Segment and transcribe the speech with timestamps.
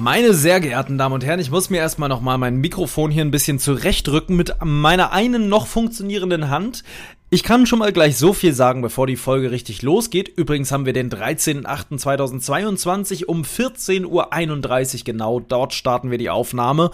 [0.00, 3.30] Meine sehr geehrten Damen und Herren, ich muss mir erstmal nochmal mein Mikrofon hier ein
[3.30, 6.84] bisschen zurechtrücken mit meiner einen noch funktionierenden Hand.
[7.28, 10.32] Ich kann schon mal gleich so viel sagen, bevor die Folge richtig losgeht.
[10.34, 15.38] Übrigens haben wir den 13.08.2022 um 14.31 Uhr genau.
[15.38, 16.92] Dort starten wir die Aufnahme.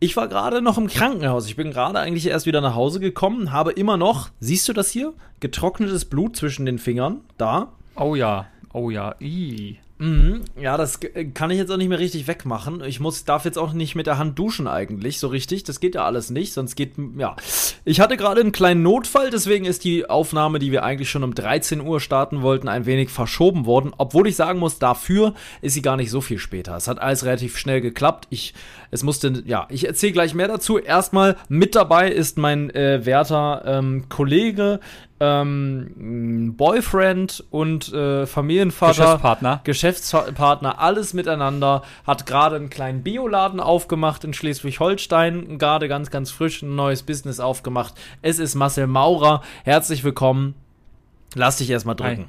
[0.00, 1.48] Ich war gerade noch im Krankenhaus.
[1.48, 4.90] Ich bin gerade eigentlich erst wieder nach Hause gekommen, habe immer noch, siehst du das
[4.90, 5.12] hier?
[5.40, 7.20] Getrocknetes Blut zwischen den Fingern.
[7.36, 7.74] Da.
[7.94, 9.80] Oh ja, oh ja, Ii.
[9.98, 10.42] Mhm.
[10.60, 11.00] Ja, das
[11.34, 12.82] kann ich jetzt auch nicht mehr richtig wegmachen.
[12.84, 15.64] Ich muss, darf jetzt auch nicht mit der Hand duschen eigentlich, so richtig.
[15.64, 17.34] Das geht ja alles nicht, sonst geht, ja.
[17.84, 21.34] Ich hatte gerade einen kleinen Notfall, deswegen ist die Aufnahme, die wir eigentlich schon um
[21.34, 23.92] 13 Uhr starten wollten, ein wenig verschoben worden.
[23.98, 26.76] Obwohl ich sagen muss, dafür ist sie gar nicht so viel später.
[26.76, 28.28] Es hat alles relativ schnell geklappt.
[28.30, 28.54] Ich,
[28.92, 30.78] es musste, ja, ich erzähle gleich mehr dazu.
[30.78, 34.78] Erstmal mit dabei ist mein äh, werter ähm, Kollege,
[35.20, 39.60] ähm, Boyfriend und äh, Familienvater, Geschäftspartner.
[39.64, 46.62] Geschäftspartner, alles miteinander, hat gerade einen kleinen Bioladen aufgemacht in Schleswig-Holstein, gerade ganz, ganz frisch
[46.62, 47.94] ein neues Business aufgemacht.
[48.22, 49.42] Es ist Marcel Maurer.
[49.64, 50.54] Herzlich willkommen.
[51.34, 52.28] Lass dich erstmal drücken.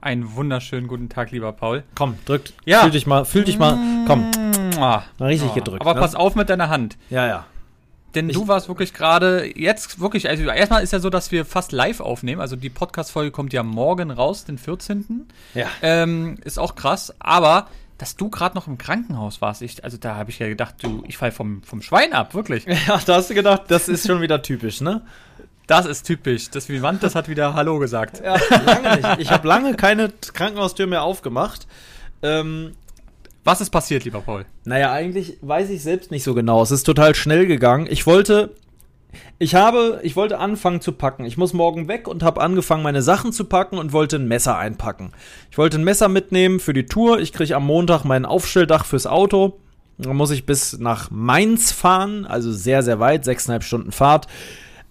[0.00, 1.82] Einen wunderschönen guten Tag, lieber Paul.
[1.96, 2.52] Komm, drückt.
[2.64, 2.82] Ja.
[2.82, 3.76] Fühl dich mal, fühl dich mal.
[4.06, 4.30] Komm,
[4.78, 5.80] Ah, mal richtig gedrückt.
[5.80, 6.00] Aber ne?
[6.00, 6.96] pass auf mit deiner Hand.
[7.10, 7.46] Ja, ja.
[8.18, 11.44] Denn Ich- du warst wirklich gerade jetzt wirklich, also erstmal ist ja so, dass wir
[11.44, 12.40] fast live aufnehmen.
[12.40, 15.28] Also die Podcast-Folge kommt ja morgen raus, den 14.
[15.54, 15.68] Ja.
[15.82, 17.14] Ähm, ist auch krass.
[17.20, 20.74] Aber dass du gerade noch im Krankenhaus warst, ich, also da habe ich ja gedacht,
[20.82, 22.66] du, ich fall vom, vom Schwein ab, wirklich.
[22.88, 25.02] Ja, da hast du gedacht, das ist schon wieder typisch, ne?
[25.68, 26.50] Das ist typisch.
[26.50, 28.20] Das Vivant, das hat wieder Hallo gesagt.
[28.24, 29.20] Ja, lange nicht.
[29.20, 31.68] Ich habe lange keine Krankenhaustür mehr aufgemacht.
[32.22, 32.72] Ähm,
[33.48, 34.44] Was ist passiert, lieber Paul?
[34.66, 36.60] Naja, eigentlich weiß ich selbst nicht so genau.
[36.62, 37.86] Es ist total schnell gegangen.
[37.88, 38.50] Ich wollte,
[39.38, 41.24] ich habe, ich wollte anfangen zu packen.
[41.24, 44.58] Ich muss morgen weg und habe angefangen, meine Sachen zu packen und wollte ein Messer
[44.58, 45.12] einpacken.
[45.50, 47.20] Ich wollte ein Messer mitnehmen für die Tour.
[47.20, 49.58] Ich kriege am Montag mein Aufstelldach fürs Auto.
[49.96, 54.26] Dann muss ich bis nach Mainz fahren, also sehr, sehr weit, sechseinhalb Stunden Fahrt.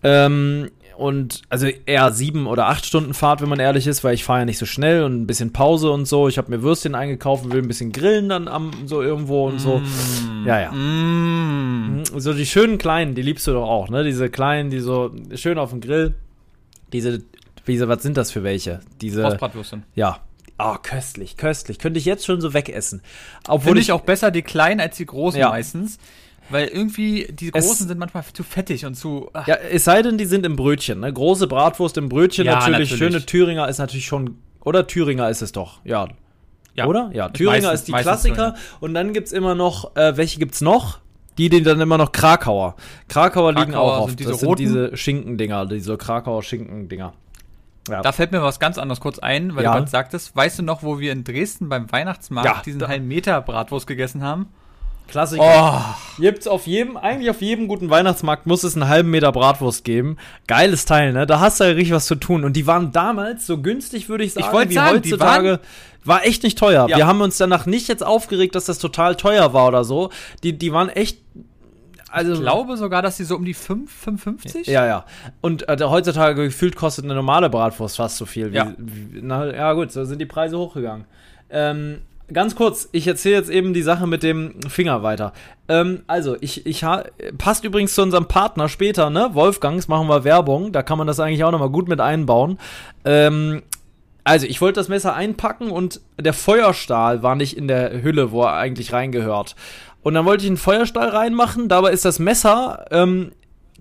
[0.01, 4.23] Ähm, und also eher sieben oder acht Stunden Fahrt, wenn man ehrlich ist, weil ich
[4.23, 6.27] fahre ja nicht so schnell und ein bisschen Pause und so.
[6.27, 9.59] Ich habe mir Würstchen eingekauft und will ein bisschen grillen dann am so irgendwo und
[9.59, 9.81] so.
[10.45, 10.71] Ja, ja.
[10.71, 12.03] Mm.
[12.17, 14.03] So die schönen kleinen, die liebst du doch auch, ne?
[14.03, 16.15] Diese kleinen, die so schön auf dem Grill.
[16.93, 17.21] Diese,
[17.67, 18.79] diese, was sind das für welche?
[19.01, 19.83] Diese, Rostbratwürstchen.
[19.95, 20.19] ja.
[20.59, 21.77] Oh, köstlich, köstlich.
[21.77, 23.03] Könnte ich jetzt schon so wegessen.
[23.47, 25.49] Obwohl Finde ich auch besser die kleinen als die großen Ja.
[25.49, 25.99] meistens.
[26.49, 29.29] Weil irgendwie die Es- großen sind manchmal zu fettig und zu.
[29.33, 31.11] ach, Ja, es sei denn, die sind im Brötchen, ne?
[31.11, 32.91] Große Bratwurst im Brötchen Ja, natürlich.
[32.91, 32.97] natürlich.
[33.13, 34.37] Schöne Thüringer ist natürlich schon.
[34.63, 36.07] Oder Thüringer ist es doch, ja.
[36.75, 36.85] ja.
[36.85, 37.09] Oder?
[37.13, 38.55] Ja, Thüringer meistens- ist die Klassiker.
[38.79, 40.99] Und dann gibt's immer noch, äh, welche gibt's noch?
[41.37, 42.75] Die, die dann immer noch Krakauer.
[43.09, 44.09] Krakauer, liegen Krakauer auch auf.
[44.09, 44.59] sind diese das sind roten?
[44.63, 47.13] diese Schinkendinger, diese Krakauer Schinkendinger.
[47.89, 48.01] Ja.
[48.01, 49.71] Da fällt mir was ganz anderes kurz ein, weil Ja.
[49.73, 53.07] du gerade sagtest, weißt du noch, wo wir in Dresden beim Weihnachtsmarkt Ja, diesen halben
[53.07, 54.47] Meter Bratwurst gegessen haben?
[55.07, 55.43] Klassiker.
[55.43, 59.83] Oh, Gibt's auf jedem, eigentlich auf jedem guten Weihnachtsmarkt muss es einen halben Meter Bratwurst
[59.83, 60.17] geben.
[60.47, 61.25] Geiles Teil, ne?
[61.25, 62.43] Da hast du ja richtig was zu tun.
[62.43, 65.59] Und die waren damals so günstig, würde ich sagen, wollte wie sagen, die heutzutage.
[66.03, 66.87] War echt nicht teuer.
[66.89, 66.97] Ja.
[66.97, 70.09] Wir haben uns danach nicht jetzt aufgeregt, dass das total teuer war oder so.
[70.43, 71.19] Die, die waren echt.
[72.09, 74.69] Also, ich glaube sogar, dass die so um die 5, 5,50?
[74.69, 75.05] Ja, ja.
[75.41, 78.53] Und äh, heutzutage gefühlt kostet eine normale Bratwurst fast so viel.
[78.53, 78.73] Wie, Ja.
[78.77, 81.05] Wie, na, ja, gut, so sind die Preise hochgegangen.
[81.49, 82.01] Ähm,
[82.31, 85.33] ganz kurz, ich erzähle jetzt eben die Sache mit dem Finger weiter.
[85.67, 87.03] Ähm, also, ich, ich ha
[87.37, 89.29] passt übrigens zu unserem Partner später, ne?
[89.33, 90.71] Wolfgangs machen wir Werbung.
[90.71, 92.59] Da kann man das eigentlich auch nochmal gut mit einbauen.
[93.05, 93.63] Ähm,
[94.23, 98.43] also, ich wollte das Messer einpacken und der Feuerstahl war nicht in der Hülle, wo
[98.43, 99.55] er eigentlich reingehört.
[100.03, 103.31] Und dann wollte ich einen Feuerstahl reinmachen, dabei ist das Messer ähm,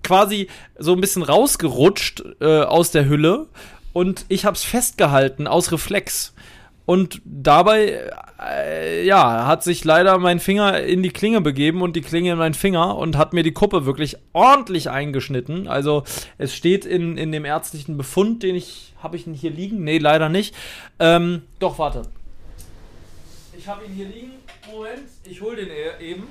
[0.03, 3.47] quasi so ein bisschen rausgerutscht äh, aus der Hülle
[3.93, 6.35] und ich hab's festgehalten aus Reflex.
[6.87, 8.11] Und dabei,
[8.41, 12.39] äh, ja, hat sich leider mein Finger in die Klinge begeben und die Klinge in
[12.39, 15.67] meinen Finger und hat mir die Kuppe wirklich ordentlich eingeschnitten.
[15.67, 16.05] Also
[16.39, 19.83] es steht in, in dem ärztlichen Befund, den ich, habe ich ihn hier liegen?
[19.83, 20.55] Nee, leider nicht.
[21.01, 22.03] Ähm, doch, warte.
[23.59, 24.31] Ich habe ihn hier liegen.
[24.73, 26.25] Moment, ich hole den e- eben.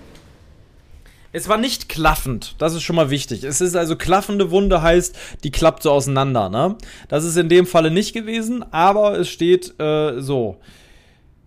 [1.35, 3.43] Es war nicht klaffend, das ist schon mal wichtig.
[3.43, 6.77] Es ist also klaffende Wunde heißt, die klappt so auseinander, ne?
[7.09, 10.61] Das ist in dem Falle nicht gewesen, aber es steht äh, so.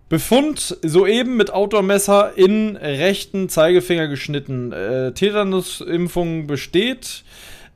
[0.07, 4.71] Befund soeben mit Outdoor-Messer in rechten Zeigefinger geschnitten.
[4.71, 7.23] Äh, Tetanus-Impfung besteht.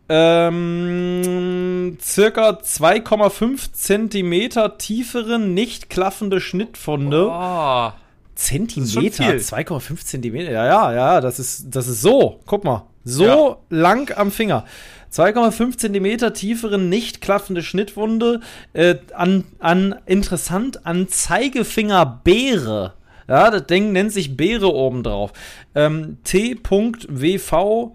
[0.07, 7.27] Ähm, circa 2,5 Zentimeter tiefere, nicht klaffende Schnittfunde.
[7.31, 7.92] Oh.
[8.35, 9.24] Zentimeter?
[9.24, 10.51] 2,5 Zentimeter?
[10.51, 12.39] Ja, ja, ja, das ist, das ist so.
[12.45, 12.88] Guck mal.
[13.03, 13.57] So ja.
[13.69, 14.65] lang am Finger.
[15.12, 18.39] 2,5 Zentimeter tiefere, nicht klaffende Schnittwunde.
[18.74, 22.94] Äh, an, an, interessant, an Zeigefinger-Beere.
[23.27, 25.31] Ja, das Ding nennt sich Beere obendrauf.
[25.75, 27.91] Ähm, T.WV,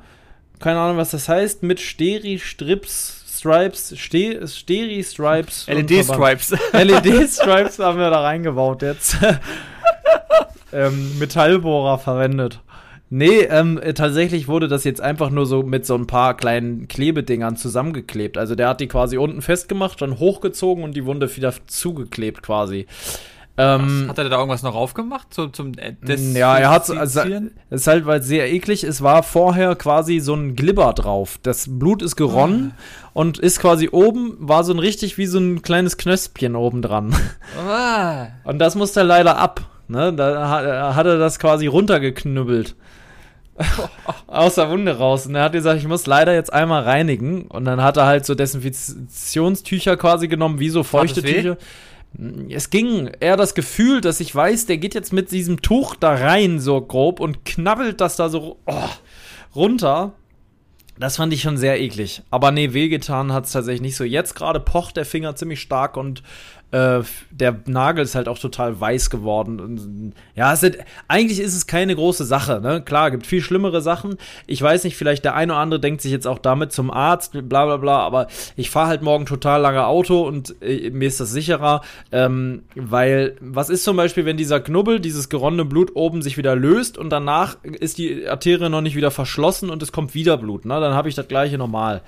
[0.58, 3.16] keine Ahnung, was das heißt, mit Steri-Strips.
[3.38, 5.66] Stripes, Steri-Stripes.
[5.68, 6.56] LED-Stripes.
[6.72, 9.16] LED-Stripes haben wir da reingebaut jetzt.
[10.72, 12.60] ähm, Metallbohrer verwendet.
[13.10, 16.88] Nee, ähm, äh, tatsächlich wurde das jetzt einfach nur so mit so ein paar kleinen
[16.88, 18.36] Klebedingern zusammengeklebt.
[18.36, 22.86] Also der hat die quasi unten festgemacht, dann hochgezogen und die Wunde wieder zugeklebt quasi.
[23.60, 25.94] Ähm, hat er da irgendwas noch aufgemacht so, zum äh,
[26.38, 27.22] Ja, er hat also
[27.70, 28.84] es ist halt weil sehr eklig.
[28.84, 31.40] Es war vorher quasi so ein Glibber drauf.
[31.42, 33.10] Das Blut ist geronnen ah.
[33.14, 37.16] und ist quasi oben war so ein richtig wie so ein kleines Knöspchen oben dran.
[37.58, 38.28] Ah.
[38.44, 39.62] Und das musste er leider ab.
[39.88, 40.12] Ne?
[40.12, 42.76] Da hat er das quasi runtergeknüppelt.
[44.26, 45.26] aus der Wunde raus.
[45.26, 47.42] Und er hat gesagt, ich muss leider jetzt einmal reinigen.
[47.42, 51.58] Und dann hat er halt so Desinfektionstücher quasi genommen, wie so feuchte Tücher.
[52.48, 56.14] Es ging eher das Gefühl, dass ich weiß, der geht jetzt mit diesem Tuch da
[56.14, 58.88] rein, so grob, und knabbelt das da so oh,
[59.54, 60.12] runter.
[60.98, 62.22] Das fand ich schon sehr eklig.
[62.30, 64.04] Aber nee, wehgetan hat es tatsächlich nicht so.
[64.04, 66.22] Jetzt gerade pocht der Finger ziemlich stark und
[66.70, 67.00] äh,
[67.30, 70.12] der Nagel ist halt auch total weiß geworden.
[70.34, 72.60] Ja, ist eigentlich ist es keine große Sache.
[72.60, 72.82] Ne?
[72.82, 74.16] Klar, gibt viel schlimmere Sachen.
[74.46, 77.32] Ich weiß nicht, vielleicht der eine oder andere denkt sich jetzt auch damit zum Arzt,
[77.32, 81.20] bla bla bla, aber ich fahre halt morgen total lange Auto und äh, mir ist
[81.20, 81.80] das sicherer,
[82.12, 86.54] ähm, weil was ist zum Beispiel, wenn dieser Knubbel, dieses geronnene Blut oben sich wieder
[86.54, 90.66] löst und danach ist die Arterie noch nicht wieder verschlossen und es kommt wieder Blut.
[90.66, 90.80] Ne?
[90.88, 92.02] Dann habe ich das gleiche normal.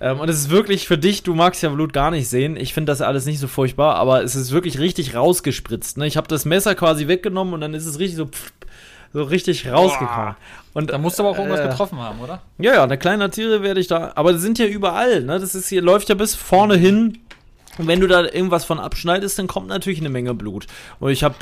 [0.00, 2.56] Ähm, und es ist wirklich für dich, du magst ja Blut gar nicht sehen.
[2.56, 5.98] Ich finde das alles nicht so furchtbar, aber es ist wirklich richtig rausgespritzt.
[5.98, 6.06] Ne?
[6.06, 8.52] Ich habe das Messer quasi weggenommen und dann ist es richtig so, pff,
[9.12, 10.36] so richtig rausgekommen.
[10.74, 12.42] Und da musst du aber auch irgendwas äh, getroffen haben, oder?
[12.58, 14.12] Ja, ja, eine kleine Tiere werde ich da.
[14.14, 15.22] Aber die sind ja überall.
[15.22, 15.40] Ne?
[15.40, 17.18] Das ist hier läuft ja bis vorne hin.
[17.78, 20.66] Und wenn du da irgendwas von abschneidest, dann kommt natürlich eine Menge Blut.
[21.00, 21.36] Und ich habe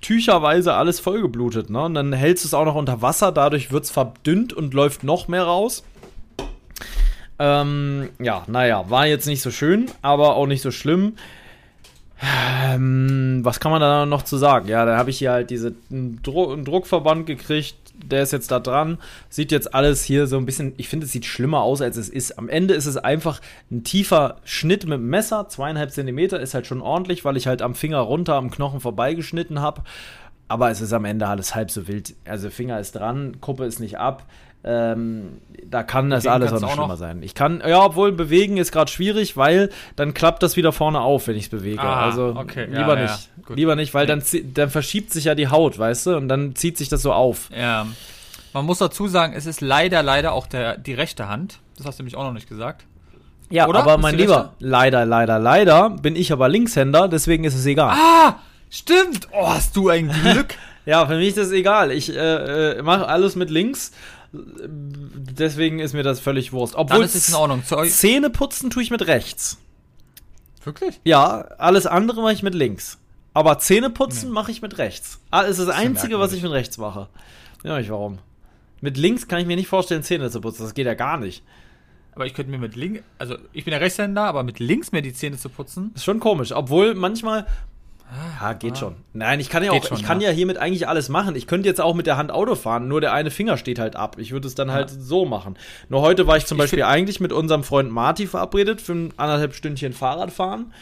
[0.00, 1.70] tücherweise alles vollgeblutet.
[1.70, 1.82] Ne?
[1.82, 3.32] Und dann hältst du es auch noch unter Wasser.
[3.32, 5.84] Dadurch wird es verdünnt und läuft noch mehr raus.
[7.38, 11.14] Ähm, ja, naja, war jetzt nicht so schön, aber auch nicht so schlimm.
[12.20, 14.68] Ähm, was kann man da noch zu sagen?
[14.68, 18.98] Ja, da habe ich hier halt diese Dro Druckverband gekriegt, der ist jetzt da dran.
[19.28, 22.08] Sieht jetzt alles hier so ein bisschen, ich finde, es sieht schlimmer aus, als es
[22.08, 22.38] ist.
[22.38, 23.40] Am Ende ist es einfach
[23.70, 27.62] ein tiefer Schnitt mit dem Messer, zweieinhalb Zentimeter, ist halt schon ordentlich, weil ich halt
[27.62, 29.82] am Finger runter am Knochen vorbeigeschnitten habe.
[30.48, 32.14] Aber es ist am Ende alles halb so wild.
[32.24, 34.24] Also Finger ist dran, Kuppe ist nicht ab.
[34.70, 37.22] Ähm, da kann das alles auch noch schlimmer sein.
[37.22, 41.26] Ich kann, ja, obwohl bewegen ist gerade schwierig, weil dann klappt das wieder vorne auf,
[41.26, 41.80] wenn ich es bewege.
[41.80, 42.66] Ah, also okay.
[42.66, 43.30] lieber ja, nicht.
[43.48, 44.22] Ja, lieber nicht, weil dann,
[44.54, 47.48] dann verschiebt sich ja die Haut, weißt du, und dann zieht sich das so auf.
[47.58, 47.86] Ja.
[48.52, 51.60] Man muss dazu sagen, es ist leider, leider auch der, die rechte Hand.
[51.78, 52.84] Das hast du nämlich auch noch nicht gesagt.
[53.50, 53.78] Ja, Oder?
[53.78, 57.96] aber mein Lieber, leider, leider, leider bin ich aber Linkshänder, deswegen ist es egal.
[57.96, 58.36] Ah,
[58.68, 59.28] stimmt.
[59.32, 60.54] Oh, hast du ein Glück.
[60.84, 61.90] ja, für mich ist das egal.
[61.90, 63.92] Ich äh, äh, mache alles mit links
[64.32, 66.74] Deswegen ist mir das völlig Wurst.
[66.74, 67.62] Obwohl Dann ist in Ordnung.
[67.88, 69.58] Zähne putzen tue ich mit rechts.
[70.64, 71.00] Wirklich?
[71.04, 72.98] Ja, alles andere mache ich mit links.
[73.32, 74.34] Aber Zähne putzen nee.
[74.34, 75.20] mache ich mit rechts.
[75.30, 77.08] Ah, ist das, das Einzige, was ich mit rechts mache.
[77.62, 78.18] Ja, nicht warum.
[78.80, 80.62] Mit links kann ich mir nicht vorstellen, Zähne zu putzen.
[80.62, 81.42] Das geht ja gar nicht.
[82.14, 85.02] Aber ich könnte mir mit links, also ich bin ja Rechtshänder, aber mit links mir
[85.02, 85.92] die Zähne zu putzen.
[85.94, 86.52] Ist schon komisch.
[86.52, 87.46] Obwohl manchmal
[88.40, 88.76] ja, geht ah.
[88.76, 88.96] schon.
[89.12, 90.30] Nein, ich kann ja auch, schon, ich kann ja.
[90.30, 91.36] ja hiermit eigentlich alles machen.
[91.36, 93.96] Ich könnte jetzt auch mit der Hand Auto fahren, nur der eine Finger steht halt
[93.96, 94.16] ab.
[94.18, 94.74] Ich würde es dann ja.
[94.74, 95.56] halt so machen.
[95.88, 99.14] Nur heute war ich zum ich Beispiel eigentlich mit unserem Freund Marty verabredet für ein
[99.16, 100.72] anderthalb Stündchen Fahrrad fahren.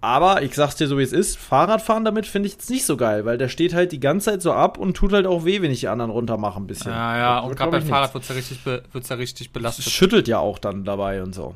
[0.00, 2.98] Aber ich sag's dir so wie es ist, Fahrradfahren damit finde ich jetzt nicht so
[2.98, 5.62] geil, weil der steht halt die ganze Zeit so ab und tut halt auch weh,
[5.62, 6.92] wenn ich die anderen runter mache ein bisschen.
[6.92, 9.86] Ja, ja, und gerade beim Fahrrad wird's ja richtig, wird's ja richtig belastet.
[9.86, 11.54] schüttelt ja auch dann dabei und so.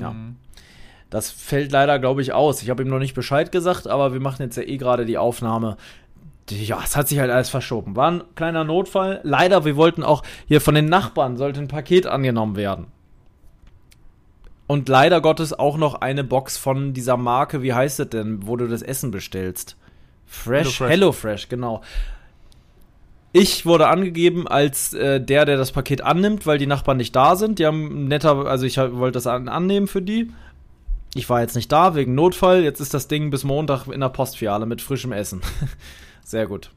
[0.00, 0.10] Ja.
[0.10, 0.34] Mhm.
[1.16, 2.62] Das fällt leider, glaube ich, aus.
[2.62, 5.16] Ich habe ihm noch nicht Bescheid gesagt, aber wir machen jetzt ja eh gerade die
[5.16, 5.78] Aufnahme.
[6.50, 7.96] Ja, es hat sich halt alles verschoben.
[7.96, 9.20] War ein kleiner Notfall.
[9.22, 12.88] Leider, wir wollten auch hier von den Nachbarn sollte ein Paket angenommen werden.
[14.66, 18.56] Und leider Gottes auch noch eine Box von dieser Marke, wie heißt es denn, wo
[18.56, 19.78] du das Essen bestellst?
[20.26, 21.82] Fresh, Hello Fresh, Hello Fresh genau
[23.32, 27.36] Ich wurde angegeben als äh, der, der das Paket annimmt, weil die Nachbarn nicht da
[27.36, 27.58] sind.
[27.58, 30.30] Die haben netter, also ich wollte das an, annehmen für die.
[31.16, 32.62] Ich war jetzt nicht da wegen Notfall.
[32.62, 35.40] Jetzt ist das Ding bis Montag in der Postfiliale mit frischem Essen.
[36.24, 36.70] Sehr gut.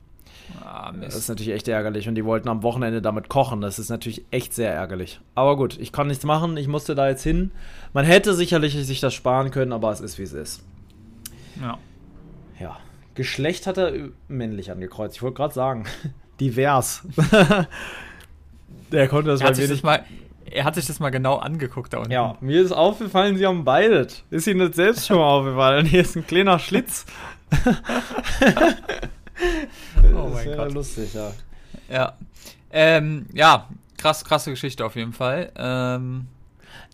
[0.63, 3.61] Ah, Das ist natürlich echt ärgerlich und die wollten am Wochenende damit kochen.
[3.61, 5.19] Das ist natürlich echt sehr ärgerlich.
[5.35, 6.57] Aber gut, ich kann nichts machen.
[6.57, 7.51] Ich musste da jetzt hin.
[7.93, 10.63] Man hätte sicherlich sich das sparen können, aber es ist wie es ist.
[11.61, 11.77] Ja.
[12.59, 12.77] Ja.
[13.13, 13.93] Geschlecht hat er
[14.27, 15.17] männlich angekreuzt.
[15.17, 15.85] Ich wollte gerade sagen.
[16.39, 17.03] Divers.
[18.91, 19.83] Der konnte das Er bei hat, mir nicht.
[19.83, 20.03] mal,
[20.51, 22.11] er hat sich das mal genau angeguckt da unten.
[22.11, 24.23] Ja, mir ist aufgefallen, sie haben beidet.
[24.29, 25.85] Ist Ihnen das selbst schon mal aufgefallen?
[25.85, 27.05] Hier ist ein kleiner Schlitz.
[30.13, 30.73] Oh mein Gott.
[30.73, 31.31] lustig, ja.
[31.89, 32.13] Ja.
[32.71, 35.51] Ähm, ja, krass, krasse Geschichte auf jeden Fall.
[35.55, 36.27] Ähm,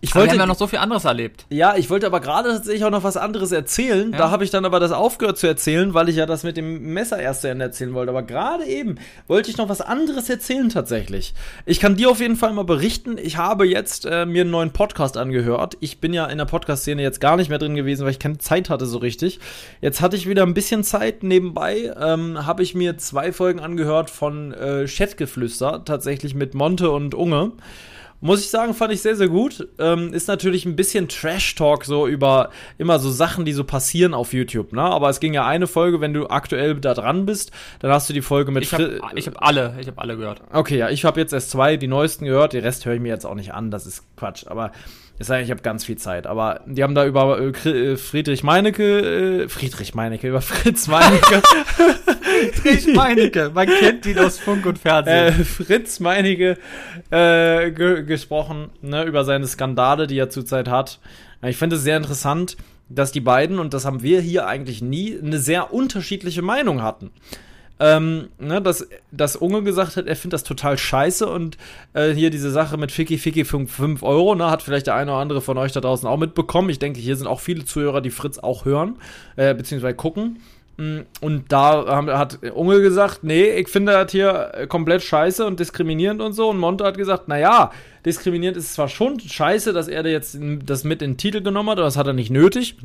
[0.02, 1.46] Ich aber wir wollte haben ja noch so viel anderes erlebt.
[1.48, 4.12] Ja, ich wollte aber gerade tatsächlich auch noch was anderes erzählen.
[4.12, 4.18] Ja.
[4.18, 6.92] Da habe ich dann aber das aufgehört zu erzählen, weil ich ja das mit dem
[6.92, 8.10] Messer erst zu Ende erzählen wollte.
[8.10, 11.34] Aber gerade eben wollte ich noch was anderes erzählen tatsächlich.
[11.64, 14.72] Ich kann dir auf jeden Fall mal berichten, ich habe jetzt äh, mir einen neuen
[14.72, 15.78] Podcast angehört.
[15.80, 18.38] Ich bin ja in der Podcast-Szene jetzt gar nicht mehr drin gewesen, weil ich keine
[18.38, 19.40] Zeit hatte so richtig.
[19.80, 21.94] Jetzt hatte ich wieder ein bisschen Zeit nebenbei.
[21.98, 27.52] Ähm, habe ich mir zwei Folgen angehört von äh, Chatgeflüster, tatsächlich mit Monte und Unge.
[28.20, 29.68] Muss ich sagen, fand ich sehr, sehr gut.
[29.78, 34.32] Ähm, ist natürlich ein bisschen Trash-Talk so über immer so Sachen, die so passieren auf
[34.32, 34.82] YouTube, ne?
[34.82, 38.12] Aber es ging ja eine Folge, wenn du aktuell da dran bist, dann hast du
[38.12, 40.40] die Folge mit Ich habe hab alle, ich habe alle gehört.
[40.52, 43.08] Okay, ja, ich habe jetzt erst zwei, die neuesten gehört, die Rest höre ich mir
[43.08, 44.72] jetzt auch nicht an, das ist Quatsch, aber
[45.18, 48.42] ich sage, ich habe ganz viel Zeit, aber die haben da über äh, äh, Friedrich
[48.42, 51.42] Meinecke, äh, Friedrich Meinecke, über Fritz Meinecke,
[52.36, 55.44] Friedrich Meinecke, man kennt ihn aus Funk und äh, Fernsehen.
[55.44, 56.58] Fritz Meinecke
[57.10, 61.00] äh, ge gesprochen, ne, über seine Skandale, die er zurzeit hat.
[61.42, 62.56] Ich finde es sehr interessant,
[62.88, 67.10] dass die beiden, und das haben wir hier eigentlich nie, eine sehr unterschiedliche Meinung hatten.
[67.78, 71.58] Ähm, ne, dass, dass Unge gesagt hat, er findet das total scheiße und
[71.92, 75.20] äh, hier diese Sache mit Ficky Ficky 5 Euro, ne, hat vielleicht der eine oder
[75.20, 76.70] andere von euch da draußen auch mitbekommen.
[76.70, 78.96] Ich denke, hier sind auch viele Zuhörer, die Fritz auch hören,
[79.36, 80.38] äh, beziehungsweise gucken.
[80.76, 85.58] Mm, Und da hat Unge gesagt, nee, ich finde das hier äh, komplett scheiße und
[85.58, 86.50] diskriminierend und so.
[86.50, 87.70] Und Monte hat gesagt, naja,
[88.04, 91.78] diskriminierend ist zwar schon scheiße, dass er jetzt das mit in den Titel genommen hat,
[91.78, 92.76] aber das hat er nicht nötig.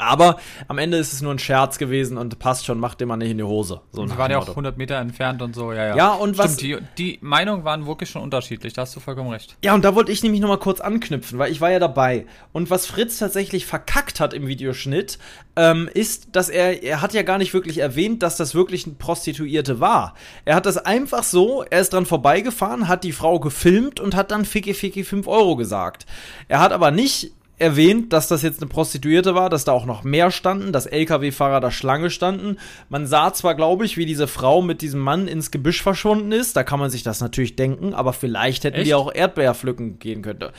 [0.00, 0.38] Aber
[0.68, 3.30] am Ende ist es nur ein Scherz gewesen und passt schon, macht den mal nicht
[3.30, 3.80] in die Hose.
[3.92, 4.52] So Sie nach waren dem ja auch Motto.
[4.52, 5.96] 100 Meter entfernt und so, ja, ja.
[5.96, 9.30] Ja, und was- Stimmt, die, die Meinungen waren wirklich schon unterschiedlich, da hast du vollkommen
[9.30, 9.56] recht.
[9.64, 12.26] Ja, und da wollte ich nämlich noch mal kurz anknüpfen, weil ich war ja dabei.
[12.52, 15.18] Und was Fritz tatsächlich verkackt hat im Videoschnitt,
[15.56, 18.94] ähm, ist, dass er, er hat ja gar nicht wirklich erwähnt, dass das wirklich eine
[18.94, 20.14] Prostituierte war.
[20.44, 24.30] Er hat das einfach so, er ist dran vorbeigefahren, hat die Frau gefilmt und hat
[24.30, 26.06] dann Ficky Ficky 5 Euro gesagt.
[26.48, 30.02] Er hat aber nicht erwähnt, dass das jetzt eine Prostituierte war, dass da auch noch
[30.02, 32.58] mehr standen, dass LKW-Fahrer da Schlange standen.
[32.88, 36.56] Man sah zwar, glaube ich, wie diese Frau mit diesem Mann ins Gebüsch verschwunden ist,
[36.56, 38.86] da kann man sich das natürlich denken, aber vielleicht hätten Echt?
[38.86, 40.50] die auch Erdbeer pflücken gehen können.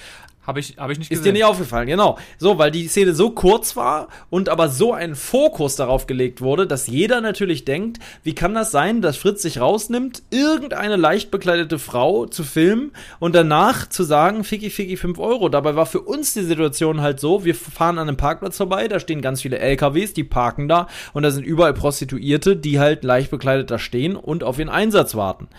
[0.43, 2.17] Habe ich, hab ich nicht Ist dir nicht aufgefallen, genau.
[2.39, 6.65] So, weil die Szene so kurz war und aber so ein Fokus darauf gelegt wurde,
[6.65, 11.77] dass jeder natürlich denkt, wie kann das sein, dass Fritz sich rausnimmt, irgendeine leicht bekleidete
[11.77, 15.47] Frau zu filmen und danach zu sagen, Ficky Ficky 5 Euro.
[15.47, 18.99] Dabei war für uns die Situation halt so, wir fahren an einem Parkplatz vorbei, da
[18.99, 23.29] stehen ganz viele LKWs, die parken da und da sind überall Prostituierte, die halt leicht
[23.29, 25.49] bekleidet da stehen und auf ihren Einsatz warten.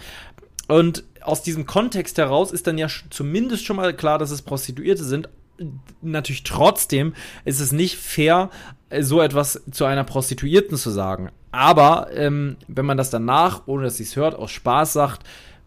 [0.66, 5.04] Und aus diesem Kontext heraus ist dann ja zumindest schon mal klar, dass es Prostituierte
[5.04, 5.28] sind.
[6.00, 7.14] Natürlich trotzdem
[7.44, 8.50] ist es nicht fair,
[8.88, 11.30] äh, so etwas zu einer Prostituierten zu sagen.
[11.50, 15.26] Aber ähm, wenn man das danach, ohne dass sie es hört, aus Spaß sagt,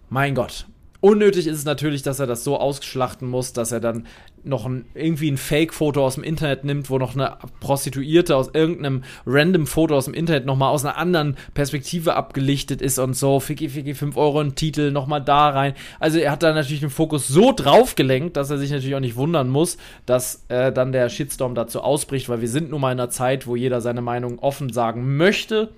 [0.10, 0.68] mein Gott.
[1.06, 4.08] Unnötig ist es natürlich, dass er das so ausschlachten muss, dass er dann
[4.44, 9.04] noch ein, irgendwie ein Fake-Foto aus dem Internet nimmt, wo noch eine Prostituierte aus irgendeinem
[9.28, 13.40] random Foto aus dem Internet nochmal aus einer anderen Perspektive abgelichtet ist und so.
[13.40, 15.76] Ficky, Ficky, 5 Euro ein Titel, nochmal da rein.
[16.00, 19.00] Also er hat da natürlich den Fokus so drauf gelenkt, dass er sich natürlich auch
[19.00, 22.94] nicht wundern muss, dass äh, dann der Shitstorm dazu ausbricht, weil wir sind nun mal
[22.94, 25.70] in einer Zeit, wo jeder seine Meinung offen sagen möchte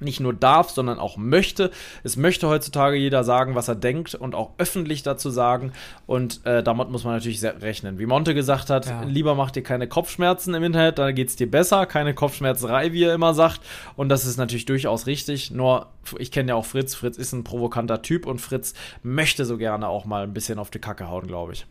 [0.00, 1.70] nicht nur darf, sondern auch möchte.
[2.04, 5.72] Es möchte heutzutage jeder sagen, was er denkt und auch öffentlich dazu sagen.
[6.06, 7.98] Und äh, damit muss man natürlich sehr rechnen.
[7.98, 9.02] Wie Monte gesagt hat, Ja.
[9.02, 11.86] lieber mach dir keine Kopfschmerzen im Internet, dann geht's dir besser.
[11.86, 13.60] Keine Kopfschmerzerei, wie er immer sagt.
[13.96, 15.50] Und das ist natürlich durchaus richtig.
[15.50, 15.86] Nur,
[16.18, 16.94] ich kenne ja auch Fritz.
[16.94, 20.70] Fritz ist ein provokanter Typ und Fritz möchte so gerne auch mal ein bisschen auf
[20.70, 21.66] die Kacke hauen, glaube ich.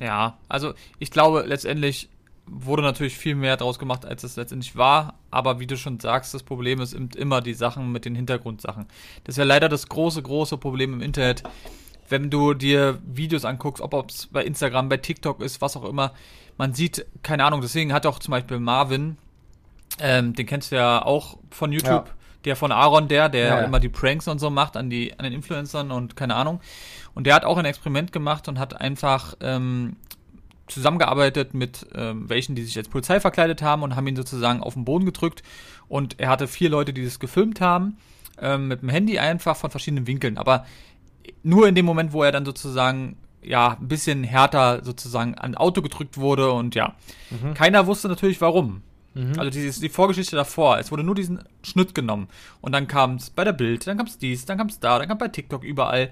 [0.00, 2.08] Ja, also ich glaube, letztendlich
[2.46, 5.14] wurde natürlich viel mehr draus gemacht, als es letztendlich war.
[5.30, 8.86] Aber wie du schon sagst, das Problem ist immer die Sachen mit den Hintergrundsachen.
[9.24, 11.42] Das ist ja leider das große, große Problem im Internet.
[12.08, 16.12] Wenn du dir Videos anguckst, ob es bei Instagram, bei TikTok ist, was auch immer,
[16.58, 19.16] man sieht, keine Ahnung, deswegen hat auch zum Beispiel Marvin,
[19.98, 22.12] ähm, den kennst du ja auch von YouTube,
[22.44, 23.64] der von Aaron, der, der Ja, ja.
[23.64, 26.60] immer die Pranks und so macht an die, an den Influencern und keine Ahnung.
[27.14, 29.96] Und der hat auch ein Experiment gemacht und hat einfach ähm,
[30.66, 34.74] zusammengearbeitet mit ähm, welchen, die sich als Polizei verkleidet haben und haben ihn sozusagen auf
[34.74, 35.42] den Boden gedrückt.
[35.88, 37.98] Und er hatte vier Leute, die das gefilmt haben,
[38.40, 40.38] ähm, mit dem Handy einfach von verschiedenen Winkeln.
[40.38, 40.64] Aber
[41.42, 45.82] nur in dem Moment, wo er dann sozusagen ja ein bisschen härter sozusagen an Auto
[45.82, 46.94] gedrückt wurde und ja,
[47.54, 48.82] keiner wusste natürlich warum.
[49.38, 52.28] Also dieses, die Vorgeschichte davor, es wurde nur diesen Schnitt genommen
[52.62, 54.98] und dann kam es bei der Bild, dann kam es dies, dann kam es da,
[54.98, 56.10] dann kam bei TikTok überall.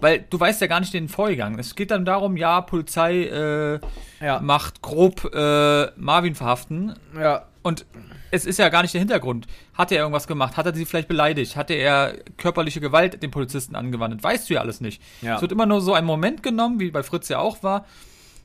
[0.00, 1.58] Weil du weißt ja gar nicht den Vorgang.
[1.58, 3.80] Es geht dann darum, ja, Polizei äh,
[4.20, 4.40] Ja.
[4.40, 6.94] macht grob äh, Marvin verhaften.
[7.18, 7.46] Ja.
[7.62, 7.86] Und
[8.30, 9.46] es ist ja gar nicht der Hintergrund.
[9.74, 10.56] Hat er irgendwas gemacht?
[10.56, 11.56] Hat er sie vielleicht beleidigt?
[11.56, 14.22] Hatte er körperliche Gewalt den Polizisten angewandt?
[14.22, 15.02] Weißt du ja alles nicht.
[15.22, 15.36] Ja.
[15.36, 17.86] Es wird immer nur so ein Moment genommen, wie bei Fritz ja auch war,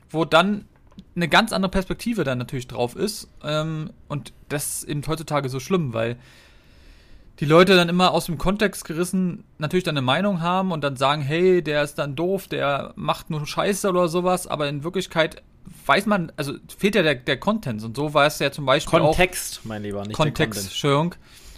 [0.09, 0.65] wo dann
[1.15, 3.27] eine ganz andere Perspektive dann natürlich drauf ist.
[3.43, 6.17] Ähm, und das ist eben heutzutage so schlimm, weil
[7.41, 10.95] die Leute dann immer aus dem Kontext gerissen natürlich dann eine Meinung haben und dann
[10.95, 15.41] sagen, hey, der ist dann doof, der macht nur Scheiße oder sowas, aber in Wirklichkeit
[15.87, 18.99] weiß man, also fehlt ja der, der Content und so war es ja zum Beispiel
[18.99, 20.65] auch Kontext, mein Lieber, nicht Kontext.
[20.65, 21.15] Entschuldigung.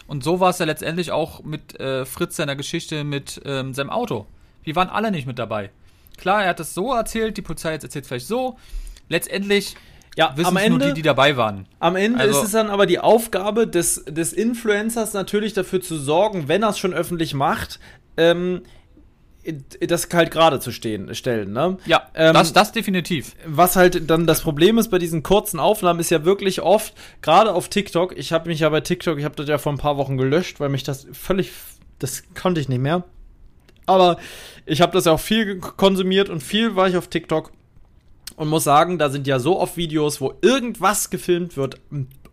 [0.07, 3.89] Und so war es ja letztendlich auch mit äh, Fritz seiner Geschichte mit ähm, seinem
[3.89, 4.25] Auto.
[4.63, 5.69] Wir waren alle nicht mit dabei.
[6.15, 8.57] Klar, er hat es so erzählt, die Polizei jetzt erzählt vielleicht so.
[9.09, 9.75] Letztendlich
[10.15, 11.67] Ja, wissen am Ende, die, die dabei waren.
[11.79, 15.97] am Ende Also- ist es dann aber die Aufgabe des, des Influencers natürlich dafür zu
[15.97, 17.79] sorgen, wenn er es schon öffentlich macht,
[18.17, 18.61] ähm,
[19.81, 21.77] das halt gerade zu stehen, stellen, ne?
[21.85, 23.35] Ja, Ähm, das, das definitiv.
[23.45, 27.51] was halt dann das Problem ist bei diesen kurzen Aufnahmen, ist ja wirklich oft, gerade
[27.51, 29.97] auf TikTok, ich habe mich ja bei TikTok, ich habe das ja vor ein paar
[29.97, 31.51] Wochen gelöscht, weil mich das völlig,
[31.99, 33.03] das konnte ich nicht mehr.
[33.85, 34.17] Aber
[34.65, 37.51] ich habe das ja auch viel konsumiert und viel war ich auf TikTok
[38.35, 41.79] und muss sagen, da sind ja so oft Videos, wo irgendwas gefilmt wird,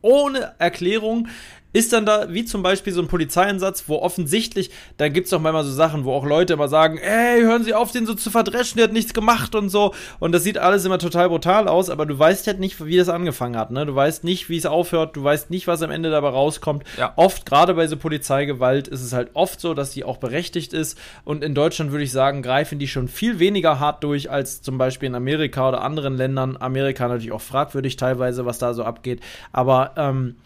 [0.02, 1.28] ohne Erklärung.
[1.72, 5.64] Ist dann da, wie zum Beispiel so ein Polizeieinsatz, wo offensichtlich, da gibt's doch manchmal
[5.64, 8.78] so Sachen, wo auch Leute immer sagen, ey, hören Sie auf, den so zu verdreschen,
[8.78, 9.94] der hat nichts gemacht und so.
[10.18, 13.08] Und das sieht alles immer total brutal aus, aber du weißt halt nicht, wie das
[13.08, 13.86] angefangen hat, ne?
[13.86, 16.84] Du weißt nicht, wie es aufhört, du weißt nicht, was am Ende dabei rauskommt.
[16.98, 17.12] Ja.
[17.16, 20.98] Oft, gerade bei so Polizeigewalt, ist es halt oft so, dass die auch berechtigt ist.
[21.24, 24.76] Und in Deutschland würde ich sagen, greifen die schon viel weniger hart durch als zum
[24.76, 26.56] Beispiel in Amerika oder anderen Ländern.
[26.58, 29.20] Amerika natürlich auch fragwürdig teilweise, was da so abgeht.
[29.52, 30.36] Aber ähm,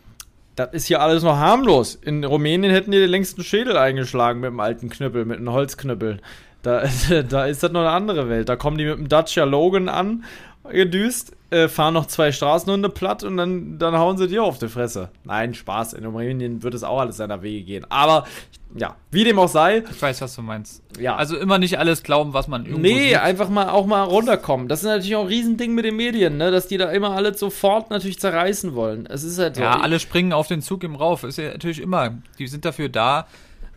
[0.56, 1.96] das ist hier alles noch harmlos.
[1.96, 6.20] In Rumänien hätten die den längsten Schädel eingeschlagen mit einem alten Knüppel, mit einem Holzknüppel.
[6.62, 6.84] Da,
[7.28, 8.48] da ist das noch eine andere Welt.
[8.48, 10.24] Da kommen die mit dem Dacia Logan an,
[10.70, 14.68] gedüst, äh, fahren noch zwei Straßenhunde platt und dann, dann hauen sie dir auf die
[14.68, 15.10] Fresse.
[15.24, 15.92] Nein, Spaß.
[15.94, 17.86] In Rumänien wird es auch alles seiner Wege gehen.
[17.90, 18.24] Aber,
[18.76, 20.82] ja, wie dem auch sei, Ich weiß, was du meinst.
[20.98, 21.14] ja.
[21.16, 23.18] Also immer nicht alles glauben, was man irgendwo Nee, sieht.
[23.18, 24.66] einfach mal auch mal runterkommen.
[24.68, 26.50] Das ist natürlich auch ein Riesending mit den Medien, ne?
[26.50, 29.06] dass die da immer alles sofort natürlich zerreißen wollen.
[29.06, 29.62] Es ist halt so.
[29.62, 31.22] Ja, alle springen auf den Zug im Rauf.
[31.24, 32.14] Ist ja natürlich immer.
[32.38, 33.26] Die sind dafür da,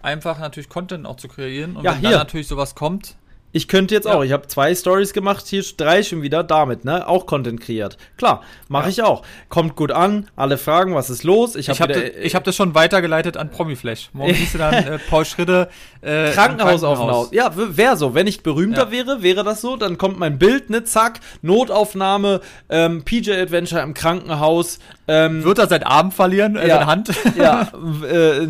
[0.02, 1.76] einfach natürlich Content auch zu kreieren.
[1.76, 2.10] Und Ja, wenn hier.
[2.12, 3.16] dann natürlich sowas kommt,
[3.54, 4.14] Ich könnte jetzt Ja.
[4.16, 4.24] auch.
[4.24, 7.08] Ich habe zwei Stories gemacht, hier drei schon wieder damit, ne?
[7.08, 7.98] Auch Content kreiert.
[8.18, 8.90] Klar, mache Ja.
[8.90, 9.24] ich auch.
[9.50, 11.56] Kommt gut an, alle fragen, was ist los?
[11.56, 14.10] Ich habe habe wieder, ich hab das schon weitergeleitet an Promiflash.
[14.14, 15.70] Morgen siehst du dann äh, Paul Schritte
[16.02, 17.30] äh, Krankenhausaufnahme.
[17.32, 18.14] Ja, wäre so.
[18.14, 18.92] Wenn ich berühmter Ja.
[18.92, 19.78] wäre, wäre das so.
[19.78, 24.80] Dann kommt mein Bild, ne, zack, Notaufnahme, ähm, PJ Adventure im Krankenhaus.
[25.10, 26.76] Ähm, Wird er sein Arm verlieren, äh, Ja.
[26.76, 27.12] seine Hand?
[27.38, 27.72] ja,
[28.10, 28.48] äh,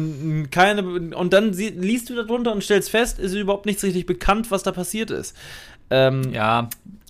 [0.50, 0.84] keine,
[1.16, 4.50] und dann sie, liest du da drunter und stellst fest, ist überhaupt nichts richtig bekannt,
[4.50, 5.36] was da passiert ist.
[5.90, 6.70] Ähm, ja,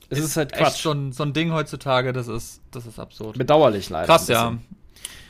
[0.10, 0.81] es ist, halt echt Quatsch.
[0.83, 3.38] so ein, so ein Ding heutzutage, das ist, das ist absurd.
[3.38, 4.07] Bedauerlich leider.
[4.07, 4.57] Krass, ja.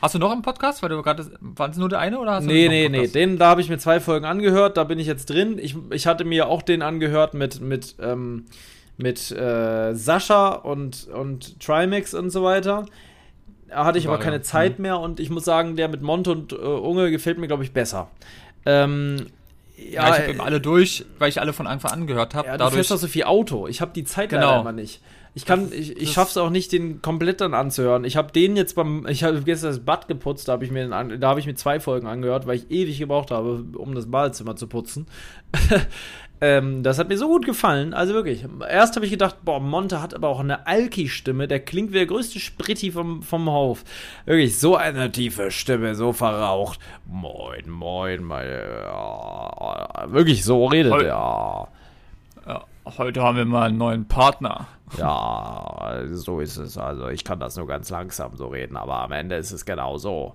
[0.00, 0.82] Hast du noch einen Podcast?
[0.82, 3.00] Weil du gerade, waren es nur der eine oder hast du Nee, noch nee, einen
[3.00, 3.08] nee.
[3.08, 5.58] Den, da habe ich mir zwei Folgen angehört, da bin ich jetzt drin.
[5.60, 8.46] Ich, ich hatte mir auch den angehört mit, mit, ähm,
[8.96, 12.86] mit äh, Sascha und, und Trimax und so weiter.
[13.70, 14.42] Hatte ich aber keine ja.
[14.42, 17.64] Zeit mehr und ich muss sagen, der mit Monte und äh, Unge gefällt mir, glaube
[17.64, 18.08] ich, besser.
[18.66, 19.26] Ähm,
[19.76, 22.46] Ja, ich habe eben alle durch, weil ich alle von Anfang an gehört habe.
[22.48, 23.68] Ja, du Dadurch, fährst doch so viel Auto.
[23.68, 24.46] Ich habe die Zeit Genau.
[24.46, 25.00] leider immer nicht.
[25.34, 28.02] Ich kann, ich, ich schaff's auch nicht, den komplett dann anzuhören.
[28.04, 30.88] Ich habe den jetzt beim, ich habe gestern das Bad geputzt, da habe ich mir,
[30.88, 34.10] den da habe ich mir zwei Folgen angehört, weil ich ewig gebraucht habe, um das
[34.10, 35.06] Badezimmer zu putzen.
[36.40, 38.44] ähm, das hat mir so gut gefallen, also wirklich.
[38.68, 42.06] Erst habe ich gedacht, boah, Monte hat aber auch eine Alki-Stimme, der klingt wie der
[42.06, 43.84] größte Spritti vom, vom Hof.
[44.24, 46.78] Wirklich, so eine tiefe Stimme, so verraucht.
[47.06, 51.06] Moin, moin, meine, ja, wirklich, so redet Voll.
[51.06, 51.68] er.
[52.46, 52.64] ja,
[52.98, 54.68] heute haben wir mal einen neuen Partner.
[54.96, 56.78] Ja, so ist es.
[56.78, 59.98] Also ich kann das nur ganz langsam so reden, aber am Ende ist es genau
[59.98, 60.34] so.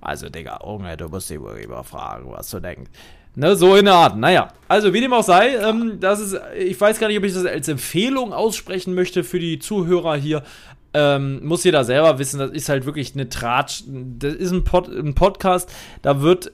[0.00, 2.90] Also, Digga, Junge, du musst dich wohl lieber fragen, was du denkst.
[3.34, 4.16] Ne, so in der Art.
[4.18, 7.32] Naja, also wie dem auch sei, ähm, das ist, ich weiß gar nicht, ob ich
[7.32, 10.42] das als Empfehlung aussprechen möchte für die Zuhörer hier.
[10.94, 13.84] Ähm, muss jeder selber wissen, das ist halt wirklich eine Tratsch.
[13.86, 16.52] Das ist ein, Pod, ein Podcast, da wird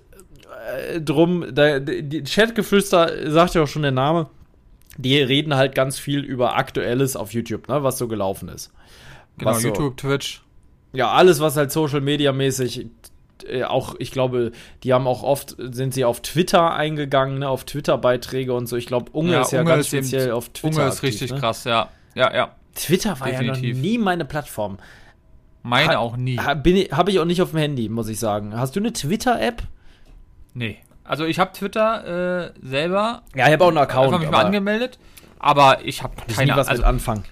[0.93, 4.29] äh, drum, da, die Chatgeflüster sagt ja auch schon der Name,
[4.97, 8.71] die reden halt ganz viel über Aktuelles auf YouTube, ne, was so gelaufen ist.
[9.39, 10.43] Genau, Was so- YouTube, Twitch.
[10.93, 12.87] Ja, alles, was halt Social Media mäßig,
[13.45, 17.65] äh, auch, ich glaube, die haben auch oft, sind sie auf Twitter eingegangen, ne, auf
[17.65, 18.77] Twitter-Beiträge und so.
[18.77, 20.77] Ich glaube, Unge Ja, ist ja Unge ganz ist eben- speziell auf Twitter.
[20.81, 21.39] Unge ist aktiv, richtig ne?
[21.39, 21.89] krass, ja.
[22.15, 22.55] Ja, ja.
[22.75, 23.77] Twitter war ja Definitiv.
[23.77, 24.79] noch nie meine Plattform.
[25.63, 26.35] Meine Ha- auch nie.
[26.35, 28.57] Ich- Habe ich auch nicht auf dem Handy, muss ich sagen.
[28.57, 29.63] Hast du eine Twitter-App?
[30.55, 30.79] Nee.
[31.05, 34.09] Also ich habe Twitter äh, selber Ja, ich habe auch einen Account.
[34.09, 34.99] einfach mich mal angemeldet,
[35.39, 37.25] aber ich habe ich nie keine was also mit anfangen.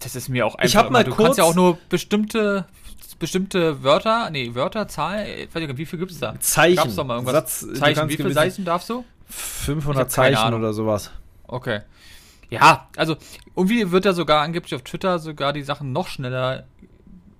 [0.00, 2.64] das ist mir auch einfach Ich hab mal du kannst ja kurz- auch nur bestimmte
[3.18, 6.38] bestimmte Wörter, nee, Wörter, Zahlen, weiß ich nicht, wie viel gibt's da?
[6.40, 6.76] Zeichen.
[6.76, 7.60] Gab's doch mal irgendwas?
[7.60, 9.04] Satz, Zeichen, wie viele Zeichen darfst du?
[9.28, 11.10] 500 Ich hab keine Zeichen oder sowas.
[11.46, 11.80] Okay.
[12.48, 13.16] Ja, also
[13.56, 16.64] irgendwie wird da sogar angeblich auf Twitter sogar die Sachen noch schneller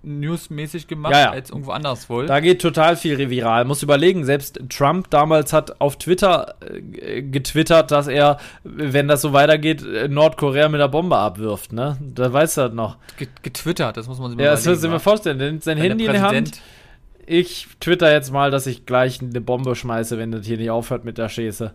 [0.06, 1.30] newsmäßig gemacht Ja, ja.
[1.32, 2.26] als irgendwo anders wohl.
[2.26, 3.64] Da geht total viel viral.
[3.64, 6.54] Muss überlegen, selbst Trump damals hat auf Twitter
[7.00, 11.98] äh, getwittert, dass er, wenn das so weitergeht, äh, Nordkorea mit der Bombe abwirft, ne?
[12.00, 12.96] Da weißt du das noch.
[13.18, 14.98] Ge- getwittert, das muss man sich mal Ja, das mir wa?
[15.00, 15.38] vorstellen.
[15.38, 16.60] Denn sein Wenn der Handy in der Hand.
[17.28, 21.04] Ich twitter jetzt mal, dass ich gleich eine Bombe schmeiße, wenn das hier nicht aufhört
[21.04, 21.72] mit der Schäße.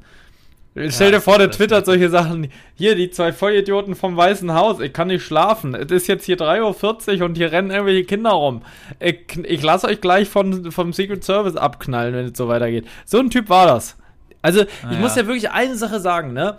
[0.88, 2.48] Stell dir vor, der twittert solche Sachen.
[2.76, 4.80] Hier, die zwei Vollidioten vom Weißen Haus.
[4.80, 5.76] Ich kann nicht schlafen.
[5.76, 8.62] Es ist jetzt hier 3.40 Uhr und hier rennen irgendwelche Kinder rum.
[9.00, 12.86] Ich, ich lasse euch gleich von, vom Secret Service abknallen, wenn es so weitergeht.
[13.06, 13.98] So ein Typ war das.
[14.42, 15.24] Also, ich Ah, muss ja.
[15.24, 16.58] ja wirklich eine Sache sagen, ne?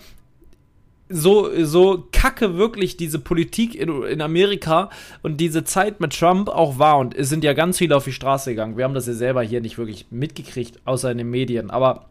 [1.09, 4.89] so, so kacke wirklich diese Politik in, in Amerika
[5.23, 6.99] und diese Zeit mit Trump auch war.
[6.99, 8.77] Und es sind ja ganz viele auf die Straße gegangen.
[8.77, 11.71] Wir haben das ja selber hier nicht wirklich mitgekriegt, außer in den Medien.
[11.71, 12.07] Aber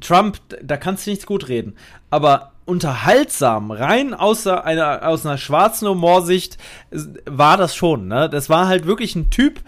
[0.00, 1.74] Trump, da kannst du nichts gut reden.
[2.10, 6.58] Aber unterhaltsam, rein außer einer, aus einer schwarzen Humorsicht,
[6.90, 8.08] äh, war das schon.
[8.08, 8.28] Ne?
[8.28, 9.60] Das war halt wirklich ein Typ,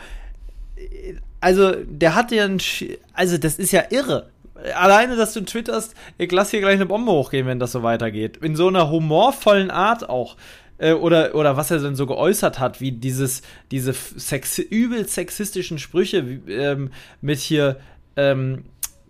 [0.77, 4.31] äh, also der hatte ja ein, Sch- also das ist ja irre.
[4.75, 8.39] Alleine, dass du twitterst, ich lass hier gleich eine Bombe hochgehen, wenn das so weitergeht.
[8.39, 10.37] In so einer humorvollen Art auch.
[10.79, 15.79] Äh, oder, oder was er denn so geäußert hat, wie dieses, diese sex übel sexistischen
[15.79, 17.81] Sprüche ähm, mit hier,
[18.17, 18.65] ähm,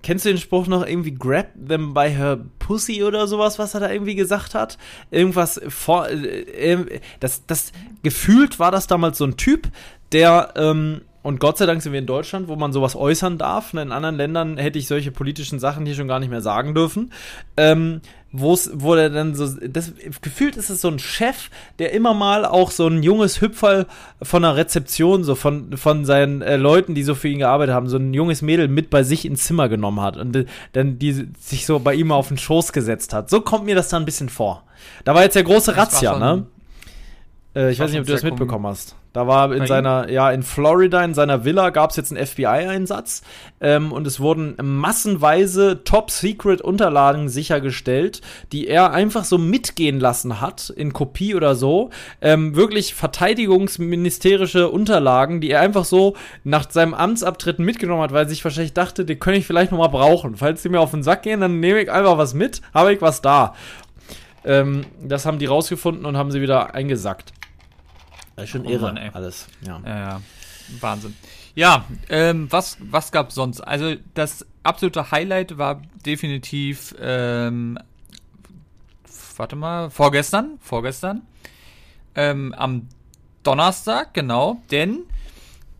[0.08, 3.80] kennst du den Spruch noch irgendwie grab them by her pussy oder sowas, was er
[3.80, 4.78] da irgendwie gesagt hat?
[5.10, 9.68] Irgendwas vor, äh, äh, das, das, gefühlt war das damals so ein Typ,
[10.12, 13.74] der, ähm, und Gott sei Dank sind wir in Deutschland, wo man sowas äußern darf.
[13.74, 17.12] In anderen Ländern hätte ich solche politischen Sachen hier schon gar nicht mehr sagen dürfen.
[17.58, 18.00] Ähm,
[18.32, 22.46] wo's, wo der dann so, das, gefühlt ist es so ein Chef, der immer mal
[22.46, 23.84] auch so ein junges Hüpferl
[24.22, 27.90] von der Rezeption, so von, von seinen äh, Leuten, die so für ihn gearbeitet haben,
[27.90, 31.28] so ein junges Mädel mit bei sich ins Zimmer genommen hat und äh, dann die
[31.38, 33.28] sich so bei ihm auf den Schoß gesetzt hat.
[33.28, 34.64] So kommt mir das da ein bisschen vor.
[35.04, 36.46] Da war jetzt der große Razzia, ne?
[37.54, 38.96] Äh, ich weiß nicht, ob du das mitbekommen hast.
[39.18, 42.24] Da war in Bei seiner, ja, in Florida, in seiner Villa gab es jetzt einen
[42.24, 43.22] FBI-Einsatz
[43.60, 48.20] ähm, und es wurden massenweise Top-Secret-Unterlagen sichergestellt,
[48.52, 51.90] die er einfach so mitgehen lassen hat, in Kopie oder so.
[52.20, 58.28] Ähm, wirklich verteidigungsministerische Unterlagen, die er einfach so nach seinem Amtsabtreten mitgenommen hat, weil er
[58.28, 60.36] sich wahrscheinlich dachte, die könnte ich vielleicht noch mal brauchen.
[60.36, 63.02] Falls die mir auf den Sack gehen, dann nehme ich einfach was mit, habe ich
[63.02, 63.56] was da.
[64.44, 67.32] Ähm, das haben die rausgefunden und haben sie wieder eingesackt.
[68.38, 69.48] Das ist schon Oh irre, Mann, alles.
[69.66, 69.80] Ja.
[69.84, 70.22] Ja.
[70.80, 71.16] Wahnsinn.
[71.56, 73.60] Ja, ähm, was, was gab's sonst?
[73.60, 77.80] Also das absolute Highlight war definitiv, ähm,
[79.36, 81.22] warte mal, vorgestern, vorgestern,
[82.14, 82.86] ähm, am
[83.42, 85.00] Donnerstag, genau, denn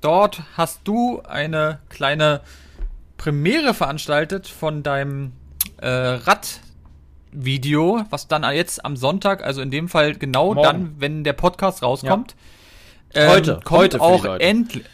[0.01, 2.40] dort hast du eine kleine
[3.18, 5.31] Premiere veranstaltet von deinem
[5.77, 5.88] äh,
[7.33, 10.62] Radvideo, was dann jetzt am Sonntag, also in dem Fall genau Morgen.
[10.62, 12.35] dann, wenn der Podcast rauskommt,
[13.14, 14.85] ähm, Heute, kommt heute auch endlich,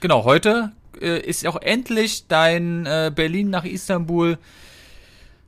[0.00, 4.38] genau, heute äh, ist auch endlich dein äh, Berlin nach Istanbul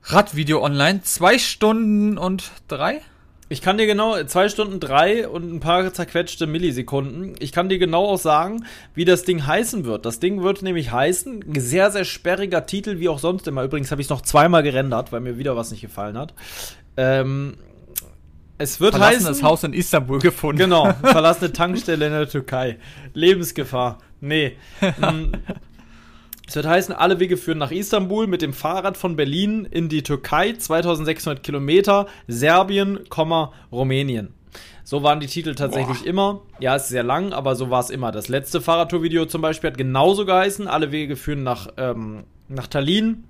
[0.05, 1.03] Radvideo online.
[1.03, 3.03] Zwei Stunden und drei?
[3.51, 7.35] Ich kann dir genau, zwei Stunden drei und ein paar zerquetschte Millisekunden.
[7.41, 10.07] Ich kann dir genau auch sagen, wie das Ding heißen wird.
[10.07, 13.63] Das Ding wird nämlich heißen, ein sehr, sehr sperriger Titel, wie auch sonst immer.
[13.63, 16.33] Übrigens habe ich es noch zweimal gerendert, weil mir wieder was nicht gefallen hat.
[16.97, 17.57] Ähm,
[18.57, 19.43] es wird Verlassenes heißen.
[19.43, 20.59] Haus in Istanbul gefunden.
[20.59, 22.79] Genau, verlassene Tankstelle in der Türkei.
[23.13, 23.99] Lebensgefahr.
[24.21, 24.57] Nee.
[26.47, 30.03] Es wird heißen, alle Wege führen nach Istanbul mit dem Fahrrad von Berlin in die
[30.03, 33.01] Türkei, 2600 Kilometer, Serbien,
[33.73, 34.35] Rumänien.
[34.85, 36.09] So waren die Titel tatsächlich Boah.
[36.09, 36.43] immer.
[36.61, 38.13] Ja, es ist sehr lang, aber so war es immer.
[38.13, 40.69] Das letzte Fahrradtour-Video zum Beispiel hat genauso geheißen.
[40.69, 43.25] Alle Wege führen nach, ähm, nach Tallinn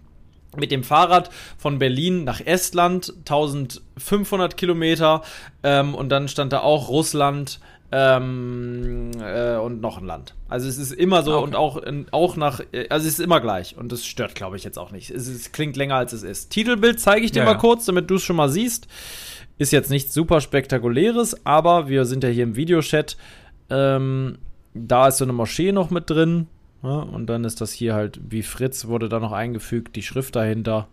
[0.57, 5.22] mit dem Fahrrad von Berlin nach Estland, 1500 Kilometer.
[5.62, 7.61] Ähm, und dann stand da auch Russland,
[7.92, 10.34] ähm, äh, und noch ein Land.
[10.48, 11.44] Also es ist immer so Okay.
[11.44, 14.64] und auch, in, auch nach, also es ist immer gleich und das stört, glaube ich,
[14.64, 15.10] jetzt auch nicht.
[15.10, 16.50] Es, es klingt länger, als es ist.
[16.50, 17.58] Titelbild zeige ich dir Ja, mal ja.
[17.58, 18.88] kurz, damit du es schon mal siehst.
[19.58, 23.16] Ist jetzt nichts super spektakuläres, aber wir sind ja hier im Videochat.
[23.70, 24.38] Ähm,
[24.74, 26.48] da ist so eine Moschee noch mit drin.
[26.82, 30.36] Ja, und dann ist das hier halt, wie Fritz wurde da noch eingefügt, die Schrift
[30.36, 30.88] dahinter.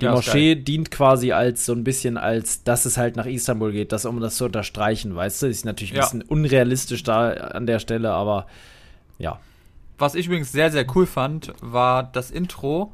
[0.00, 3.72] Die Ja, Moschee dient quasi als so ein bisschen als, dass es halt nach Istanbul
[3.72, 5.46] geht, das, um das zu unterstreichen, weißt du?
[5.46, 6.02] Ist natürlich ein Ja.
[6.02, 8.46] bisschen unrealistisch da an der Stelle, aber
[9.18, 9.40] ja.
[9.98, 12.92] Was ich übrigens sehr, sehr cool fand, war das Intro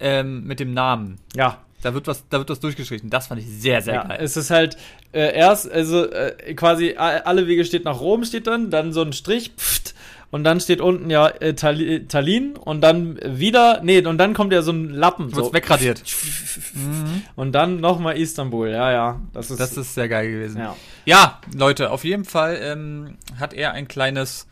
[0.00, 1.18] ähm, mit dem Namen.
[1.36, 3.10] Ja, Da wird was, da wird was durchgeschrieben.
[3.10, 4.18] Das fand ich sehr, sehr ja, geil.
[4.22, 4.76] es ist halt
[5.12, 9.12] äh, erst, also äh, quasi alle Wege steht nach Rom, steht dann, dann so ein
[9.12, 9.94] Strich, pft,
[10.32, 14.52] und dann steht unten ja äh, Tali- Tallinn und dann wieder, nee, und dann kommt
[14.52, 15.26] ja so ein Lappen.
[15.36, 15.54] Wird's so.
[15.54, 16.02] wegradiert.
[17.36, 19.20] Und dann nochmal Istanbul, ja, ja.
[19.32, 20.58] Das ist, Das ist sehr geil gewesen.
[20.58, 20.74] ja.
[21.04, 24.46] Ja, Leute, auf jeden Fall ähm, hat er ein kleines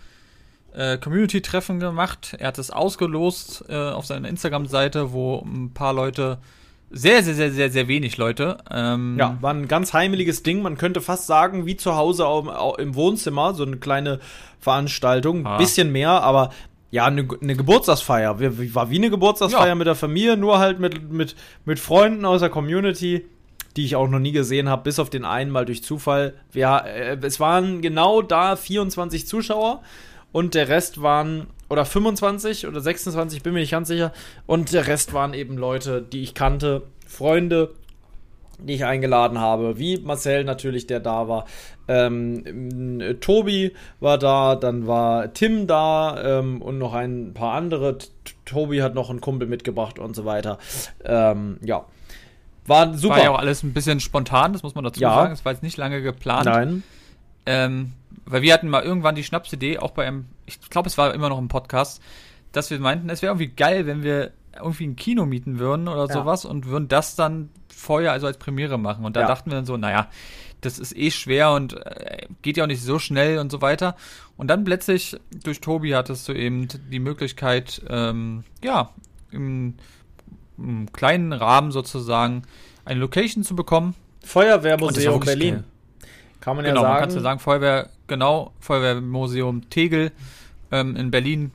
[0.74, 2.36] äh, Community-Treffen gemacht.
[2.38, 6.38] Er hat es ausgelost äh, auf seiner Instagram-Seite, wo ein paar Leute,
[6.90, 10.60] sehr, sehr, sehr, sehr, sehr wenig Leute, ähm, Ja, war ein ganz heimeliges Ding.
[10.62, 14.18] Man könnte fast sagen, wie zu Hause au- au- im Wohnzimmer, so eine kleine
[14.60, 15.46] Veranstaltung.
[15.46, 15.56] Ah.
[15.56, 16.50] Bisschen mehr, aber
[16.90, 18.40] ja, eine, eine Geburtstagsfeier.
[18.40, 19.74] War wie eine Geburtstagsfeier Ja.
[19.76, 23.24] mit der Familie, nur halt mit, mit, mit Freunden aus der Community,
[23.76, 26.34] die ich auch noch nie gesehen habe, bis auf den einen mal durch Zufall.
[26.50, 29.82] Wir, äh, es waren genau da 24 Zuschauer
[30.32, 34.12] und der Rest waren, oder 25 oder 26, bin mir nicht ganz sicher.
[34.46, 37.70] Und der Rest waren eben Leute, die ich kannte, Freunde,
[38.58, 41.46] die ich eingeladen habe, wie Marcel natürlich, der da war.
[41.88, 47.98] Ähm, äh, Tobi war da, dann war Tim da ähm, und noch ein paar andere.
[47.98, 48.08] T
[48.44, 50.58] Tobi hat noch einen Kumpel mitgebracht und so weiter.
[51.04, 51.84] Ähm, ja.
[52.66, 53.14] War super.
[53.14, 55.14] war ja auch alles ein bisschen spontan, das muss man dazu Ja.
[55.14, 55.32] sagen.
[55.32, 56.46] Es war jetzt nicht lange geplant.
[56.46, 56.82] Nein.
[57.46, 57.92] Ähm,
[58.26, 60.26] weil wir hatten mal irgendwann die Schnapsidee, auch bei einem,
[60.62, 62.02] ich glaube, es war immer noch im Podcast,
[62.52, 66.06] dass wir meinten, es wäre irgendwie geil, wenn wir irgendwie ein Kino mieten würden oder
[66.06, 66.12] Ja.
[66.12, 69.04] sowas und würden das dann vorher also als Premiere machen.
[69.04, 69.26] Und da Ja.
[69.26, 70.08] dachten wir dann so, naja,
[70.60, 73.96] das ist eh schwer und äh, geht ja auch nicht so schnell und so weiter.
[74.36, 78.90] Und dann plötzlich durch Tobi hattest du eben die Möglichkeit, ähm, ja,
[79.30, 79.74] im,
[80.58, 82.42] im kleinen Rahmen sozusagen
[82.84, 83.94] eine Location zu bekommen.
[84.24, 85.64] Feuerwehrmuseum Berlin.
[86.40, 87.06] Kann man Genau, ja man sagen.
[87.06, 90.12] kann ja sagen, Feuerwehr, genau, Feuerwehrmuseum Tegel
[90.70, 91.52] ähm, in Berlin,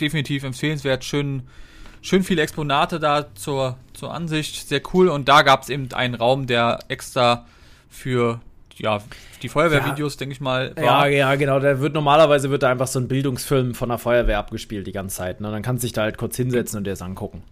[0.00, 1.42] definitiv empfehlenswert, schön,
[2.00, 6.14] schön viele Exponate da zur, zur Ansicht, sehr cool und da gab es eben einen
[6.14, 7.44] Raum, der extra
[7.90, 8.40] für
[8.76, 9.00] ja,
[9.42, 11.08] die Feuerwehrvideos, denke ich mal, Ja, war.
[11.08, 11.58] ja, genau.
[11.58, 15.16] Da wird normalerweise wird da einfach so ein Bildungsfilm von der Feuerwehr abgespielt die ganze
[15.16, 15.40] Zeit.
[15.40, 15.50] Ne?
[15.50, 17.42] Dann kannst du dich da halt kurz hinsetzen und dir das angucken.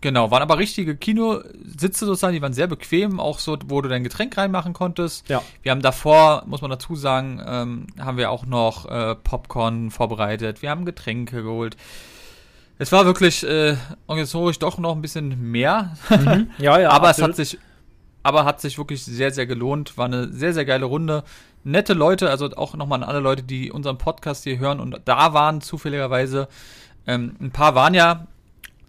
[0.00, 4.02] Genau, waren aber richtige Kinositze sozusagen, die waren sehr bequem, auch so, wo du dein
[4.02, 5.28] Getränk reinmachen konntest.
[5.28, 5.42] Ja.
[5.62, 10.62] Wir haben davor, muss man dazu sagen, ähm, haben wir auch noch äh, Popcorn vorbereitet.
[10.62, 11.76] Wir haben Getränke geholt.
[12.78, 15.96] Es war wirklich äh, organisatorisch doch noch ein bisschen mehr,
[16.58, 16.90] Ja, ja.
[16.90, 17.30] aber es absolut.
[17.30, 17.58] hat sich,
[18.22, 19.98] aber hat sich wirklich sehr, sehr gelohnt.
[19.98, 21.24] War eine sehr, sehr geile Runde.
[21.62, 25.34] Nette Leute, also auch nochmal an alle Leute, die unseren Podcast hier hören und da
[25.34, 26.48] waren zufälligerweise.
[27.06, 28.26] Ähm, ein paar waren ja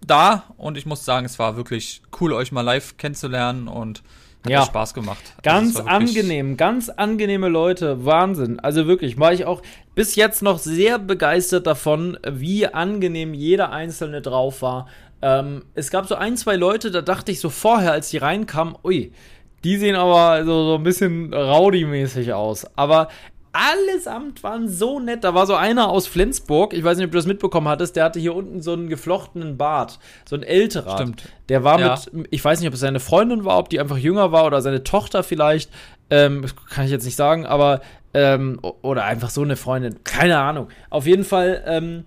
[0.06, 4.02] da und ich muss sagen, es war wirklich cool, euch mal live kennenzulernen und
[4.44, 4.66] hat Ja.
[4.66, 5.22] Spaß gemacht.
[5.24, 8.60] Also Ganz wirklich- angenehm, ganz angenehme Leute, Wahnsinn.
[8.60, 9.62] Also wirklich, war ich auch
[9.94, 14.88] bis jetzt noch sehr begeistert davon, wie angenehm jeder Einzelne drauf war.
[15.22, 18.76] Ähm, es gab so ein, zwei Leute, da dachte ich so vorher, als die reinkamen,
[18.84, 19.12] ui,
[19.64, 22.66] die sehen aber so, so ein bisschen rowdy-mäßig aus.
[22.76, 23.10] Aber
[23.54, 25.24] allesamt waren so nett.
[25.24, 28.06] Da war so einer aus Flensburg, ich weiß nicht, ob du das mitbekommen hattest, der
[28.06, 30.96] hatte hier unten so einen geflochtenen Bart, so ein älterer.
[30.98, 31.24] Stimmt.
[31.50, 31.98] Der war Ja.
[32.14, 34.62] mit, ich weiß nicht, ob es seine Freundin war, ob die einfach jünger war oder
[34.62, 35.70] seine Tochter vielleicht.
[36.10, 37.82] Ähm, kann ich jetzt nicht sagen, aber
[38.14, 40.04] ähm, oder einfach so eine Freundin.
[40.04, 40.68] Keine Ahnung.
[40.90, 42.04] Auf jeden Fall ähm,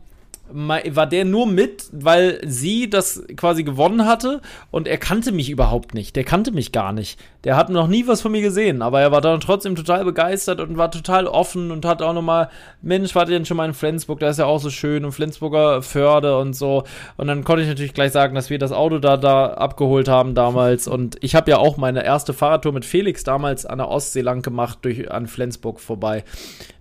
[0.50, 5.94] war der nur mit, weil sie das quasi gewonnen hatte und er kannte mich überhaupt
[5.94, 6.16] nicht.
[6.16, 7.18] Der kannte mich gar nicht.
[7.44, 10.60] Der hat noch nie was von mir gesehen, aber er war dann trotzdem total begeistert
[10.60, 12.50] und war total offen und hat auch nochmal,
[12.82, 14.20] Mensch, wart ihr denn schon mal in Flensburg?
[14.20, 16.84] Da ist ja auch so schön und Flensburger Förde und so.
[17.16, 20.34] Und dann konnte ich natürlich gleich sagen, dass wir das Auto da, da abgeholt haben
[20.34, 20.86] damals.
[20.86, 24.42] Und ich habe ja auch meine erste Fahrradtour mit Felix damals an der Ostsee lang
[24.42, 26.24] gemacht, durch, an Flensburg vorbei.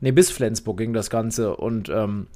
[0.01, 2.27] Nee, bis Flensburg ging das Ganze und, ähm,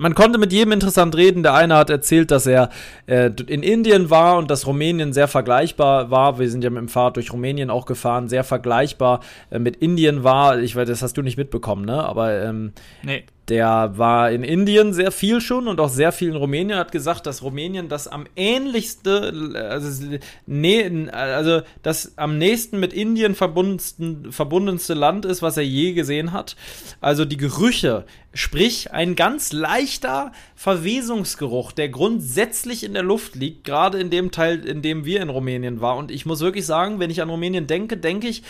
[0.00, 1.42] man konnte mit jedem interessant reden.
[1.42, 2.70] Der eine hat erzählt, dass er
[3.06, 6.38] äh, in Indien war und dass Rumänien sehr vergleichbar war.
[6.38, 10.24] Wir sind ja mit dem Fahrrad durch Rumänien auch gefahren, sehr vergleichbar äh, mit Indien
[10.24, 10.58] war.
[10.58, 12.02] Ich weiß, das hast du nicht mitbekommen, ne?
[12.02, 13.24] Aber ähm, Nee.
[13.50, 17.26] Der war in Indien sehr viel schon und auch sehr viel in Rumänien, hat gesagt,
[17.26, 24.94] dass Rumänien das am ähnlichste, also, nee, also das am nächsten mit Indien verbundenste, verbundenste
[24.94, 26.54] Land ist, was er je gesehen hat.
[27.00, 33.98] Also die Gerüche, sprich ein ganz leichter Verwesungsgeruch, der grundsätzlich in der Luft liegt, gerade
[33.98, 35.98] in dem Teil, in dem wir in Rumänien waren.
[35.98, 38.44] Und ich muss wirklich sagen, wenn ich an Rumänien denke, denke ich,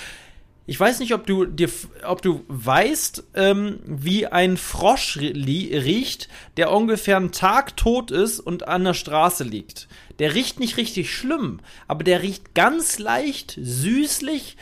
[0.70, 1.68] ich weiß nicht, ob du dir,
[2.04, 8.68] ob du weißt, ähm, wie ein Frosch riecht, der ungefähr einen Tag tot ist und
[8.68, 9.88] an der Straße liegt.
[10.20, 14.56] Der riecht nicht richtig schlimm, aber der riecht ganz leicht, süßlich,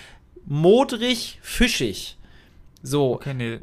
[0.47, 2.17] modrig, fischig.
[2.83, 3.13] So.
[3.13, 3.59] Okay, nee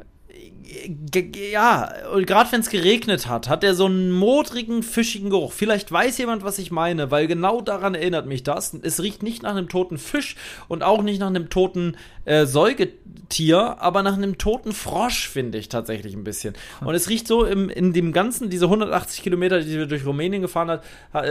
[1.52, 5.52] ja, und gerade wenn es geregnet hat, hat er so einen modrigen, fischigen Geruch.
[5.52, 8.74] Vielleicht weiß jemand, was ich meine, weil genau daran erinnert mich das.
[8.82, 10.36] Es riecht nicht nach einem toten Fisch
[10.68, 15.68] und auch nicht nach einem toten äh, Säugetier, aber nach einem toten Frosch, finde ich
[15.68, 16.54] tatsächlich ein bisschen.
[16.84, 20.42] Und es riecht so im, in dem ganzen, diese 180 Kilometer, die wir durch Rumänien
[20.42, 20.82] gefahren hat,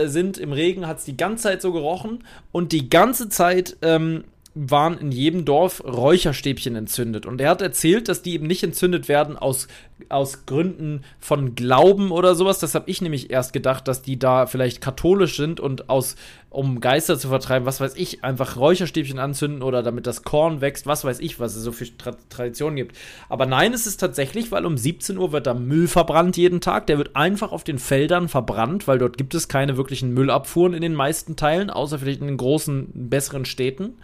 [0.04, 4.24] sind, im Regen hat es die ganze Zeit so gerochen und die ganze Zeit ähm,
[4.58, 7.26] waren in jedem Dorf Räucherstäbchen entzündet.
[7.26, 9.68] Und er hat erzählt, dass die eben nicht entzündet werden aus,
[10.08, 12.58] aus Gründen von Glauben oder sowas.
[12.58, 16.16] Das habe ich nämlich erst gedacht, dass die da vielleicht katholisch sind und aus,
[16.50, 20.86] um Geister zu vertreiben, was weiß ich, einfach Räucherstäbchen anzünden oder damit das Korn wächst,
[20.86, 22.96] was weiß ich, was es so für Tra Traditionen gibt.
[23.28, 26.86] Aber nein, es ist tatsächlich, weil um 17 Uhr wird da Müll verbrannt jeden Tag.
[26.86, 30.82] Der wird einfach auf den Feldern verbrannt, weil dort gibt es keine wirklichen Müllabfuhren in
[30.82, 33.94] den meisten Teilen, außer vielleicht in den großen, besseren Städten.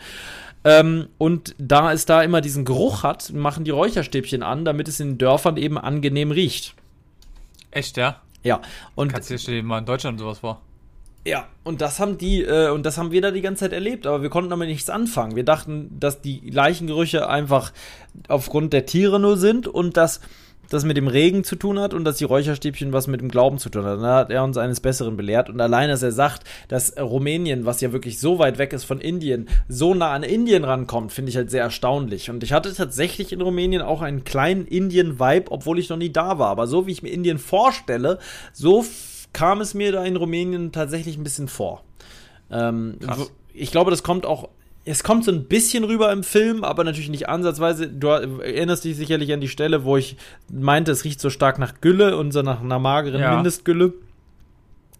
[0.64, 5.00] Ähm, und da es da immer diesen Geruch hat, machen die Räucherstäbchen an, damit es
[5.00, 6.74] in den Dörfern eben angenehm riecht.
[7.70, 8.20] Echt, ja?
[8.42, 8.60] Ja.
[8.94, 10.60] Und Kannst du dir mal in Deutschland sowas vor?
[11.24, 14.06] Ja, und das haben die, äh, und das haben wir da die ganze Zeit erlebt,
[14.06, 15.36] aber wir konnten damit nichts anfangen.
[15.36, 17.72] Wir dachten, dass die Leichengerüche einfach
[18.26, 20.20] aufgrund der Tiere nur sind und dass
[20.72, 23.58] das mit dem Regen zu tun hat und dass die Räucherstäbchen was mit dem Glauben
[23.58, 24.00] zu tun hat.
[24.00, 25.50] Da hat er uns eines Besseren belehrt.
[25.50, 29.00] Und allein, dass er sagt, dass Rumänien, was ja wirklich so weit weg ist von
[29.00, 32.30] Indien, so nah an Indien rankommt, finde ich halt sehr erstaunlich.
[32.30, 36.38] Und ich hatte tatsächlich in Rumänien auch einen kleinen Indien-Vibe, obwohl ich noch nie da
[36.38, 36.48] war.
[36.48, 38.18] Aber so wie ich mir Indien vorstelle,
[38.52, 38.84] so
[39.32, 41.84] kam es mir da in Rumänien tatsächlich ein bisschen vor.
[42.50, 42.98] Ähm,
[43.52, 44.48] ich glaube, das kommt auch
[44.84, 47.88] es kommt so ein bisschen rüber im Film, aber natürlich nicht ansatzweise.
[47.88, 50.16] Du erinnerst dich sicherlich an die Stelle, wo ich
[50.50, 53.34] meinte, es riecht so stark nach Gülle und so nach einer mageren ja.
[53.34, 53.92] Mindestgülle,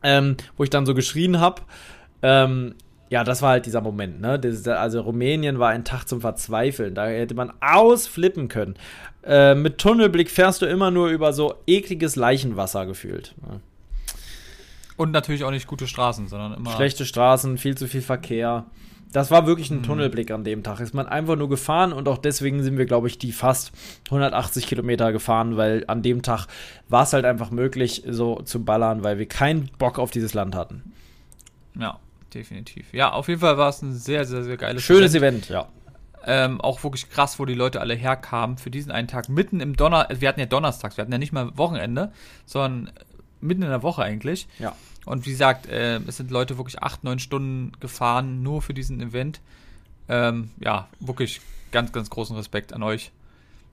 [0.03, 1.62] ähm, wo ich dann so geschrien habe.
[2.23, 2.75] Ähm,
[3.11, 4.38] ja, das war halt dieser Moment, ne?
[4.38, 6.95] Das, also Rumänien war ein Tag zum Verzweifeln.
[6.95, 8.77] Da hätte man ausflippen können.
[9.25, 13.35] Äh, mit Tunnelblick fährst du immer nur über so ekliges Leichenwasser gefühlt.
[13.42, 13.61] Ne?
[14.97, 16.71] Und natürlich auch nicht gute Straßen, sondern immer.
[16.71, 18.66] Schlechte Straßen, viel zu viel Verkehr.
[19.12, 19.83] Das war wirklich ein mhm.
[19.83, 20.81] Tunnelblick an dem Tag.
[20.81, 23.72] Ist man einfach nur gefahren und auch deswegen sind wir, glaube ich, die fast
[24.07, 26.46] 180 Kilometer gefahren, weil an dem Tag
[26.88, 30.55] war es halt einfach möglich, so zu ballern, weil wir keinen Bock auf dieses Land
[30.55, 30.92] hatten.
[31.79, 31.98] Ja,
[32.33, 32.92] definitiv.
[32.92, 35.68] Ja, auf jeden Fall war es ein sehr, sehr, sehr geiles Schönes Event, Event ja.
[36.25, 39.29] Ähm, auch wirklich krass, wo die Leute alle herkamen für diesen einen Tag.
[39.29, 42.12] Mitten im Donner, wir hatten ja Donnerstags, wir hatten ja nicht mal Wochenende,
[42.46, 42.92] sondern
[43.40, 44.46] mitten in der Woche eigentlich.
[44.59, 44.75] Ja.
[45.04, 49.00] Und wie gesagt, äh, es sind Leute wirklich acht, neun Stunden gefahren, nur für diesen
[49.00, 49.40] Event.
[50.08, 53.10] Ähm, ja, wirklich ganz, ganz großen Respekt an euch.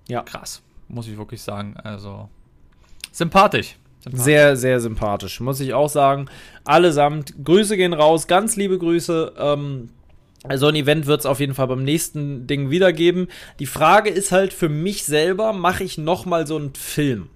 [0.08, 0.24] Ja.
[0.24, 1.76] Krass, muss ich wirklich sagen.
[1.78, 2.30] Also,
[3.12, 3.78] sympathisch.
[4.04, 4.24] sympathisch.
[4.24, 6.28] Sehr, sehr sympathisch, muss ich auch sagen.
[6.64, 9.34] Allesamt, Grüße gehen raus, ganz liebe Grüße.
[9.38, 9.90] Ähm,
[10.56, 13.28] so ein Event wird es auf jeden Fall beim nächsten Ding wiedergeben.
[13.60, 17.30] Die Frage ist halt für mich selber, mache ich nochmal so einen Film?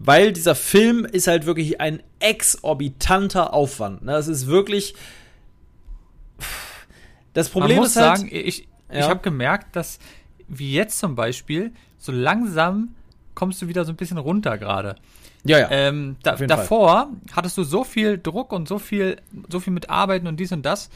[0.00, 4.02] Weil dieser Film ist halt wirklich ein exorbitanter Aufwand.
[4.02, 4.12] Ne?
[4.12, 4.94] Das ist wirklich.
[7.34, 9.00] Das Problem Man muss ist halt, sagen, ich, ja.
[9.00, 10.00] ich habe gemerkt, dass
[10.48, 12.94] wie jetzt zum Beispiel so langsam
[13.34, 14.96] kommst du wieder so ein bisschen runter gerade.
[15.44, 15.70] Ja, ja.
[15.70, 17.08] Ähm, da, davor Fall.
[17.36, 19.16] hattest du so viel Druck und so viel,
[19.48, 20.90] so viel mit Arbeiten und dies und das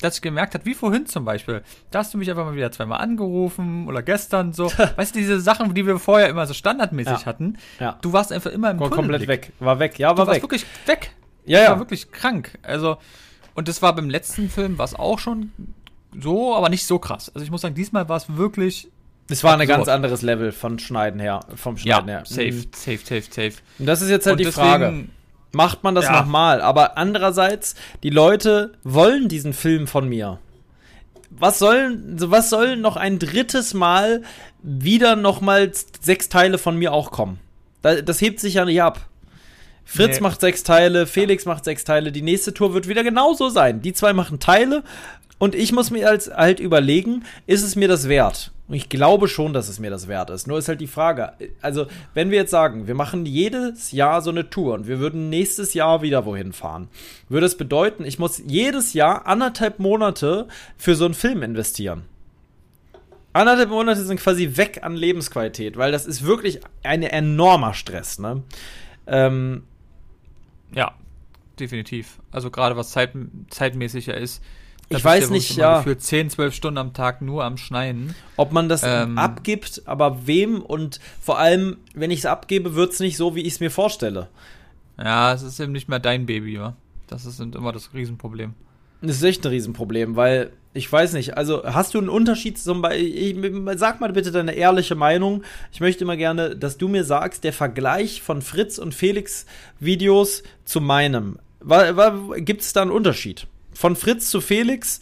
[0.00, 2.70] dass ich gemerkt habe, wie vorhin zum Beispiel, da hast du mich einfach mal wieder
[2.70, 4.70] zweimal angerufen oder gestern so.
[4.96, 7.26] weißt du, diese Sachen, die wir vorher immer so standardmäßig ja.
[7.26, 7.98] hatten, ja.
[8.00, 9.52] du warst einfach immer im War komplett weg.
[9.58, 10.28] War weg, ja, war du weg.
[10.28, 11.12] warst wirklich weg.
[11.44, 11.70] Ja, ja.
[11.70, 12.58] War wirklich krank.
[12.62, 12.98] Also,
[13.54, 15.52] und das war beim letzten Film, war es auch schon
[16.18, 17.30] so, aber nicht so krass.
[17.34, 18.88] Also ich muss sagen, diesmal war es wirklich
[19.30, 22.22] es war ein ganz anderes Level von Schneiden her, vom Schneiden ja, her.
[22.24, 22.66] Safe, mhm.
[22.74, 23.52] safe, safe, safe.
[23.78, 25.04] Und das ist jetzt halt und die deswegen, Frage
[25.52, 26.20] macht man das ja.
[26.20, 26.60] nochmal.
[26.60, 30.38] Aber andererseits, die Leute wollen diesen Film von mir.
[31.30, 34.22] Was soll, was soll noch ein drittes Mal
[34.62, 35.70] wieder nochmal
[36.00, 37.38] sechs Teile von mir auch kommen?
[37.82, 39.08] Das hebt sich ja nicht ab.
[39.84, 40.22] Fritz nee.
[40.22, 43.80] macht sechs Teile, Felix macht sechs Teile, die nächste Tour wird wieder genauso sein.
[43.80, 44.82] Die zwei machen Teile
[45.38, 48.52] und ich muss mir als halt überlegen, ist es mir das wert?
[48.68, 50.46] Und ich glaube schon, dass es mir das wert ist.
[50.46, 54.28] Nur ist halt die Frage, also wenn wir jetzt sagen, wir machen jedes Jahr so
[54.28, 56.88] eine Tour und wir würden nächstes Jahr wieder wohin fahren,
[57.30, 62.04] würde es bedeuten, ich muss jedes Jahr anderthalb Monate für so einen Film investieren.
[63.32, 68.42] Anderthalb Monate sind quasi weg an Lebensqualität, weil das ist wirklich ein enormer Stress, ne?
[69.06, 69.62] Ähm,
[70.74, 70.92] ja,
[71.58, 72.18] definitiv.
[72.30, 73.12] Also gerade was zeit,
[73.48, 74.42] zeitmäßiger ist.
[74.90, 75.82] Ich weiß nicht, ja.
[75.82, 78.14] Für 10, 12 Stunden am Tag nur am Schneiden.
[78.36, 82.92] Ob man das ähm, abgibt, aber wem und vor allem, wenn ich es abgebe, wird
[82.92, 84.28] es nicht so, wie ich es mir vorstelle.
[84.98, 86.74] Ja, es ist eben nicht mehr dein Baby, ja.
[87.06, 88.54] Das ist immer das Riesenproblem.
[89.00, 92.82] Das ist echt ein Riesenproblem, weil ich weiß nicht, also hast du einen Unterschied zum
[92.82, 95.42] Beispiel, sag mal bitte deine ehrliche Meinung.
[95.72, 99.46] Ich möchte immer gerne, dass du mir sagst, der Vergleich von Fritz und Felix
[99.80, 101.38] Videos zu meinem.
[102.36, 103.46] Gibt es da einen Unterschied?
[103.78, 104.98] Von Fritz zu Felix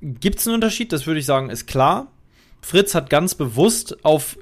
[0.00, 2.06] gibt es einen Unterschied, das würde ich sagen, ist klar.
[2.62, 4.38] Fritz hat ganz bewusst auf,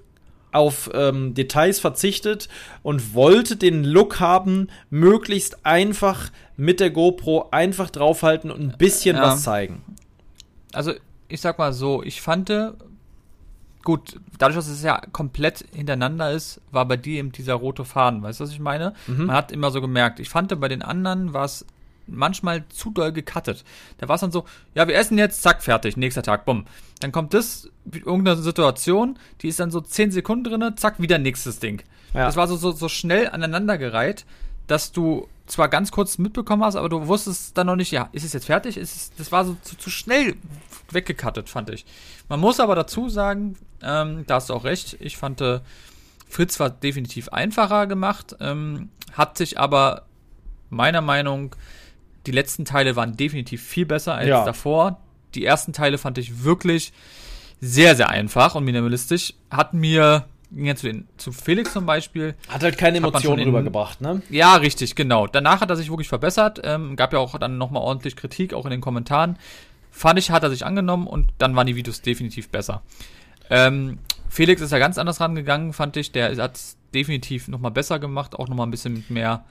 [0.53, 2.49] auf ähm, Details verzichtet
[2.85, 9.17] und wollte den Look haben, möglichst einfach mit der GoPro einfach draufhalten und ein bisschen
[9.17, 9.23] ja.
[9.23, 9.83] was zeigen.
[10.73, 10.93] Also,
[11.27, 12.53] ich sag mal so, ich fand,
[13.83, 18.23] gut, dadurch, dass es ja komplett hintereinander ist, war bei dir eben dieser rote Faden,
[18.23, 18.95] weißt du, was ich meine?
[19.09, 19.27] Mhm.
[19.27, 20.21] Man hat immer so gemerkt.
[20.21, 21.67] Ich fand, bei den anderen war es
[22.09, 23.65] manchmal zu doll gecuttet.
[23.99, 24.45] Da war es dann so,
[24.75, 26.67] ja, wir essen jetzt, zack, fertig, nächster Tag, bumm.
[27.01, 31.61] Dann kommt das, irgendeine Situation, die ist dann so 10 Sekunden drin, zack, wieder nächstes
[31.61, 31.83] Ding.
[32.15, 32.27] Ja.
[32.27, 34.25] Das war so, so, so schnell aneinandergereiht,
[34.67, 38.25] dass du zwar ganz kurz mitbekommen hast, aber du wusstest dann noch nicht, ja, ist
[38.25, 38.77] es jetzt fertig?
[38.77, 40.37] Ist es, das war so zu, zu schnell
[40.91, 41.87] weggekattet, fand ich.
[42.29, 45.61] Man muss aber dazu sagen, ähm, da hast du auch recht, ich fand, äh,
[46.29, 50.03] Fritz war definitiv einfacher gemacht, ähm, hat sich aber
[50.69, 51.59] meiner Meinung nach
[52.29, 54.45] die letzten Teile waren definitiv viel besser als ja.
[54.45, 55.01] davor.
[55.35, 56.93] Die ersten Teile fand ich wirklich
[57.59, 59.33] sehr, sehr einfach und minimalistisch.
[59.51, 62.35] Hat mir, ja, zu, den, zu Felix zum Beispiel.
[62.49, 64.21] Hat halt keine Emotionen rübergebracht, ne?
[64.29, 65.27] Ja, richtig, genau.
[65.27, 66.61] Danach hat er sich wirklich verbessert.
[66.65, 69.39] Ähm, gab ja auch dann nochmal ordentlich Kritik, auch in den Kommentaren.
[69.91, 72.83] Fand ich, hat er sich angenommen und dann waren die Videos definitiv besser.
[73.49, 76.13] Ähm, Felix ist ja ganz anders rangegangen, fand ich.
[76.13, 79.47] Der hat es definitiv nochmal besser gemacht, auch nochmal ein bisschen mit mehr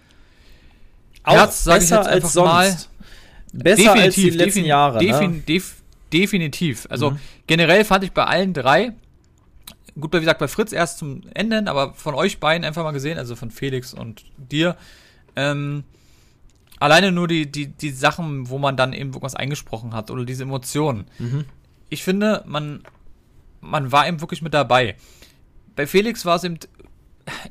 [1.28, 2.48] auch Herz, besser als sonst.
[2.48, 2.78] Mal.
[3.54, 5.00] Besser definitiv, als die letzten Jahre.
[5.00, 5.40] Defin, ne?
[5.40, 5.76] def,
[6.14, 6.88] definitiv.
[6.90, 7.20] Also mhm.
[7.48, 8.94] generell fand ich bei allen drei,
[10.00, 13.18] gut, wie gesagt, bei Fritz erst zum Ende, aber von euch beiden einfach mal gesehen,
[13.18, 14.78] also von Felix und dir,
[15.36, 15.84] ähm,
[16.80, 20.44] alleine nur die, die, die Sachen, wo man dann eben irgendwas eingesprochen hat oder diese
[20.44, 21.06] Emotionen.
[21.20, 21.46] Mhm.
[21.90, 22.84] Ich finde, man,
[23.62, 24.96] man war eben wirklich mit dabei.
[25.76, 26.60] Bei Felix war es eben,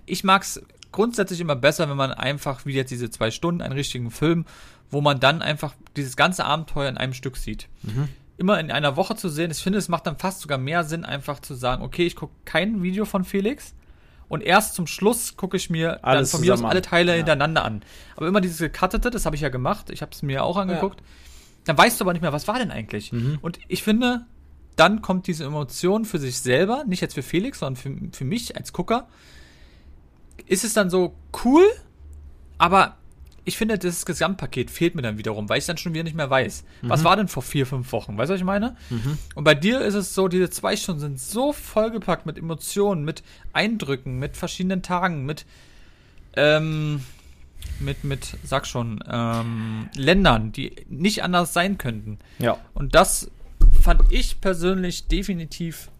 [0.04, 0.60] ich mag's
[0.96, 4.46] grundsätzlich immer besser, wenn man einfach wie jetzt diese zwei Stunden einen richtigen Film,
[4.90, 7.68] wo man dann einfach dieses ganze Abenteuer in einem Stück sieht.
[7.82, 8.08] Mhm.
[8.38, 11.04] Immer in einer Woche zu sehen, ich finde, es macht dann fast sogar mehr Sinn,
[11.04, 13.74] einfach zu sagen, okay, ich gucke kein Video von Felix
[14.28, 17.16] und erst zum Schluss gucke ich mir Alles dann von mir aus alle Teile ja.
[17.18, 17.82] hintereinander an.
[18.16, 21.00] Aber immer dieses gekattete, das habe ich ja gemacht, ich habe es mir auch angeguckt.
[21.00, 21.06] Ja.
[21.64, 23.12] Dann weißt du aber nicht mehr, was war denn eigentlich?
[23.12, 23.38] Mhm.
[23.42, 24.24] Und ich finde,
[24.76, 28.56] dann kommt diese Emotion für sich selber, nicht jetzt für Felix, sondern für, für mich
[28.56, 29.08] als Gucker,
[30.46, 31.14] ist es dann so
[31.44, 31.64] cool,
[32.58, 32.96] aber
[33.46, 36.28] ich finde, das Gesamtpaket fehlt mir dann wiederum, weil ich dann schon wieder nicht mehr
[36.28, 36.64] weiß.
[36.82, 36.88] Mhm.
[36.88, 38.18] Was war denn vor vier, fünf Wochen?
[38.18, 38.76] Weißt du, was ich meine?
[38.90, 39.18] Mhm.
[39.36, 43.22] Und bei dir ist es so, diese zwei Stunden sind so vollgepackt mit Emotionen, mit
[43.52, 45.46] Eindrücken, mit verschiedenen Tagen, mit,
[46.34, 47.04] ähm,
[47.78, 52.18] mit, mit, sag schon, ähm, Ländern, die nicht anders sein könnten.
[52.40, 52.58] Ja.
[52.74, 53.30] Und das
[53.80, 55.92] fand ich persönlich definitiv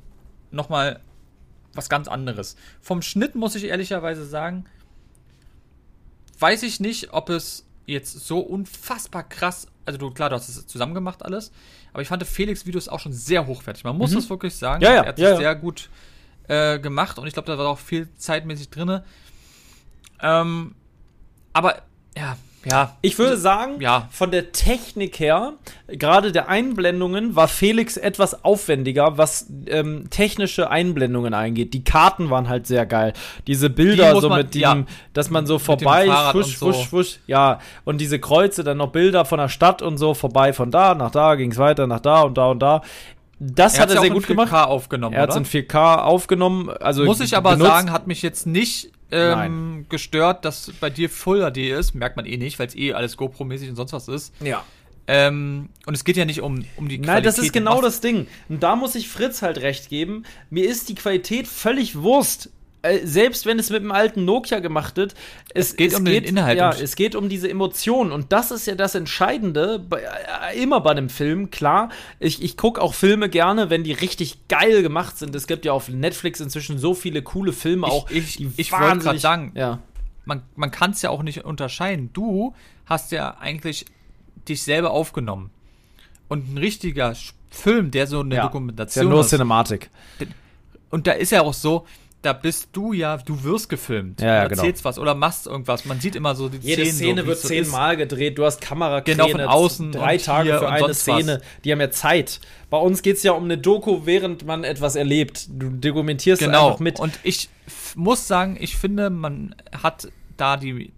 [0.51, 0.99] nochmal
[1.77, 2.57] was ganz anderes.
[2.81, 4.65] Vom Schnitt muss ich ehrlicherweise sagen,
[6.39, 10.67] weiß ich nicht, ob es jetzt so unfassbar krass, also du, klar, du hast es
[10.67, 11.53] zusammen gemacht alles,
[11.93, 13.85] aber ich fand Felix Videos auch schon sehr hochwertig.
[13.85, 14.17] Man muss mhm.
[14.17, 14.83] das wirklich sagen.
[14.83, 15.89] Ja, ja, er hat ja, es sehr gut
[16.49, 19.01] äh, gemacht und ich glaube, da war auch viel zeitmäßig drin.
[20.21, 20.75] Ähm,
[21.53, 21.83] aber
[22.17, 22.37] ja,
[22.69, 22.97] ja.
[23.01, 24.09] Ich würde sagen, ja.
[24.11, 25.55] von der Technik her,
[25.89, 31.75] gerade der Einblendungen, war Felix etwas aufwendiger, was ähm, technische Einblendungen eingeht.
[31.75, 33.13] Die Karten waren halt sehr geil.
[33.47, 34.85] Diese Bilder Die so man, mit dem, ja.
[35.13, 36.83] dass man so vorbei, fusch, fusch, so.
[36.85, 37.61] fusch, ja.
[37.85, 41.11] Und diese Kreuze, dann noch Bilder von der Stadt und so, vorbei von da, nach
[41.11, 42.83] da, ging es weiter, nach da und da und da.
[43.39, 44.53] Das er hat er sehr gut gemacht.
[44.53, 46.71] aufgenommen, er hat es in 4K aufgenommen.
[46.71, 47.71] Also Muss ich aber benutzt.
[47.71, 51.95] sagen, hat mich jetzt nicht ähm, gestört, dass bei dir Full HD ist.
[51.95, 54.35] Merkt man eh nicht, weil es eh alles GoPro-mäßig und sonst was ist.
[54.41, 54.65] Ja.
[55.09, 57.07] Ähm, und es geht ja nicht um, um die Qualität.
[57.07, 58.27] Nein, das ist genau das Ding.
[58.49, 60.25] Und da muss ich Fritz halt recht geben.
[60.51, 62.51] Mir ist die Qualität völlig Wurst.
[62.87, 65.15] Äh, selbst wenn es mit dem alten Nokia gemacht wird,
[65.55, 66.59] es, es geht um den Inhalt.
[66.59, 70.81] Ja, es geht um diese Emotionen und das ist ja das Entscheidende, bei, äh, immer
[70.81, 71.91] bei einem Film, klar.
[72.19, 75.35] Ich, ich gucke auch Filme gerne, wenn die richtig geil gemacht sind.
[75.35, 78.11] Es gibt ja auf Netflix inzwischen so viele coole Filme auch.
[78.11, 79.81] Ich, ich, ich wollte gerade sagen, ja.
[80.25, 82.11] man, man kann es ja auch nicht unterscheiden.
[82.13, 82.55] Du
[82.87, 83.87] hast ja eigentlich
[84.49, 85.51] dich selber aufgenommen.
[86.29, 87.15] Und ein richtiger
[87.51, 89.09] Film, der so eine ja, Dokumentation ist.
[89.09, 89.91] Ja, nur Cinematik.
[90.91, 91.87] Und da ist ja auch so,
[92.27, 94.21] da bist du ja, du wirst gefilmt.
[94.21, 94.91] Ja, ja du erzählst genau.
[94.91, 95.85] was oder machst irgendwas.
[95.85, 97.99] Man sieht immer so die Jede Szenen, Szene so, wird so zehnmal ist.
[97.99, 98.37] gedreht.
[98.37, 101.37] Du hast Kamera genau von außen drei Tage für eine Szene.
[101.37, 101.63] Was.
[101.63, 102.41] Die haben ja Zeit.
[102.69, 105.47] Bei uns geht es ja um eine Doku, während man etwas erlebt.
[105.51, 106.67] Du dokumentierst genau.
[106.67, 106.99] einfach mit.
[106.99, 107.49] Und ich
[107.95, 110.93] muss sagen, ich finde, man hat da die,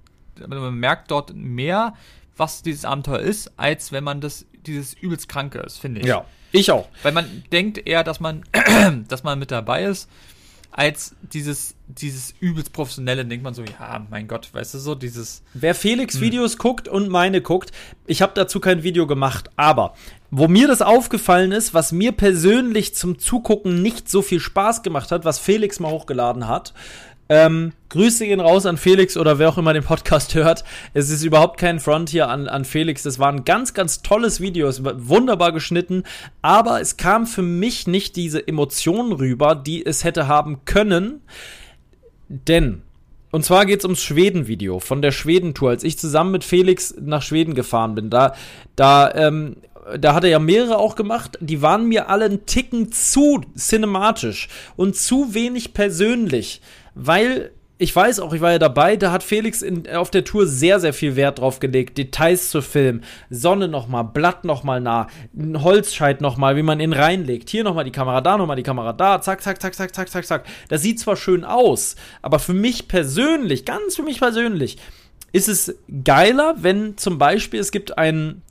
[0.47, 1.93] man merkt dort mehr,
[2.39, 6.07] was dieses Abenteuer ist, als wenn man das dieses übelst Kranke ist, finde ich.
[6.07, 6.89] Ja, ich auch.
[7.03, 8.45] Weil man denkt eher, dass man,
[9.09, 10.09] dass man mit dabei ist,
[10.71, 15.43] als dieses, dieses übelst professionelle, denkt man so, ja, mein Gott, weißt du so, dieses.
[15.55, 16.21] Wer Felix hm.
[16.21, 17.73] Videos guckt und meine guckt,
[18.07, 19.95] ich habe dazu kein Video gemacht, aber
[20.31, 25.11] wo mir das aufgefallen ist, was mir persönlich zum Zugucken nicht so viel Spaß gemacht
[25.11, 26.75] hat, was Felix mal hochgeladen hat,
[27.29, 30.65] ähm, Grüße gehen raus an Felix oder wer auch immer den Podcast hört.
[30.95, 33.03] Es ist überhaupt kein Front hier an, an Felix.
[33.03, 34.69] Das war ein ganz, ganz tolles Video.
[34.69, 36.05] Es war wunderbar geschnitten.
[36.43, 41.21] Aber es kam für mich nicht diese Emotion rüber, die es hätte haben können.
[42.29, 42.83] Denn,
[43.31, 47.23] und zwar geht es ums Schweden-Video von der Schweden-Tour, als ich zusammen mit Felix nach
[47.23, 48.11] Schweden gefahren bin.
[48.11, 48.35] Da,
[48.77, 49.57] da ähm,
[49.99, 54.49] da hat er ja mehrere auch gemacht, die waren mir alle einen Ticken zu cinematisch
[54.77, 56.61] und zu wenig persönlich,
[56.99, 60.49] weil ich weiß auch, ich war ja dabei, da hat Felix in, auf der Tour
[60.49, 61.97] sehr, sehr viel Wert drauf gelegt.
[61.97, 67.49] Details zu filmen, Sonne nochmal, Blatt nochmal nah, ein Holzscheit nochmal, wie man ihn reinlegt.
[67.51, 70.27] Hier nochmal die Kamera, da nochmal die Kamera, da, zack, zack, zack, zack, zack, zack,
[70.27, 70.45] zack.
[70.69, 74.79] Das sieht zwar schön aus, aber für mich persönlich, ganz für mich persönlich,
[75.33, 78.43] ist es geiler, wenn zum Beispiel es gibt einen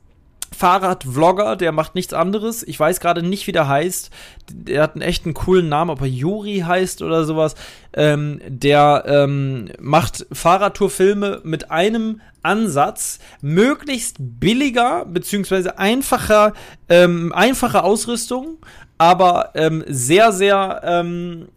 [0.56, 2.64] Fahrradvlogger, der macht nichts anderes.
[2.64, 4.10] Ich weiß gerade nicht, wie der heißt.
[4.52, 7.56] Der hat einen echten coolen Namen, ob er Juri heißt oder sowas.
[7.93, 16.54] Ähm, der ähm, macht Fahrradtourfilme mit einem Ansatz, möglichst billiger beziehungsweise einfacher,
[16.88, 18.58] ähm, einfache Ausrüstung,
[18.98, 21.50] aber ähm, sehr, sehr ähm,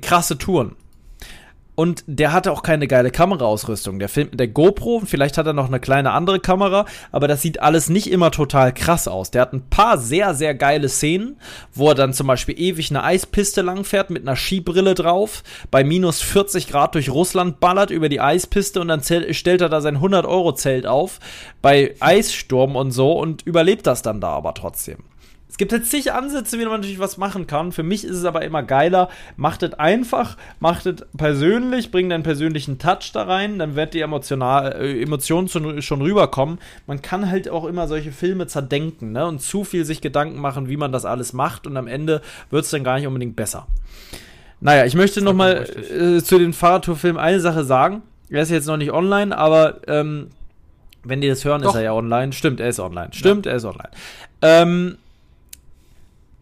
[0.00, 0.76] krasse Touren.
[1.76, 3.98] Und der hatte auch keine geile Kameraausrüstung.
[3.98, 7.42] Der filmt mit der GoPro, vielleicht hat er noch eine kleine andere Kamera, aber das
[7.42, 9.32] sieht alles nicht immer total krass aus.
[9.32, 11.36] Der hat ein paar sehr, sehr geile Szenen,
[11.72, 16.22] wo er dann zum Beispiel ewig eine Eispiste langfährt mit einer Skibrille drauf, bei minus
[16.22, 20.86] 40 Grad durch Russland ballert über die Eispiste und dann stellt er da sein 100-Euro-Zelt
[20.86, 21.18] auf,
[21.60, 24.98] bei Eissturm und so und überlebt das dann da aber trotzdem.
[25.54, 27.70] Es gibt jetzt zig Ansätze, wie man natürlich was machen kann.
[27.70, 29.08] Für mich ist es aber immer geiler.
[29.36, 34.00] Macht es einfach, macht es persönlich, bringt einen persönlichen Touch da rein, dann wird die
[34.00, 36.58] emotional, äh, Emotionen schon, schon rüberkommen.
[36.88, 39.28] Man kann halt auch immer solche Filme zerdenken ne?
[39.28, 42.64] und zu viel sich Gedanken machen, wie man das alles macht und am Ende wird
[42.64, 43.68] es dann gar nicht unbedingt besser.
[44.60, 48.02] Naja, ich möchte noch mal äh, zu den Fahrradtourfilmen eine Sache sagen.
[48.28, 50.30] Er ist jetzt noch nicht online, aber ähm,
[51.04, 51.70] wenn die das hören, Doch.
[51.70, 52.32] ist er ja online.
[52.32, 53.10] Stimmt, er ist online.
[53.12, 53.52] Stimmt, ja.
[53.52, 53.90] er ist online.
[54.42, 54.98] Ähm,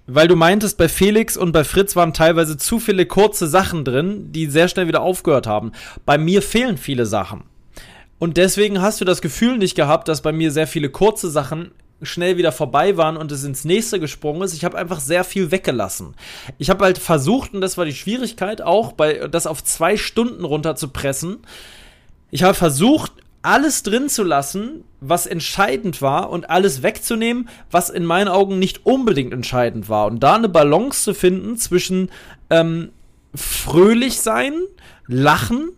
[0.06, 4.32] weil du meintest, bei Felix und bei Fritz waren teilweise zu viele kurze Sachen drin,
[4.32, 5.72] die sehr schnell wieder aufgehört haben.
[6.04, 7.44] Bei mir fehlen viele Sachen.
[8.18, 11.72] Und deswegen hast du das Gefühl nicht gehabt, dass bei mir sehr viele kurze Sachen
[12.02, 14.54] schnell wieder vorbei waren und es ins nächste gesprungen ist.
[14.54, 16.14] Ich habe einfach sehr viel weggelassen.
[16.58, 20.44] Ich habe halt versucht, und das war die Schwierigkeit auch, bei das auf zwei Stunden
[20.44, 21.38] runterzupressen.
[22.30, 23.12] Ich habe versucht,
[23.42, 28.86] alles drin zu lassen, was entscheidend war und alles wegzunehmen, was in meinen Augen nicht
[28.86, 30.06] unbedingt entscheidend war.
[30.06, 32.10] Und da eine Balance zu finden zwischen
[32.50, 32.90] ähm,
[33.34, 34.54] fröhlich sein,
[35.06, 35.70] lachen,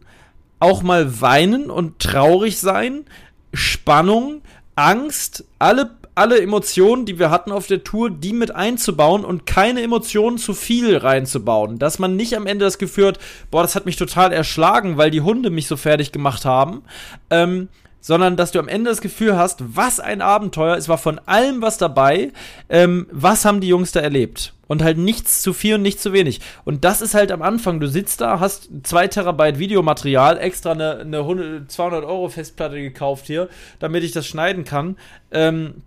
[0.60, 3.04] auch mal weinen und traurig sein,
[3.52, 4.42] Spannung,
[4.76, 9.82] Angst, alle alle Emotionen, die wir hatten auf der Tour, die mit einzubauen und keine
[9.82, 11.78] Emotionen zu viel reinzubauen.
[11.78, 13.18] Dass man nicht am Ende das Gefühl hat,
[13.50, 16.82] boah, das hat mich total erschlagen, weil die Hunde mich so fertig gemacht haben.
[17.30, 17.68] Ähm,
[18.04, 21.62] sondern dass du am Ende das Gefühl hast, was ein Abenteuer, es war von allem
[21.62, 22.32] was dabei,
[22.68, 24.52] ähm, was haben die Jungs da erlebt?
[24.66, 26.42] Und halt nichts zu viel und nichts zu wenig.
[26.66, 30.98] Und das ist halt am Anfang, du sitzt da, hast zwei Terabyte Videomaterial, extra eine,
[30.98, 33.48] eine 100, 200 Euro Festplatte gekauft hier,
[33.78, 34.98] damit ich das schneiden kann.
[35.30, 35.82] Ähm,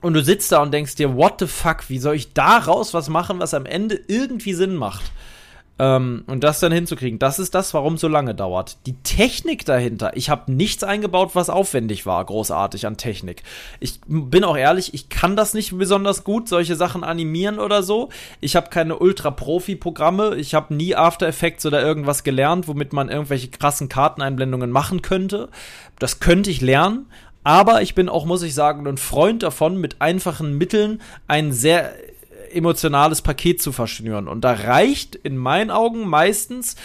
[0.00, 3.08] und du sitzt da und denkst dir, what the fuck, wie soll ich daraus was
[3.08, 5.12] machen, was am Ende irgendwie Sinn macht?
[5.80, 8.76] Ähm, und das dann hinzukriegen, das ist das, warum es so lange dauert.
[8.84, 13.42] Die Technik dahinter, ich habe nichts eingebaut, was aufwendig war, großartig an Technik.
[13.80, 18.10] Ich bin auch ehrlich, ich kann das nicht besonders gut, solche Sachen animieren oder so.
[18.42, 23.48] Ich habe keine Ultra-Profi-Programme, ich habe nie After Effects oder irgendwas gelernt, womit man irgendwelche
[23.48, 25.48] krassen Karteneinblendungen machen könnte.
[25.98, 27.06] Das könnte ich lernen,
[27.42, 31.94] aber ich bin auch, muss ich sagen, ein Freund davon, mit einfachen Mitteln ein sehr
[32.52, 34.28] emotionales Paket zu verschnüren.
[34.28, 36.76] Und da reicht in meinen Augen meistens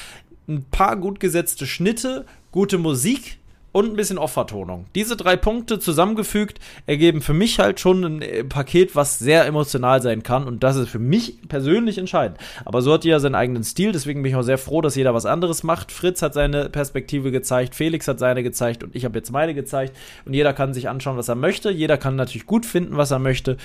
[0.48, 3.40] ein paar gut gesetzte Schnitte, gute Musik
[3.76, 4.86] und ein bisschen Off-Vertonung.
[4.96, 10.02] Diese drei Punkte zusammengefügt ergeben für mich halt schon ein äh, Paket, was sehr emotional
[10.02, 12.38] sein kann und das ist für mich persönlich entscheidend.
[12.64, 15.14] Aber so hat jeder seinen eigenen Stil, deswegen bin ich auch sehr froh, dass jeder
[15.14, 15.92] was anderes macht.
[15.92, 19.94] Fritz hat seine Perspektive gezeigt, Felix hat seine gezeigt und ich habe jetzt meine gezeigt
[20.24, 21.70] und jeder kann sich anschauen, was er möchte.
[21.70, 23.58] Jeder kann natürlich gut finden, was er möchte.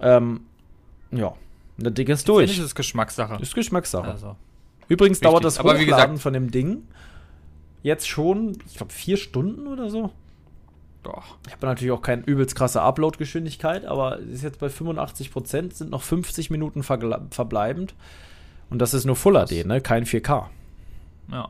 [0.00, 0.40] Ähm,
[1.10, 1.34] ja,
[1.76, 2.56] der Ding ist durch.
[2.56, 3.42] Das ist Geschmackssache.
[3.42, 4.10] Ist Geschmackssache.
[4.10, 4.36] Also.
[4.88, 5.28] Übrigens Richtig.
[5.28, 6.84] dauert das Hochladen gesagt- von dem Ding
[7.84, 10.10] jetzt schon, ich glaube, vier Stunden oder so.
[11.04, 11.36] Doch.
[11.46, 15.74] Ich habe natürlich auch keine übelst krasse Upload-Geschwindigkeit, aber es ist jetzt bei 85 Prozent,
[15.76, 17.94] sind noch 50 Minuten verbleibend.
[18.70, 19.80] Und das ist nur Full HD, ne?
[19.82, 20.46] Kein 4K.
[21.30, 21.48] Ja.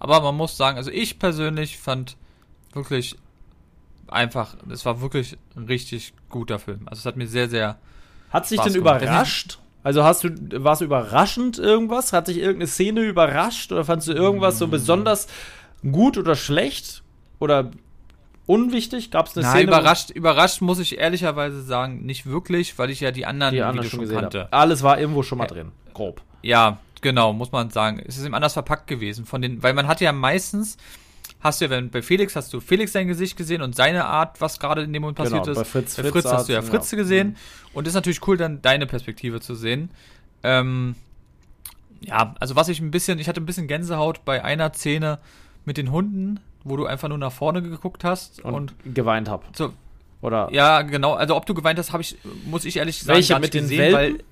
[0.00, 2.16] Aber man muss sagen, also ich persönlich fand
[2.72, 3.16] wirklich
[4.08, 6.80] einfach, es war wirklich ein richtig guter Film.
[6.86, 7.78] Also es hat mir sehr, sehr.
[8.30, 9.02] Hat sich denn gemacht.
[9.02, 9.58] überrascht?
[9.84, 10.30] Also hast du,
[10.64, 12.12] war es überraschend irgendwas?
[12.12, 13.70] Hat dich irgendeine Szene überrascht?
[13.70, 14.70] Oder fandst du irgendwas so Mm.
[14.70, 15.28] besonders
[15.82, 17.02] gut oder schlecht?
[17.40, 17.70] Oder
[18.46, 19.10] unwichtig?
[19.10, 19.64] Gab es eine Na, Szene?
[19.64, 23.78] überrascht, überrascht muss ich ehrlicherweise sagen, nicht wirklich, weil ich ja die anderen, die anderen
[23.86, 24.40] Videos schon gesehen kannte.
[24.40, 24.52] habe.
[24.52, 25.48] Alles war irgendwo schon mal Ja.
[25.54, 25.72] drin.
[25.94, 26.22] Grob.
[26.42, 28.02] Ja, genau, muss man sagen.
[28.06, 29.24] Es ist ihm anders verpackt gewesen.
[29.26, 30.76] Von den, weil man hat ja meistens,
[31.40, 34.40] hast du ja, wenn bei Felix hast du Felix sein Gesicht gesehen und seine Art,
[34.40, 35.58] was gerade in dem Moment passiert Genau, ist.
[35.58, 37.02] bei Fritz- bei Fritz Fritz hast du ja Art, Fritze ja.
[37.02, 37.36] gesehen.
[37.74, 39.90] Und ist natürlich cool, dann deine Perspektive zu sehen.
[40.42, 40.94] Ähm,
[42.00, 45.18] ja, also was ich ein bisschen, ich hatte ein bisschen Gänsehaut bei einer Szene
[45.68, 49.44] mit den Hunden, wo du einfach nur nach vorne geguckt hast Und, und, geweint hab.
[49.56, 49.72] so,
[50.20, 51.14] Oder ja, genau.
[51.14, 52.16] Also ob du geweint hast, habe ich,
[52.46, 54.22] muss ich ehrlich sagen, Welche mit den gesehen, Welpen?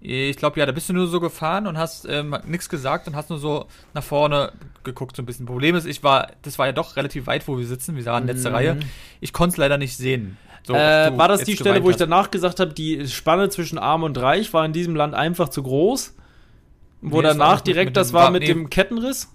[0.00, 3.16] ich glaube ja, da bist du nur so gefahren und hast ähm, nichts gesagt und
[3.16, 4.52] hast nur so nach vorne
[4.84, 5.44] geguckt so ein bisschen.
[5.44, 7.96] Problem ist, ich war, das war ja doch relativ weit, wo wir sitzen.
[7.96, 8.54] Wir waren letzte Mhm.
[8.54, 8.76] Reihe.
[9.20, 10.36] Ich konnte es leider nicht sehen.
[10.64, 14.02] So, äh, war das die Stelle, wo ich danach gesagt habe, die Spanne zwischen Arm
[14.04, 16.14] und Reich war in diesem Land einfach zu groß?
[17.00, 18.48] Wo Nee, das war danach nicht mit- direkt mit das dem- war war- mit nee.
[18.48, 19.28] dem Kettenriss?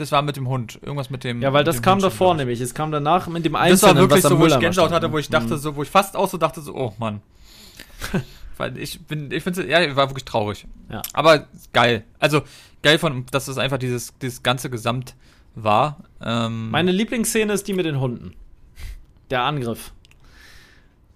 [0.00, 0.78] Das war mit dem Hund.
[0.82, 1.42] Irgendwas mit dem.
[1.42, 2.38] Ja, weil das kam Hund davor ich.
[2.38, 2.60] nämlich.
[2.60, 5.04] Es kam danach mit dem Das Einzelnen, war wirklich so, wo ich Mülleimer Gänsehaut stand.
[5.04, 5.58] hatte, wo ich dachte, Mhm.
[5.58, 7.20] so, wo ich fast auch so dachte, so, oh Mann.
[8.56, 10.66] Weil ich bin, ich finde, ja, war wirklich traurig.
[10.90, 11.02] Ja.
[11.12, 12.04] Aber geil.
[12.18, 12.42] Also
[12.82, 15.14] geil von, dass das einfach dieses, dieses ganze Gesamt
[15.54, 15.98] war.
[16.22, 18.34] Ähm, Meine Lieblingsszene ist die mit den Hunden.
[19.30, 19.92] Der Angriff.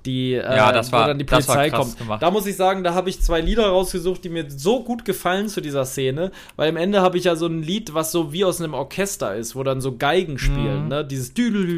[0.07, 1.99] Die, äh, Ja, das war- dann die das war Polizei krass kommt.
[1.99, 2.23] gemacht.
[2.23, 5.49] Da muss ich sagen, da habe ich zwei Lieder rausgesucht, die mir so gut gefallen
[5.49, 8.45] zu dieser Szene, weil am Ende habe ich ja so ein Lied, was so wie
[8.45, 10.89] aus einem Orchester ist, wo dann so Geigen spielen, Mhm.
[10.89, 11.05] ne?
[11.07, 11.33] Dieses.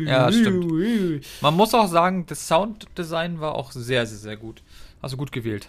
[0.07, 1.25] Ja, stimmt.
[1.41, 4.63] man muss auch sagen, das Sounddesign war auch sehr, sehr, sehr gut.
[5.01, 5.69] Also gut gewählt.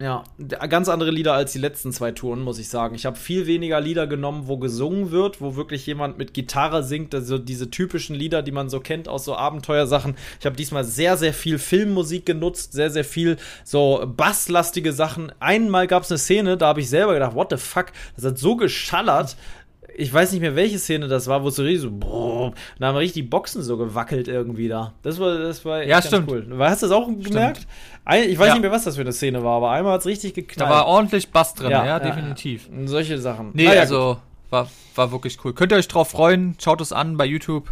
[0.00, 0.22] Ja,
[0.68, 2.94] ganz andere Lieder als die letzten zwei Touren, muss ich sagen.
[2.94, 7.16] Ich habe viel weniger Lieder genommen, wo gesungen wird, wo wirklich jemand mit Gitarre singt,
[7.16, 10.14] also diese typischen Lieder, die man so kennt aus so Abenteuersachen.
[10.38, 15.32] Ich habe diesmal sehr, sehr viel Filmmusik genutzt, sehr, sehr viel so basslastige Sachen.
[15.40, 18.38] Einmal gab es eine Szene, da habe ich selber gedacht, what the fuck, das hat
[18.38, 19.36] so geschallert.
[20.00, 22.86] Ich weiß nicht mehr, welche Szene das war, wo es so richtig so, boah, da
[22.86, 24.92] haben richtig die Boxen so gewackelt irgendwie da.
[25.02, 26.30] Das war, das war echt Ja, stimmt.
[26.30, 26.46] cool.
[26.60, 27.66] Hast du das auch gemerkt?
[28.04, 28.52] Ein, ich weiß Ja.
[28.54, 30.70] nicht mehr, was das für eine Szene war, aber einmal hat es richtig Da geknallt.
[30.70, 32.68] war ordentlich Bass drin, ja, definitiv.
[32.72, 32.86] ja.
[32.86, 33.50] Solche Sachen.
[33.54, 34.18] Nee, Naja, also
[34.50, 35.52] war, war wirklich cool.
[35.52, 36.54] Könnt ihr euch drauf freuen?
[36.60, 37.68] Schaut es an bei YouTube.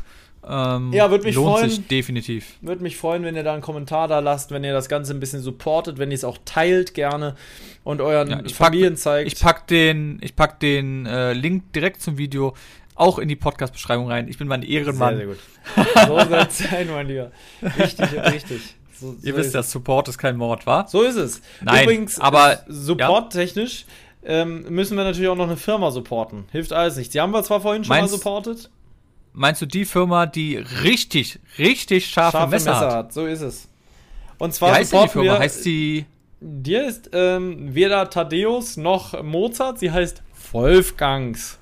[0.48, 1.70] Ähm, Ja, würd mich lohnt freuen.
[1.70, 2.54] sich definitiv.
[2.60, 5.20] Würde mich freuen, wenn ihr da einen Kommentar da lasst, wenn ihr das Ganze ein
[5.20, 7.34] bisschen supportet, wenn ihr es auch teilt gerne
[7.84, 9.32] und euren Ja, ich pack- Familien zeigt.
[9.32, 12.54] Ich pack den, ich pack den äh, Link direkt zum Video
[12.94, 14.28] auch in die Podcast-Beschreibung rein.
[14.28, 15.16] Ich bin mein Ehrenmann.
[15.18, 16.06] Sehr, sehr gut.
[16.24, 17.30] So soll es sein, mein Lieber.
[17.78, 18.76] Richtig, richtig.
[18.98, 20.86] So, so Ihr wisst ja, Support ist kein Mord, wa?
[20.88, 21.42] So ist es.
[21.60, 23.84] Nein, Übrigens, aber- äh, supporttechnisch
[24.24, 26.44] ähm, müssen wir natürlich auch noch eine Firma supporten.
[26.50, 27.12] Hilft alles nichts.
[27.12, 28.70] Die haben wir zwar vorhin schon Meinst- mal supportet.
[29.38, 32.94] Meinst du die Firma, die richtig, richtig scharfe, Scharfe Messer, Messer hat?
[32.94, 33.12] hat.
[33.12, 33.68] So ist es.
[34.38, 35.32] Und Wie zwar heißt denn die Firma?
[35.32, 36.06] wir Heißt die
[36.40, 40.22] Dir ist ähm, weder Thaddeus noch Mozart, sie heißt
[40.52, 41.58] Wolfgangs.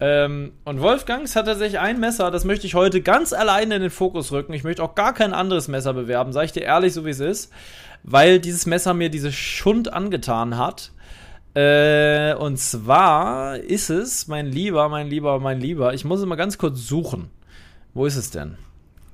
[0.00, 3.90] Ähm, und Wolfgangs hat tatsächlich ein Messer, das möchte ich heute ganz alleine in den
[3.90, 4.52] Fokus rücken.
[4.52, 7.20] Ich möchte auch gar kein anderes Messer bewerben, sage ich dir ehrlich, so wie es
[7.20, 7.52] ist.
[8.02, 10.92] Weil dieses Messer mir diese Schund angetan hat.
[11.54, 16.34] Äh, und zwar ist es, mein Lieber, mein Lieber, mein Lieber, ich muss es mal
[16.34, 17.30] ganz kurz suchen.
[17.92, 18.56] Wo ist es denn?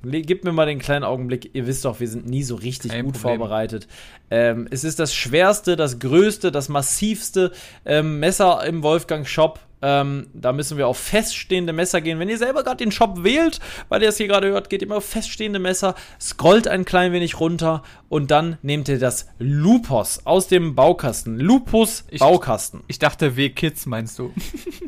[0.03, 1.51] Gib mir mal den kleinen Augenblick.
[1.53, 3.37] Ihr wisst doch, wir sind nie so richtig Kein gut Problem.
[3.37, 3.87] vorbereitet.
[4.31, 7.51] Ähm, es ist das schwerste, das größte, das massivste
[7.85, 9.59] ähm, Messer im Wolfgang-Shop.
[9.81, 12.19] Ähm, da müssen wir auf feststehende Messer gehen.
[12.19, 13.59] Wenn ihr selber gerade den Shop wählt,
[13.89, 17.39] weil ihr es hier gerade hört, geht immer auf feststehende Messer, scrollt ein klein wenig
[17.39, 21.39] runter und dann nehmt ihr das Lupus aus dem Baukasten.
[21.39, 22.83] Lupus Ich- Baukasten.
[22.87, 24.31] Ich dachte W-Kids meinst du.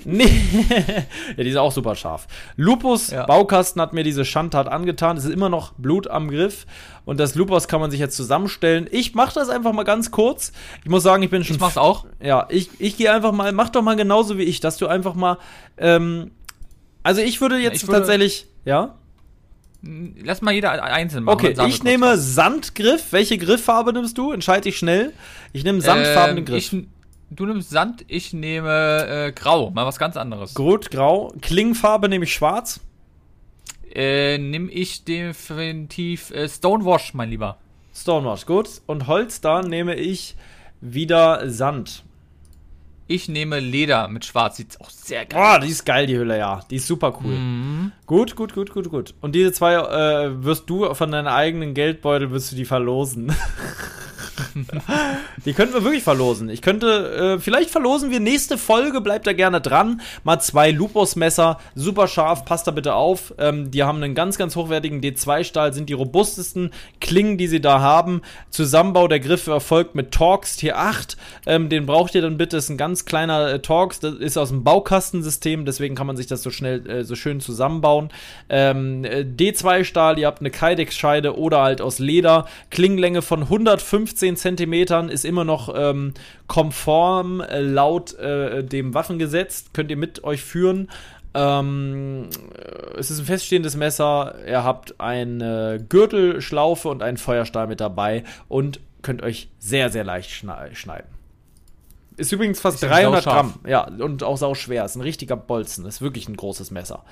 [0.06, 0.30] Nee.
[1.38, 2.28] ja, die ist auch super scharf.
[2.58, 3.26] Lupus Ja.
[3.26, 5.16] Baukasten hat mir diese Schandtat angetan.
[5.16, 6.66] Es ist immer noch Blut am Griff.
[7.06, 8.88] Und das Lupus kann man sich jetzt zusammenstellen.
[8.92, 10.54] Ich mache das einfach mal ganz kurz.
[10.84, 11.56] Ich muss sagen, ich bin schon.
[11.56, 12.06] Ich mach's auch.
[12.22, 15.14] Ja, ich, ich gehe einfach mal, mach doch mal genauso wie ich, dass du einfach
[15.14, 15.38] mal.
[15.78, 16.32] Ähm,
[17.04, 18.48] also ich würde jetzt Ich würde- tatsächlich.
[18.66, 18.96] Ja?
[19.82, 21.34] Lass mal jeder einzeln machen.
[21.36, 22.36] Okay, ich nehme was.
[22.36, 23.08] Sandgriff.
[23.12, 24.32] Welche Grifffarbe nimmst du?
[24.32, 25.12] Entscheide dich schnell.
[25.52, 26.72] Ich nehme sandfarbenen Ähm, Griff.
[26.74, 26.86] Ich,
[27.32, 29.72] du nimmst Sand, ich nehme äh, Grau.
[29.72, 30.54] Mal was ganz anderes.
[30.54, 31.34] Gut, grau.
[31.42, 32.80] Klingenfarbe nehme ich schwarz.
[33.94, 37.58] Äh, nimm ich definitiv äh, Stonewash, mein Lieber.
[37.96, 38.82] Stonewash, gut.
[38.88, 40.36] Und Holz, da nehme ich
[40.82, 42.04] wieder Sand.
[43.08, 44.58] Ich nehme Leder mit Schwarz.
[44.58, 46.62] Sieht auch sehr geil Boah, die ist geil, die Hülle, ja.
[46.70, 47.34] Die ist super cool.
[47.34, 47.92] Mhm.
[48.14, 49.16] Gut, gut, gut, gut, gut.
[49.22, 53.34] Und diese zwei äh, wirst du von deinem eigenen Geldbeutel, wirst du die verlosen.
[55.46, 56.50] die könnten wir wirklich verlosen.
[56.50, 60.02] Ich könnte, äh, vielleicht verlosen wir nächste Folge, bleibt da gerne dran.
[60.24, 63.34] Mal zwei Lupus-Messer, super scharf, passt da bitte auf.
[63.38, 67.82] Ähm, die haben einen ganz, ganz hochwertigen D2-Stahl, sind die robustesten Klingen, die sie da
[67.82, 68.22] haben.
[68.50, 71.18] Zusammenbau der Griffe erfolgt mit Torx Tier 8.
[71.46, 74.50] Ähm, den braucht ihr dann bitte, ist ein ganz kleiner äh, Torx, das ist aus
[74.50, 78.03] dem Baukastensystem, deswegen kann man sich das so schnell, äh, so schön zusammenbauen.
[78.50, 82.48] Ähm, äh, D2-Stahl, ihr habt eine Kydex-Scheide oder halt aus Leder.
[82.70, 86.14] Klingenlänge von 115 Zentimetern ist immer noch ähm,
[86.48, 89.66] konform äh, laut äh, dem Waffengesetz.
[89.74, 90.90] Könnt ihr mit euch führen.
[91.34, 94.36] Ähm, äh, es ist ein feststehendes Messer.
[94.48, 100.32] Ihr habt eine Gürtelschlaufe und einen Feuerstahl mit dabei und könnt euch sehr, sehr leicht
[100.32, 101.08] schneiden.
[102.18, 103.54] Ist übrigens fast Ist ja 300 sauscharf.
[103.54, 103.60] Gramm.
[103.70, 104.86] Ja, und auch sau schwer.
[104.86, 105.86] Ist ein richtiger Bolzen.
[105.86, 107.04] Ist wirklich ein großes Messer.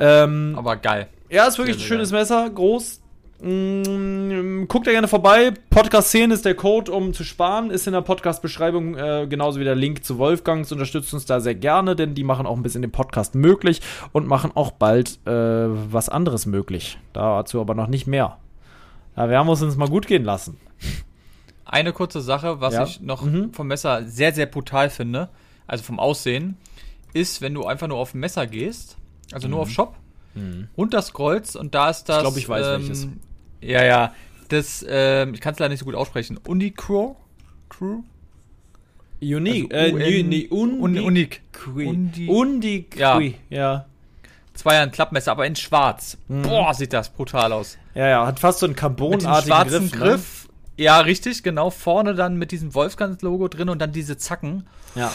[0.00, 1.08] Ähm, Aber geil.
[1.28, 3.00] ja, ist wirklich Sehr, ein schönes Messer, groß.
[3.42, 5.52] Mm, guckt da gerne vorbei.
[5.70, 7.70] Podcast 10 ist der Code, um zu sparen.
[7.70, 10.70] Ist in der Podcast-Beschreibung äh, genauso wie der Link zu Wolfgangs.
[10.72, 13.80] Unterstützt uns da sehr gerne, denn die machen auch ein bisschen den Podcast möglich
[14.12, 16.98] und machen auch bald äh, was anderes möglich.
[17.12, 18.36] Dazu aber noch nicht mehr.
[19.16, 20.58] Werden wir es uns mal gut gehen lassen.
[21.64, 22.84] Eine kurze Sache, was Ja.
[22.84, 23.52] ich noch Mhm.
[23.52, 25.28] vom Messer sehr, sehr brutal finde,
[25.66, 26.56] also vom Aussehen,
[27.12, 28.96] ist, wenn du einfach nur auf Messer gehst,
[29.32, 29.96] also nur auf Shop,
[30.76, 32.18] runter scrollst und da ist das.
[32.18, 32.22] Mhm.
[32.22, 33.08] glaub, ich weiß, welches.
[33.60, 34.14] Ja, ja.
[34.48, 36.38] Das, ähm, ich kann es leider nicht so gut aussprechen.
[36.46, 37.16] Unicro?
[37.68, 38.02] Crew?
[39.22, 39.72] Unique.
[39.74, 41.42] Also äh, UN nee, Un Undi- Unique.
[41.76, 42.86] Undi- Undi.
[42.96, 43.20] Ja.
[43.50, 43.86] Ja.
[44.54, 46.16] Zweier ein Klappmesser, aber in schwarz.
[46.28, 46.42] Mhm.
[46.42, 47.78] Boah, sieht das brutal aus.
[47.94, 50.00] ja, ja, hat fast so einen Mit dem carbonartigen schwarzen Griff.
[50.00, 50.48] Griff.
[50.76, 50.84] Ne?
[50.84, 51.70] Ja, richtig, genau.
[51.70, 54.66] Vorne dann mit diesem Wolfgang-Logo drin und dann diese Zacken.
[54.94, 55.12] Ja.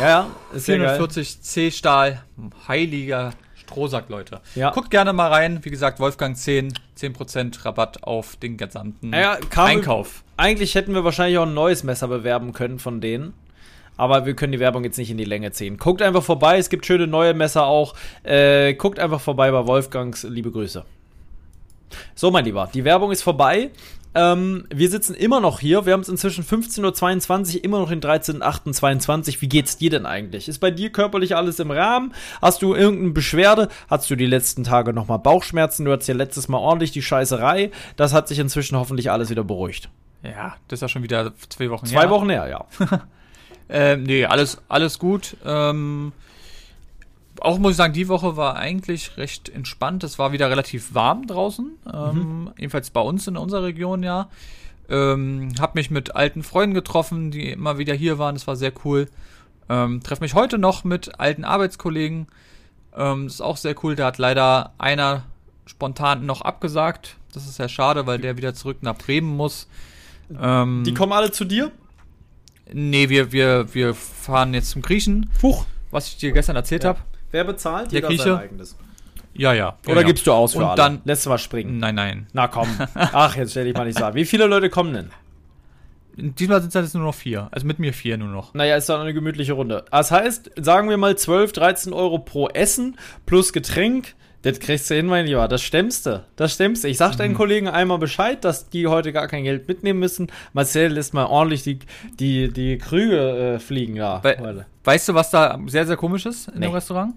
[0.00, 0.96] Ja, ja, ist sehr geil.
[0.96, 2.22] 440 C-Stahl,
[2.68, 4.40] heiliger Strohsack, Leute.
[4.54, 4.70] Ja.
[4.70, 5.60] Guckt gerne mal rein.
[5.62, 10.22] Wie gesagt, Wolfgang 10, 10% Rabatt auf den gesamten Ja, kam- Einkauf.
[10.36, 13.34] Eigentlich hätten wir wahrscheinlich auch ein neues Messer bewerben können von denen.
[13.96, 15.76] Aber wir können die Werbung jetzt nicht in die Länge ziehen.
[15.76, 17.94] Guckt einfach vorbei, es gibt schöne neue Messer auch.
[18.24, 20.24] Äh, guckt einfach vorbei bei Wolfgangs.
[20.24, 20.84] Liebe Grüße.
[22.16, 23.70] So, mein Lieber, die Werbung ist vorbei.
[24.14, 25.86] Ähm, wir sitzen immer noch hier.
[25.86, 30.48] Wir haben es inzwischen 15.22 Uhr, immer noch in 13.28 Wie geht's dir denn eigentlich?
[30.48, 32.14] Ist bei dir körperlich alles im Rahmen?
[32.40, 33.68] Hast du irgendeine Beschwerde?
[33.88, 35.84] Hast du die letzten Tage nochmal Bauchschmerzen?
[35.84, 37.70] Du hattest ja letztes Mal ordentlich die Scheißerei.
[37.96, 39.88] Das hat sich inzwischen hoffentlich alles wieder beruhigt.
[40.22, 42.10] Ja, das ist ja schon wieder zwei Wochen Zwei her.
[42.10, 42.66] Wochen her, ja.
[43.68, 45.38] Ähm, nee, alles, alles gut.
[45.44, 46.12] Ähm,
[47.44, 50.02] auch muss ich sagen, die Woche war eigentlich recht entspannt.
[50.04, 51.70] Es war wieder relativ warm draußen.
[51.92, 54.28] Ähm, Jedenfalls bei uns in unserer Region, ja.
[54.88, 58.34] Ähm, hab mich mit alten Freunden getroffen, die immer wieder hier waren.
[58.34, 59.08] Das war sehr cool.
[59.68, 62.26] Ähm, treffe mich heute noch mit alten Arbeitskollegen.
[62.96, 63.96] Ähm, das ist auch sehr cool.
[63.96, 65.22] Da hat leider einer
[65.66, 67.16] spontan noch abgesagt.
[67.32, 69.68] Das ist sehr schade, weil der wieder zurück nach Bremen muss.
[70.40, 71.72] Ähm, Die kommen alle zu dir?
[72.72, 75.64] Nee, wir, wir, wir fahren jetzt zum Griechen, Fuch.
[75.90, 76.90] was ich dir gestern erzählt Ja.
[76.90, 77.00] habe.
[77.34, 77.90] Wer bezahlt?
[77.90, 78.38] Der Jeder sein Grieche?
[78.38, 78.76] eigenes.
[79.34, 79.76] Ja, ja.
[79.86, 80.06] Oder ja, ja.
[80.06, 80.76] gibst du aus für Und alle?
[80.76, 81.78] dann- Lässt du mal springen.
[81.78, 82.26] Nein, nein.
[82.32, 82.68] Na komm.
[82.94, 84.14] Ach, jetzt stell dich mal nicht so an.
[84.14, 85.10] Wie viele Leute kommen denn?
[86.16, 87.48] Diesmal sind es jetzt nur noch vier.
[87.50, 88.54] Also mit mir vier nur noch.
[88.54, 89.84] Naja, ist doch eine gemütliche Runde.
[89.90, 94.14] Das heißt, sagen wir mal 12, 13 Euro pro Essen plus Getränk.
[94.42, 95.48] Das kriegst du hin, mein Lieber.
[95.48, 96.22] Das stemmst du.
[96.36, 96.88] Das stemmst du.
[96.88, 97.18] Ich sag Mhm.
[97.18, 100.28] deinen Kollegen einmal Bescheid, dass die heute gar kein Geld mitnehmen müssen.
[100.52, 101.80] Marcel lässt mal ordentlich die,
[102.20, 104.22] die, die Krüge äh, fliegen da.
[104.22, 104.66] Weil- heute.
[104.84, 106.66] Weißt du, was da sehr, sehr komisch ist in Nee.
[106.66, 107.14] dem Restaurant?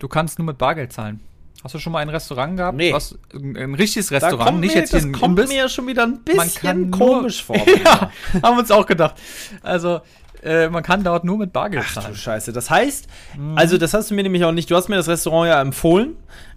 [0.00, 1.20] Du kannst nur mit Bargeld zahlen.
[1.62, 2.76] Hast du schon mal ein Restaurant gehabt?
[2.76, 2.92] Nee.
[2.92, 5.50] Was, ein, richtiges Restaurant, nicht mir, jetzt hier das kommt Imbiss?
[5.50, 7.56] mir ja schon wieder ein Man bisschen kann nur- komisch vor.
[7.56, 8.10] ja,
[8.42, 9.14] haben wir uns auch gedacht.
[9.62, 10.00] Also,
[10.42, 12.14] äh, man kann dort nur mit Bargeld Ach du zahlen.
[12.14, 12.52] Scheiße.
[12.54, 13.08] Das heißt,
[13.56, 16.16] also das hast du mir nämlich auch nicht, du hast mir das Restaurant ja empfohlen.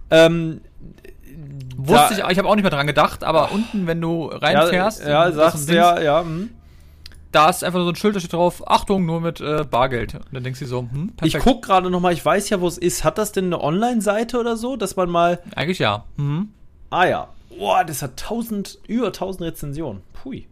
[0.10, 0.62] Ähm,
[1.76, 5.02] Wusste da- ich, ich habe auch nicht mehr dran gedacht, aber unten, wenn du reinfährst,
[5.04, 6.22] ja, ja sagst Dings, ja, ja.
[6.22, 6.50] Hm.
[7.34, 10.16] Da ist einfach so ein Schild, da steht drauf, Achtung, nur mit äh, Bargeld.
[10.16, 11.44] Und dann denkst du so, hm, Ich perfekt.
[11.44, 13.04] guck gerade noch mal, ich weiß ja, wo es ist.
[13.04, 16.06] Hat das denn eine Online-Seite oder so, dass man mal Eigentlich ja.
[16.18, 16.50] Mhm.
[16.90, 17.28] Ah ja.
[17.58, 20.02] Boah, das hat 1000 über 1000 Rezensionen.
[20.14, 20.48] Pui.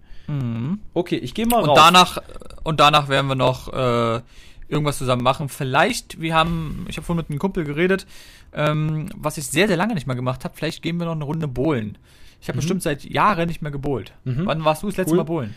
[0.94, 1.64] Okay, ich gehe mal Mhm.
[1.64, 1.78] Und rauf.
[1.78, 2.18] danach,
[2.64, 4.22] und danach werden wir noch äh,
[4.70, 5.50] irgendwas zusammen machen.
[5.50, 8.06] Vielleicht, wir haben, ich habe vorhin mit einem Kumpel geredet,
[8.54, 10.54] ähm, was ich sehr, sehr lange nicht mehr gemacht habe.
[10.56, 11.98] Vielleicht gehen wir noch eine Runde bowlen.
[12.40, 14.14] Ich habe bestimmt seit Jahren nicht mehr gebowlt.
[14.24, 15.20] Wann warst du das letzte Mhm.
[15.20, 15.24] Cool.
[15.26, 15.56] Mal bowlen?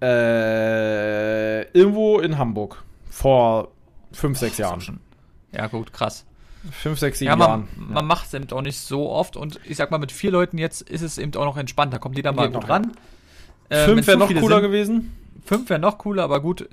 [0.00, 3.68] Äh, irgendwo in Hamburg vor
[4.12, 4.80] 5, 6 Ist Jahren.
[4.80, 5.00] schon.
[5.52, 6.24] Ja, gut, krass.
[6.72, 7.68] 5, 6, 7 Ja, man, Jahren.
[7.88, 10.58] man macht es eben auch nicht so oft und ich sag mal, mit vier Leuten
[10.58, 11.92] jetzt ist es eben auch noch entspannt.
[11.92, 12.92] Da kommt jeder mal Geht gut noch, ran.
[13.68, 15.16] Äh, Fünf wäre noch cooler sind- gewesen.
[15.44, 16.68] Fünf wäre noch cooler, aber gut,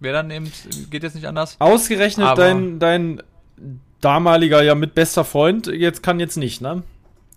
[0.00, 0.50] wäre dann eben,
[0.90, 1.56] geht jetzt nicht anders.
[1.60, 3.22] Ausgerechnet Aber- dein, dein
[4.00, 6.82] damaliger, ja mit bester Freund, jetzt kann jetzt nicht, ne?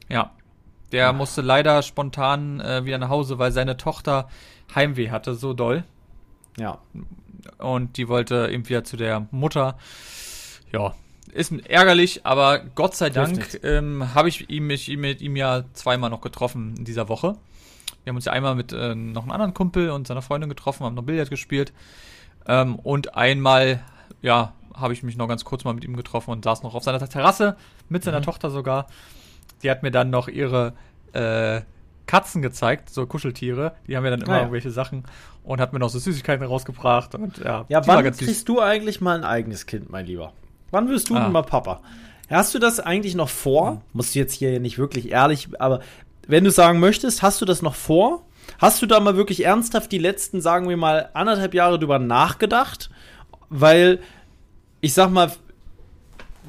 [0.09, 0.31] Ja.
[0.91, 4.27] Der musste leider spontan äh, wieder nach Hause, weil seine Tochter
[4.75, 5.83] Heimweh hatte, so doll.
[6.57, 6.79] Ja.
[7.57, 9.77] Und die wollte eben wieder zu der Mutter.
[10.71, 10.93] Ja,
[11.31, 16.09] ist ärgerlich, aber Gott sei Dank ähm, habe ich ihn, mich mit ihm ja zweimal
[16.09, 17.37] noch getroffen in dieser Woche.
[18.03, 20.85] Wir haben uns ja einmal mit äh, noch einem anderen Kumpel und seiner Freundin getroffen,
[20.85, 21.73] haben noch Billard gespielt.
[22.47, 23.83] Ähm, und einmal,
[24.21, 26.83] ja, habe ich mich noch ganz kurz mal mit ihm getroffen und saß noch auf
[26.83, 27.57] seiner Terrasse
[27.89, 28.87] mit seiner Tochter sogar.
[29.61, 30.73] Die hat mir dann noch ihre
[31.13, 31.61] äh,
[32.09, 33.73] Katzen gezeigt, so Kuscheltiere.
[33.87, 34.41] Die haben mir dann immer Ah, ja.
[34.41, 35.03] irgendwelche Sachen
[35.43, 37.13] und hat mir noch so Süßigkeiten rausgebracht.
[37.13, 38.27] Und ja, Ja, wann ganz süß.
[38.27, 40.33] kriegst du eigentlich mal ein eigenes Kind, mein Lieber?
[40.71, 41.23] Wann wirst du Ah.
[41.23, 41.81] denn mal Papa?
[42.29, 43.81] Hast du das eigentlich noch vor?
[43.93, 45.81] Musst du jetzt hier nicht wirklich ehrlich, aber
[46.27, 48.23] wenn du sagen möchtest, hast du das noch vor?
[48.57, 52.89] Hast du da mal wirklich ernsthaft die letzten, sagen wir mal, anderthalb Jahre drüber nachgedacht?
[53.49, 53.99] Weil,
[54.81, 55.31] ich sag mal,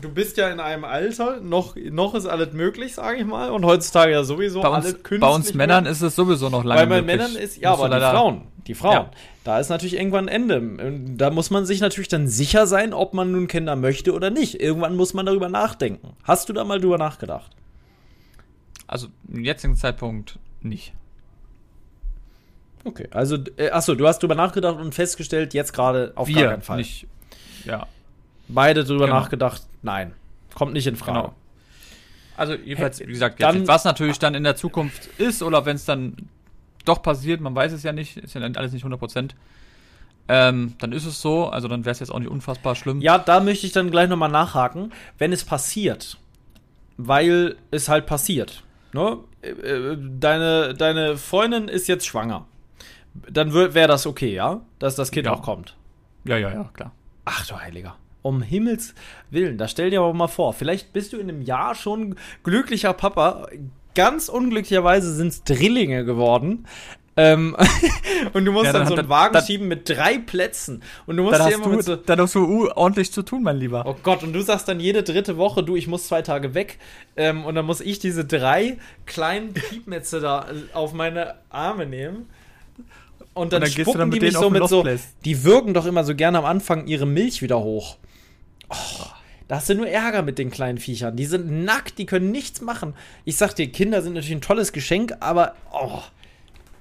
[0.01, 3.65] du bist ja in einem Alter, noch, noch ist alles möglich, sage ich mal, und
[3.65, 5.99] heutzutage ja sowieso bei uns, alles bei uns künstlich Männern möglich.
[5.99, 7.07] ist es sowieso noch lange Bei möglich.
[7.07, 9.11] Männern ist, ja, Musst aber die Frauen, die Frauen, Ja.
[9.45, 11.17] da ist natürlich irgendwann ein Ende.
[11.17, 14.61] Da muss man sich natürlich dann sicher sein, ob man nun Kinder möchte oder nicht.
[14.61, 16.15] Irgendwann muss man darüber nachdenken.
[16.25, 17.51] Hast du da mal drüber nachgedacht?
[18.87, 20.93] Also, im jetzigen Zeitpunkt nicht.
[22.85, 26.49] Okay, also, äh, achso, du hast drüber nachgedacht und festgestellt, jetzt gerade auf gar Wir,
[26.49, 26.79] keinen Fall.
[26.79, 27.07] nicht.
[27.65, 27.87] Ja,
[28.53, 29.21] Beide drüber Genau.
[29.21, 30.13] nachgedacht, nein.
[30.55, 31.19] Kommt nicht in Frage.
[31.21, 31.35] genau.
[32.37, 35.85] Also, jedenfalls, wie gesagt, Dann- was natürlich dann in der Zukunft ist oder wenn es
[35.85, 36.17] dann
[36.87, 39.35] doch passiert, man weiß es ja nicht, ist ja alles nicht 100%.
[40.29, 43.01] Ähm, dann ist es so, also dann wäre es jetzt auch nicht unfassbar schlimm.
[43.01, 44.93] Ja, da möchte ich dann gleich nochmal nachhaken.
[45.19, 46.19] Wenn es passiert,
[46.97, 49.19] weil es halt passiert, ne?
[49.43, 52.47] Äh, äh, Deine, deine Freundin ist jetzt schwanger.
[53.29, 54.61] Dann wäre das okay, ja?
[54.79, 55.33] Dass das Kind Ja.
[55.33, 55.77] auch kommt.
[56.25, 56.93] ja, ja, ja klar.
[57.25, 57.97] Ach du Heiliger.
[58.23, 58.95] Um Himmels
[59.31, 62.93] Willen, da stell dir aber mal vor, vielleicht bist du in einem Jahr schon glücklicher
[62.93, 63.49] Papa.
[63.95, 66.67] Ganz unglücklicherweise sind es Drillinge geworden.
[67.17, 67.57] Ähm,
[68.33, 70.83] und du musst Ja, dann, dann so einen Wagen dann- schieben mit drei Plätzen.
[71.07, 73.23] Und du musst Dann hast, immer mit du, so, dann hast du uh, ordentlich zu
[73.23, 73.85] tun, mein Lieber.
[73.87, 76.79] Oh Gott, und du sagst dann jede dritte Woche, du, ich muss zwei Tage weg.
[77.17, 82.27] Ähm, und dann muss ich diese drei kleinen Piepmetze da äh, auf meine Arme nehmen.
[83.35, 84.85] Und dann, dann gehst du spucken dann mit die mich so mit so.
[85.25, 87.97] Die würgen doch immer so gerne am Anfang ihre Milch wieder hoch.
[88.71, 89.07] Oh,
[89.49, 91.17] da hast du nur Ärger mit den kleinen Viechern.
[91.17, 92.95] Die sind nackt, die können nichts machen.
[93.25, 96.01] Ich sag dir, Kinder sind natürlich ein tolles Geschenk, aber oh,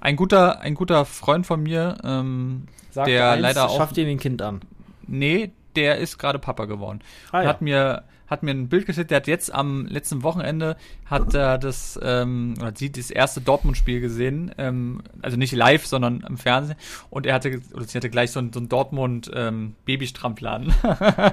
[0.00, 4.04] Ein guter, ein guter Freund von mir, ähm, sag der eins, leider auch schafft dir
[4.04, 4.60] den Kind an.
[5.06, 7.00] Nee, der ist gerade Papa geworden.
[7.32, 7.48] Ah, ja.
[7.48, 11.58] hat mir hat mir ein Bild geschickt, der hat jetzt am letzten Wochenende hat er
[11.58, 16.76] das ähm, oder sie das erste Dortmund-Spiel gesehen, ähm, also nicht live, sondern im Fernsehen
[17.10, 20.72] und er hatte oder sie hatte gleich so ein, so ein Dortmund ähm, Babystrampladen.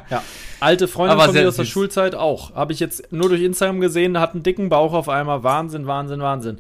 [0.10, 0.24] Ja.
[0.60, 1.66] Alte Freundin Aber von mir aus der.
[1.66, 2.56] Schulzeit auch.
[2.56, 5.44] Habe ich jetzt nur durch Instagram gesehen, hat einen dicken Bauch auf einmal.
[5.44, 6.58] Wahnsinn, Wahnsinn, Wahnsinn.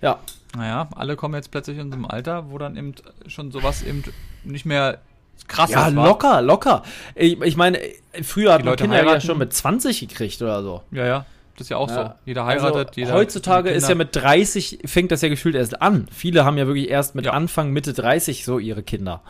[0.00, 0.20] Ja,
[0.56, 2.94] naja, alle kommen jetzt plötzlich in so einem Alter, wo dann eben
[3.26, 4.04] schon sowas eben
[4.44, 5.00] nicht mehr
[5.48, 6.82] krass ja locker, locker.
[7.14, 7.78] Ich, ich meine,
[8.22, 10.82] früher hat man Kinder ja schon mit 20 gekriegt oder so.
[10.90, 11.26] Ja, ja,
[11.56, 11.94] das ist ja auch Ja.
[11.94, 12.10] so.
[12.24, 16.06] Jeder heiratet, also, jeder Heutzutage ist ja mit 30, fängt das ja gefühlt erst an.
[16.10, 17.32] Viele haben ja wirklich erst mit Ja.
[17.32, 19.22] Anfang, Mitte 30 so ihre Kinder.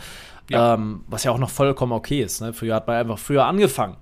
[0.50, 0.74] Ja.
[0.74, 2.40] Ähm, was ja auch noch vollkommen okay ist.
[2.40, 2.52] Ne?
[2.52, 3.96] Früher hat man einfach früher angefangen.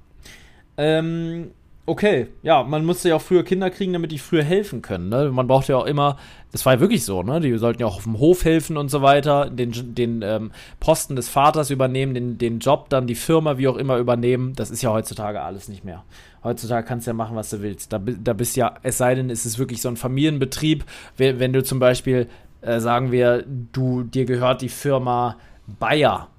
[0.76, 1.51] Ähm,
[1.87, 5.09] okay, ja, man musste ja auch früher Kinder kriegen, damit die früher helfen können.
[5.09, 5.31] Ne?
[5.31, 6.16] Man braucht ja auch immer,
[6.53, 7.41] das war ja wirklich so, ne?
[7.41, 11.16] Die sollten ja auch auf dem Hof helfen und so weiter, den, den ähm, Posten
[11.16, 14.55] des Vaters übernehmen, den, den Job dann, die Firma, wie auch immer übernehmen.
[14.55, 16.05] Das ist ja heutzutage alles nicht mehr.
[16.43, 17.93] Heutzutage kannst du ja machen, was du willst.
[17.93, 20.85] Da, da bist ja, es sei denn, es ist wirklich so ein Familienbetrieb.
[21.16, 22.28] Wenn, wenn du zum Beispiel,
[22.62, 26.30] äh, sagen wir, du, dir gehört die Firma Bayer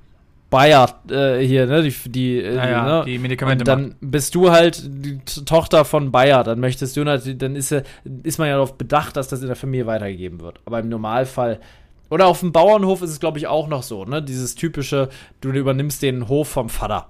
[0.51, 3.05] Bayer äh, hier, ne, die, die, äh, ja, ne?
[3.05, 3.61] die Medikamente.
[3.61, 7.71] Und dann bist du halt die Tochter von Bayer, dann möchtest du natürlich, dann ist,
[8.23, 10.59] ist man ja darauf bedacht, dass das in der Familie weitergegeben wird.
[10.65, 11.61] Aber im Normalfall,
[12.09, 15.07] oder auf dem Bauernhof ist es, glaube ich, auch noch so, ne, dieses typische,
[15.39, 17.07] du übernimmst den Hof vom Vater.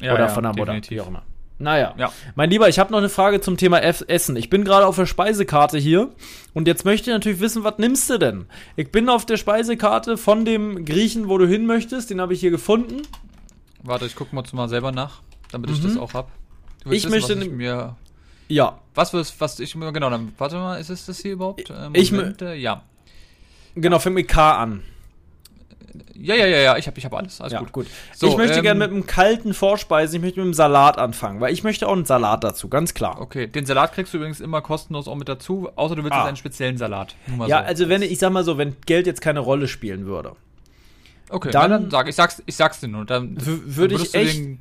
[0.00, 0.90] Ja, oder ja, von der Mutter, definitiv.
[0.90, 1.22] wie auch immer.
[1.58, 1.94] Naja.
[1.96, 2.12] Ja.
[2.34, 4.36] Mein Lieber, ich habe noch eine Frage zum Thema F Essen.
[4.36, 6.10] Ich bin gerade auf der Speisekarte hier
[6.52, 8.46] und jetzt möchte ich natürlich wissen, was nimmst du denn?
[8.76, 12.10] Ich bin auf der Speisekarte von dem Griechen, wo du hin möchtest.
[12.10, 13.02] Den habe ich hier gefunden.
[13.82, 15.84] Warte, ich gucke mal, mal selber nach, damit ich Mhm.
[15.88, 16.30] das auch hab.
[16.84, 17.96] Du Ich möchte was ich ne- mir.
[18.48, 19.92] Ja, Was, was, was ich mir.
[19.92, 21.68] Genau, dann warte mal, ist es das hier überhaupt?
[21.70, 22.82] Äh, Ich mö- Moment, äh, ja.
[23.74, 24.82] genau, fängt mit K an.
[26.14, 27.40] Ja, ja, ja, ja, ich habe ich hab alles.
[27.40, 27.72] Alles ja, gut.
[27.72, 27.86] gut.
[28.14, 31.40] So, ich möchte ähm, gerne mit einem kalten Vorspeisen, ich möchte mit einem Salat anfangen,
[31.40, 33.20] weil ich möchte auch einen Salat dazu, ganz klar.
[33.20, 36.20] Okay, den Salat kriegst du übrigens immer kostenlos auch mit dazu, außer du willst Ah.
[36.20, 37.14] jetzt einen speziellen Salat.
[37.46, 37.64] Ja, so.
[37.66, 40.32] also wenn ich sag mal so, wenn Geld jetzt keine Rolle spielen würde,
[41.28, 43.04] Okay, dann- dann, sag ich sag's, ich sag's dir nur.
[43.04, 44.58] Dann würde ich echt Den,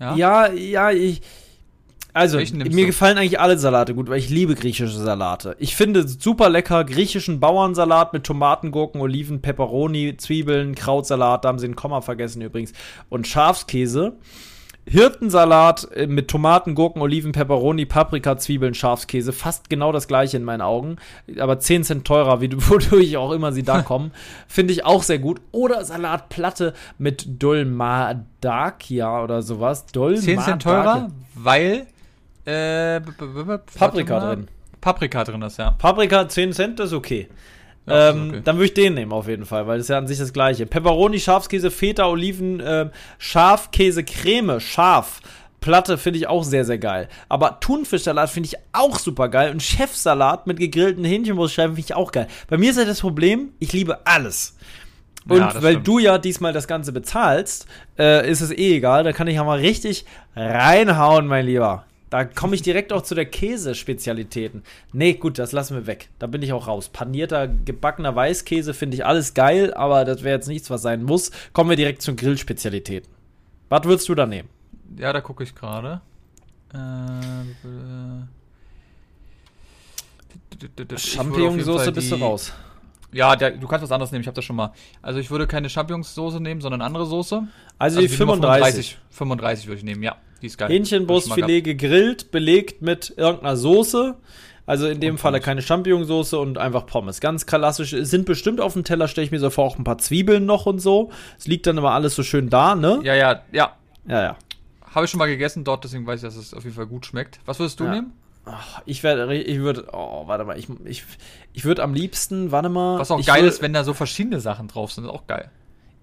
[0.00, 0.14] ja?
[0.16, 1.22] Ja, ja, ich.
[2.16, 2.86] Also, mir du?
[2.86, 5.54] gefallen eigentlich alle Salate gut, weil ich liebe griechische Salate.
[5.58, 11.58] Ich finde super lecker griechischen Bauernsalat mit Tomaten, Gurken, Oliven, Peperoni, Zwiebeln, Krautsalat, da haben
[11.58, 12.72] sie ein Komma vergessen übrigens,
[13.10, 14.14] und Schafskäse.
[14.86, 19.34] Hirtensalat äh, mit Tomaten, Gurken, Oliven, Peperoni, Paprika, Zwiebeln, Schafskäse.
[19.34, 20.96] Fast genau das gleiche in meinen Augen.
[21.38, 24.12] Aber 10 Cent teurer, wie, wodurch auch immer sie da kommen.
[24.48, 25.42] Finde ich auch sehr gut.
[25.52, 29.84] Oder Salatplatte mit Dolmadakia oder sowas.
[29.86, 31.88] 10 Cent teurer, weil
[32.46, 33.00] äh,
[33.78, 34.48] Paprika drin.
[34.80, 35.72] Paprika drin ist, ja.
[35.72, 37.28] Paprika 10 Cent, das ist okay.
[37.86, 38.40] Ja, ähm, okay.
[38.44, 40.32] Dann würde ich den nehmen auf jeden Fall, weil das ist ja an sich das
[40.32, 40.66] gleiche.
[40.66, 45.20] Pepperoni, Schafskäse, Feta, Oliven, ähm, Schafkäse, Creme, Schaf.
[45.60, 47.08] Platte finde ich auch sehr, sehr geil.
[47.28, 49.50] Aber Thunfischsalat finde ich auch super geil.
[49.50, 52.28] Und Chefsalat mit gegrillten Hähnchenbrustscheiben finde ich auch geil.
[52.48, 54.56] Bei mir ist ja das Problem, ich liebe alles.
[55.28, 55.88] Und Ja, weil stimmt.
[55.88, 57.66] du ja diesmal das Ganze bezahlst,
[57.98, 59.02] äh, ist es eh egal.
[59.02, 60.04] Da kann ich ja mal richtig
[60.36, 61.84] reinhauen, mein Lieber.
[62.08, 64.62] Da komme ich direkt auch zu der Käsespezialitäten.
[64.92, 66.08] Nee, gut, das lassen wir weg.
[66.20, 66.88] Da bin ich auch raus.
[66.88, 71.32] Panierter, gebackener Weißkäse finde ich alles geil, aber das wäre jetzt nichts, was sein muss.
[71.52, 73.10] Kommen wir direkt zu Grillspezialitäten.
[73.68, 74.48] Was würdest du da nehmen?
[74.96, 76.00] Ja, da gucke ich gerade.
[76.72, 76.78] Äh,
[80.88, 82.52] äh, Champignonsauce bist du raus.
[83.12, 84.72] Ja, der, du kannst was anderes nehmen, ich habe das schon mal.
[85.02, 87.42] Also ich würde keine Champignonsauce nehmen, sondern andere Soße.
[87.78, 88.98] Also, die die Nummer 35.
[88.98, 90.16] 35, 35 würde ich nehmen, ja.
[90.46, 90.68] Die ist geil.
[90.68, 94.14] Hähnchenbrustfilet gegrillt, belegt mit irgendeiner Soße.
[94.64, 97.20] Also in dem Und Falle keine Champignonsauce und einfach Pommes.
[97.20, 97.92] Ganz klassisch.
[97.92, 100.44] Es Sind bestimmt auf dem Teller, stelle ich mir so vor, auch ein paar Zwiebeln
[100.44, 101.10] noch und so.
[101.38, 103.00] Es liegt dann immer alles so schön da, ne?
[103.04, 103.76] Ja, ja, ja.
[104.08, 104.36] Ja, ja.
[104.92, 107.06] Habe ich schon mal gegessen dort, deswegen weiß ich, dass es auf jeden Fall gut
[107.06, 107.38] schmeckt.
[107.44, 107.90] Was würdest du Ja.
[107.94, 108.12] nehmen?
[108.44, 111.04] Ach, ich werde, ich würde, oh, warte mal, ich, ich,
[111.52, 112.98] ich würde am liebsten, warte mal.
[112.98, 115.50] Was auch geil würd- ist, wenn da so verschiedene Sachen drauf sind, ist auch geil.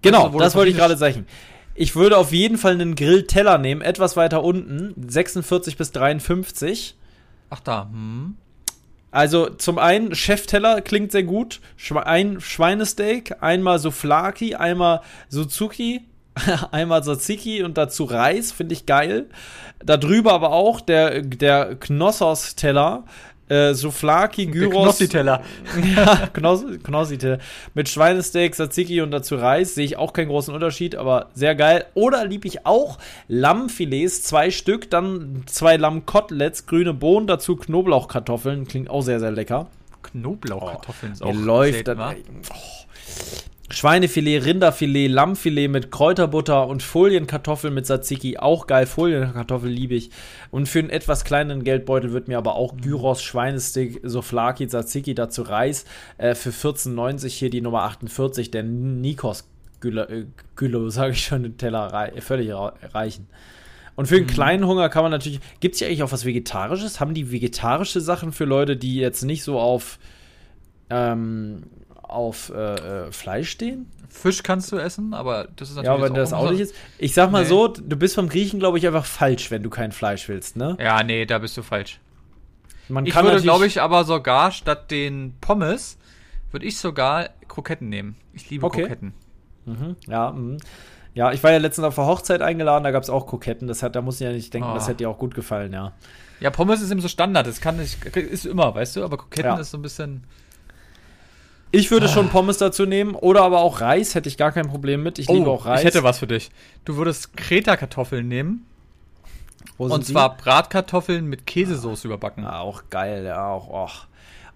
[0.02, 1.26] Genau, Also, das wollte ich gerade sagen.
[1.74, 6.96] Ich würde auf jeden Fall einen Grillteller nehmen, etwas weiter unten, 46 bis 53.
[7.50, 8.36] Ach da, hm.
[9.10, 11.60] Also zum einen, Chefteller klingt sehr gut.
[12.04, 16.02] Ein Schweinesteak, einmal Souflaki, einmal Suzuki,
[16.72, 19.26] einmal Tzatziki und dazu Reis, finde ich geil.
[19.84, 23.04] Darüber aber auch der, der Knossos-Teller,
[23.48, 24.72] äh, Souflaki, Gyros.
[24.72, 25.42] Knossi-Teller.
[25.96, 27.38] ja, Knoss, Knossi-Teller.
[27.74, 29.74] Mit Schweinesteak, Tzatziki und dazu Reis.
[29.74, 31.86] Sehe ich auch keinen großen Unterschied, aber sehr geil.
[31.94, 38.66] Oder lieb ich auch Lammfilets, zwei Stück, dann zwei Lammkoteletts, grüne Bohnen, dazu Knoblauchkartoffeln.
[38.66, 39.68] Klingt auch sehr, sehr lecker.
[40.02, 41.98] Knoblauchkartoffeln ist Mir auch läuft dann.
[41.98, 42.83] Oh.
[43.84, 48.38] Schweinefilet, Rinderfilet, Lammfilet mit Kräuterbutter und Folienkartoffeln mit Tzatziki.
[48.38, 48.86] Auch geil.
[48.86, 50.08] Folienkartoffeln liebe ich.
[50.50, 55.42] Und für einen etwas kleineren Geldbeutel wird mir aber auch Gyros, Schweinestick, Souflaki, Tzatziki, dazu
[55.42, 55.84] Reis.
[56.16, 60.24] Äh, für 14,90 hier die Nummer 48, der Nikos Gülo, äh,
[60.90, 63.26] sage ich schon, den Teller rei völlig reichen.
[63.96, 65.40] Und für einen kleinen Hunger kann man natürlich.
[65.60, 67.00] Gibt es hier eigentlich auch was Vegetarisches?
[67.00, 69.98] Haben die vegetarische Sachen für Leute, die jetzt nicht so auf,
[70.88, 71.64] ähm,
[72.10, 73.90] auf äh, äh, Fleisch stehen?
[74.08, 75.98] Fisch kannst du essen, aber das ist natürlich.
[75.98, 76.74] Ja, wenn jetzt das auch nicht ist.
[76.98, 77.48] Ich sag mal Nee.
[77.48, 80.76] so, du bist vom Griechen, glaube ich, einfach falsch, wenn du kein Fleisch willst, ne?
[80.80, 81.98] Ja, nee, da bist du falsch.
[82.88, 85.98] Man Ich würde, glaube ich, aber sogar statt den Pommes,
[86.52, 88.16] würde ich sogar Kroketten nehmen.
[88.34, 88.82] Ich liebe Okay.
[88.82, 89.14] Kroketten.
[89.64, 90.58] Mhm, ja, mhm.
[91.14, 93.66] Ja, ich war ja letztens auf der Hochzeit eingeladen, da gab es auch Kroketten.
[93.68, 94.74] Das hat, da muss ich ja nicht denken, Oh.
[94.74, 95.92] das hätte dir auch gut gefallen, ja.
[96.40, 97.46] Ja, Pommes ist eben so Standard.
[97.46, 99.58] Das kann nicht, ist immer, weißt du, aber Kroketten Ja.
[99.58, 100.24] ist so ein bisschen.
[101.74, 102.08] Ich würde Ah.
[102.08, 105.18] schon Pommes dazu nehmen oder aber auch Reis, hätte ich gar kein Problem mit.
[105.18, 105.78] Ich liebe auch Reis.
[105.78, 106.50] Oh, ich hätte was für dich.
[106.84, 108.66] Du würdest Kreta-Kartoffeln nehmen
[109.76, 110.12] Wo sind und die?
[110.12, 112.44] zwar Bratkartoffeln mit Käsesoße überbacken.
[112.44, 113.68] Ja, auch geil, ja, auch.
[113.70, 114.06] Och.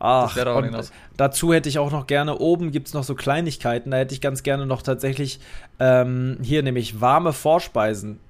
[0.01, 3.03] Ach, Das wär doch und dazu hätte ich auch noch gerne, oben gibt es noch
[3.03, 5.41] so Kleinigkeiten, da hätte ich ganz gerne noch tatsächlich,
[5.81, 8.21] ähm, hier nämlich warme Vorspeisen.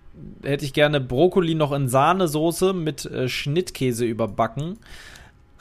[0.43, 4.79] Hätte ich gerne Brokkoli noch in Sahnesoße mit äh, Schnittkäse überbacken.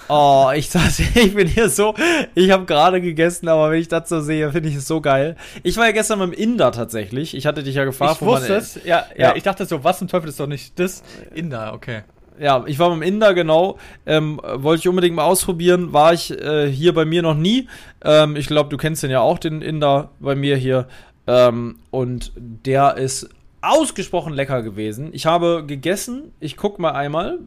[0.10, 1.94] Oh, ich das, ich bin hier so,
[2.36, 5.36] ich habe gerade gegessen, aber wenn ich das so sehe, finde ich es so geil.
[5.64, 7.36] Ich war ja gestern beim Inder tatsächlich.
[7.36, 8.76] Ich hatte dich ja gefragt, ich wusste es.
[8.84, 9.36] Ja, ja, Ja.
[9.36, 11.04] ich dachte so, was zum Teufel ist doch nicht das?
[11.34, 12.02] Inder, okay.
[12.40, 13.78] Ja, ich war beim Inder, genau.
[14.06, 15.92] Ähm, wollte ich unbedingt mal ausprobieren.
[15.92, 17.68] War ich äh, hier bei mir noch nie.
[18.04, 20.88] Ähm, ich glaube, du kennst den ja auch, den Inder bei mir hier.
[21.26, 23.30] Ähm, und der ist
[23.62, 25.10] ausgesprochen lecker gewesen.
[25.14, 26.32] Ich habe gegessen.
[26.40, 27.40] Ich guck mal einmal.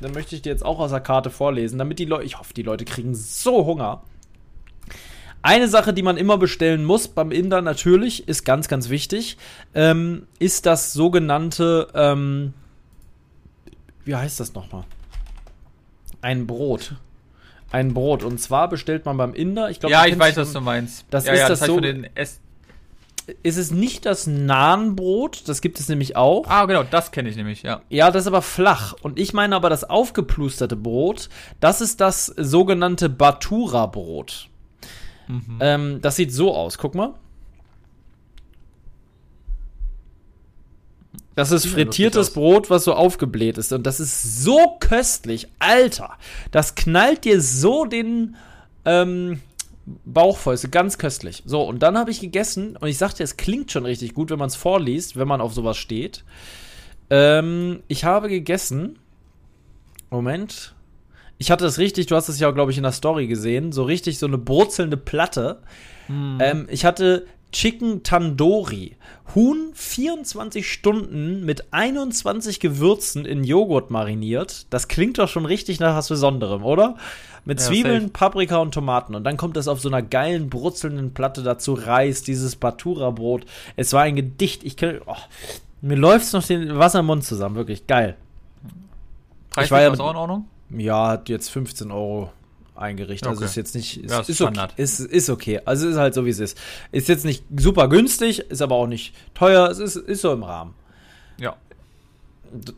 [0.00, 2.24] Dann möchte ich dir jetzt auch aus der Karte vorlesen, damit die Leute.
[2.24, 4.02] Ich hoffe, die Leute kriegen so Hunger.
[5.42, 9.38] Eine Sache, die man immer bestellen muss beim Inder natürlich, ist ganz, ganz wichtig,
[9.74, 12.52] ähm, ist das sogenannte, ähm,
[14.04, 14.84] wie heißt das nochmal?
[16.20, 16.96] Ein Brot.
[17.72, 18.22] Ein Brot.
[18.22, 21.06] Und zwar bestellt man beim Inder, ich glaube, ja, ich weiß, was du meinst.
[21.08, 21.80] Das ja, ist ja, das heißt so-
[23.42, 26.46] ist es nicht das Nahenbrot, das gibt es nämlich auch.
[26.48, 27.82] Ah, genau, das kenne ich nämlich, ja.
[27.88, 28.94] Ja, das ist aber flach.
[29.02, 31.28] Und ich meine aber das aufgeplusterte Brot,
[31.60, 34.48] das ist das sogenannte Batura-Brot.
[35.28, 35.58] Mhm.
[35.60, 37.14] Ähm, das sieht so aus, guck mal.
[41.36, 43.72] Das ist frittiertes Brot, was so aufgebläht ist.
[43.72, 45.48] Und das ist so köstlich.
[45.58, 46.18] Alter,
[46.50, 48.36] das knallt dir so den
[48.84, 49.40] ähm,
[49.86, 50.54] Bauch voll.
[50.54, 51.42] Ist ganz köstlich.
[51.46, 52.76] So, und dann habe ich gegessen.
[52.76, 55.54] Und ich sagte, es klingt schon richtig gut, wenn man es vorliest, wenn man auf
[55.54, 56.24] sowas steht.
[57.08, 58.98] Ähm, ich habe gegessen.
[60.10, 60.74] Moment.
[61.38, 63.72] Ich hatte das richtig, du hast es ja, auch, glaube ich, in der Story gesehen.
[63.72, 65.62] So richtig so eine brutzelnde Platte.
[66.40, 68.96] Ähm, ich hatte Chicken Tandoori.
[69.34, 74.66] Huhn 24 Stunden mit 21 Gewürzen in Joghurt mariniert.
[74.70, 76.96] Das klingt doch schon richtig nach was Besonderem, oder?
[77.44, 78.12] Mit Ja, Zwiebeln, safe.
[78.12, 79.14] Paprika und Tomaten.
[79.14, 81.74] Und dann kommt das auf so einer geilen, brutzelnden Platte dazu.
[81.74, 83.46] Reis, dieses Batura-Brot.
[83.76, 84.64] Es war ein Gedicht.
[84.64, 85.14] Ich kann, oh,
[85.80, 87.56] mir läuft's noch den Wasser im Mund zusammen.
[87.56, 88.16] Wirklich geil.
[89.50, 90.48] Preislich war ja auch in Ordnung?
[90.76, 92.30] Ja, hat jetzt 15 Euro
[92.80, 93.28] eingerichtet.
[93.28, 93.46] Also Okay.
[93.50, 93.96] ist jetzt nicht.
[94.04, 94.68] Ist, Ja, ist ist, okay.
[94.76, 95.60] Ist, ist okay.
[95.64, 96.58] Also ist halt so, wie es ist.
[96.92, 99.68] Ist jetzt nicht super günstig, ist aber auch nicht teuer.
[99.68, 100.74] Es ist, ist so im Rahmen.
[101.38, 101.56] Ja.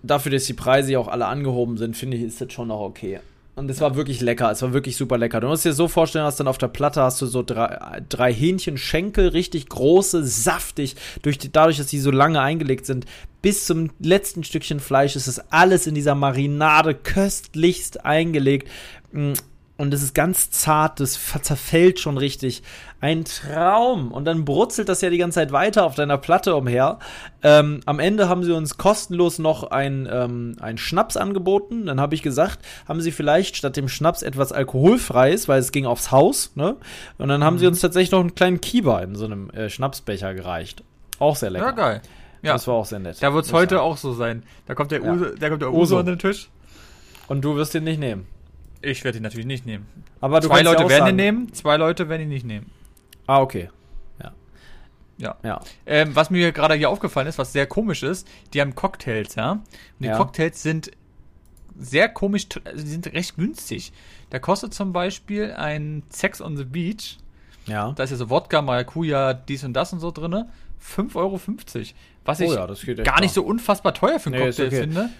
[0.02, 2.80] Dafür, dass die Preise ja auch alle angehoben sind, finde ich, ist das schon noch
[2.80, 3.20] okay.
[3.54, 4.50] Und es war wirklich lecker.
[4.50, 5.40] Es war wirklich super lecker.
[5.40, 8.32] Du musst dir so vorstellen, dass dann auf der Platte hast du so drei, drei
[8.32, 10.96] Hähnchenschenkel, richtig große, saftig.
[11.20, 13.04] Durch die, dadurch, dass die so lange eingelegt sind,
[13.42, 18.68] bis zum letzten Stückchen Fleisch ist es alles in dieser Marinade köstlichst eingelegt.
[19.78, 22.62] Und es ist ganz zart, das zerfällt schon richtig.
[23.00, 24.12] Ein Traum.
[24.12, 26.98] Und dann brutzelt das ja die ganze Zeit weiter auf deiner Platte umher.
[27.42, 31.86] Ähm, am Ende haben sie uns kostenlos noch ein, ähm, ein Schnaps angeboten.
[31.86, 35.86] Dann habe ich gesagt, haben sie vielleicht statt dem Schnaps etwas Alkoholfreies, weil es ging
[35.86, 36.52] aufs Haus.
[36.54, 36.76] Ne?
[37.18, 40.34] Und dann haben sie uns tatsächlich noch einen kleinen Kieber in so einem äh, Schnapsbecher
[40.34, 40.84] gereicht.
[41.18, 41.64] Auch sehr lecker.
[41.66, 42.02] Ja, geil.
[42.42, 43.16] Ja, Das war auch sehr nett.
[43.20, 43.86] da Muss ich heute sagen.
[43.86, 44.42] auch so sein.
[44.66, 45.12] Da kommt der Ja.
[45.12, 45.80] Uso, da kommt der Uso.
[45.80, 46.50] Uso an den Tisch.
[47.26, 48.26] Und du wirst den nicht nehmen.
[48.82, 49.86] Ich werde ihn natürlich nicht nehmen.
[50.20, 52.70] Aber du zwei ja Leute auch werden ihn nehmen, zwei Leute werden ihn nicht nehmen.
[53.26, 53.70] Ah, okay.
[55.18, 55.36] Ja.
[55.44, 55.60] Ja.
[55.86, 59.52] Ähm, was mir gerade hier aufgefallen ist, was sehr komisch ist, die haben Cocktails, ja.
[59.52, 59.62] Und
[60.00, 60.16] die Ja.
[60.16, 60.90] Cocktails sind
[61.78, 63.92] sehr komisch, also die sind recht günstig.
[64.30, 67.18] Da kostet zum Beispiel ein Sex on the Beach,
[67.66, 67.92] Ja.
[67.92, 70.48] da ist ja so Wodka, Maracuja, dies und das und so drinne,
[70.80, 71.40] 5,50 Euro.
[72.24, 74.46] Was ich Oh ja, das geht echt gar nicht so unfassbar teuer für einen Nee,
[74.46, 74.80] Cocktail okay.
[74.80, 75.10] finde.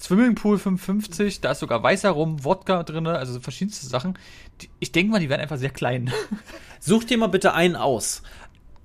[0.00, 4.18] Swimmingpool 5,50, da ist sogar weißer Rum, Wodka drinne, also so verschiedenste Sachen.
[4.60, 6.10] Die, ich denke mal, die werden einfach sehr klein.
[6.80, 8.22] Such dir mal bitte einen aus.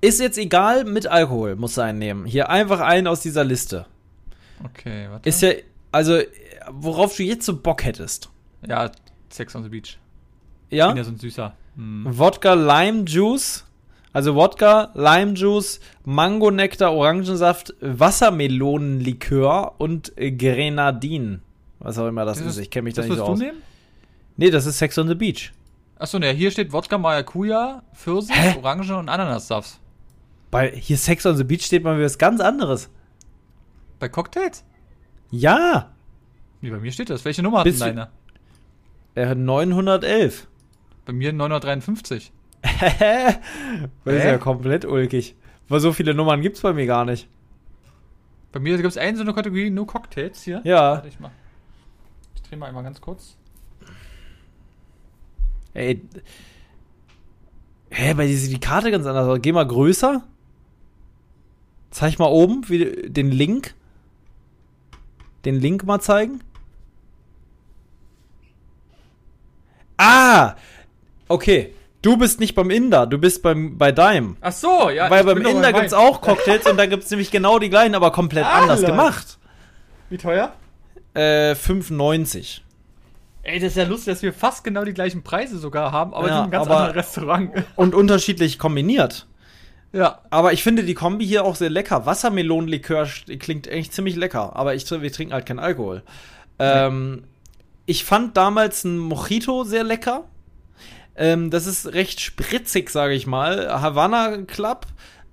[0.00, 2.24] Ist jetzt egal, mit Alkohol musst du einen nehmen.
[2.24, 3.86] Hier einfach einen aus dieser Liste.
[4.64, 5.28] Okay, warte.
[5.28, 5.52] Ist ja,
[5.92, 6.20] also,
[6.70, 8.30] worauf du jetzt so Bock hättest.
[8.66, 8.90] ja,
[9.28, 9.98] Sex on the Beach.
[10.70, 10.88] Ja?
[10.88, 11.54] Bin ja so ein süßer.
[11.76, 12.06] Hm.
[12.06, 13.64] Wodka Lime Juice.
[14.12, 21.42] Also Wodka, Lime Juice, Mango Nektar, Orangensaft, Wassermelonenlikör und äh, Grenadin.
[21.78, 22.58] Was auch immer das, ist.
[22.58, 23.38] Ich kenne mich da das nicht so aus.
[23.38, 23.62] du nehmen?
[24.36, 25.52] Nee, das ist Sex on the Beach.
[25.98, 28.56] Achso, ne, hier steht Wodka, Maracuja, Pfirsich, Hä?
[28.58, 29.78] Orange und Ananassaft.
[30.50, 32.90] Bei hier Sex on the Beach steht mal wieder was ganz anderes.
[33.98, 34.64] Bei Cocktails?
[35.30, 35.90] Ja,
[36.60, 37.24] Wie bei mir steht das.
[37.24, 38.08] Welche Nummer hat denn Bist du- deine?
[39.14, 40.48] äh, 911.
[41.06, 42.32] Bei mir 953.
[42.80, 44.28] das ist Hä?
[44.28, 45.34] ja komplett ulkig.
[45.68, 47.28] Weil so viele Nummern gibt's bei mir gar nicht.
[48.52, 50.60] Bei mir gibt es eine so eine Kategorie, nur Cocktails hier.
[50.64, 50.92] Ja.
[50.92, 51.30] Warte, ich mach.
[52.34, 53.36] Ich drehe mal einmal ganz kurz.
[55.74, 56.02] Ey.
[57.90, 59.38] Hä, bei dir sieht die Karte ganz anders aus.
[59.40, 60.22] Geh mal größer.
[61.90, 63.74] Zeig mal oben wie, den Link.
[65.44, 66.40] Den Link mal zeigen.
[69.96, 70.56] Ah!
[71.28, 71.74] Okay.
[72.02, 74.36] Du bist nicht beim Inder, du bist beim, bei deinem.
[74.40, 75.10] Ach so, ja.
[75.10, 78.46] Weil beim Inder gibt's auch Cocktails und da gibt's nämlich genau die gleichen, aber komplett
[78.46, 78.92] anders Alter.
[78.92, 79.38] gemacht.
[80.08, 80.52] Wie teuer?
[81.14, 82.60] Äh, 5,90.
[83.42, 86.28] Ey, das ist ja lustig, dass wir fast genau die gleichen Preise sogar haben, aber
[86.28, 87.50] Ja, in einem ganz anderen Restaurant.
[87.76, 89.26] Und unterschiedlich kombiniert.
[89.92, 90.20] ja.
[90.30, 92.06] Aber ich finde die Kombi hier auch sehr lecker.
[92.06, 93.08] Wassermelonenlikör
[93.38, 94.56] klingt echt ziemlich lecker.
[94.56, 96.02] Aber ich, wir trinken halt keinen Alkohol.
[96.58, 97.24] Ähm,
[97.86, 100.24] ich fand damals ein Mojito sehr lecker.
[101.20, 103.68] Ähm, das ist recht spritzig, sage ich mal.
[103.82, 104.86] Havanna Club,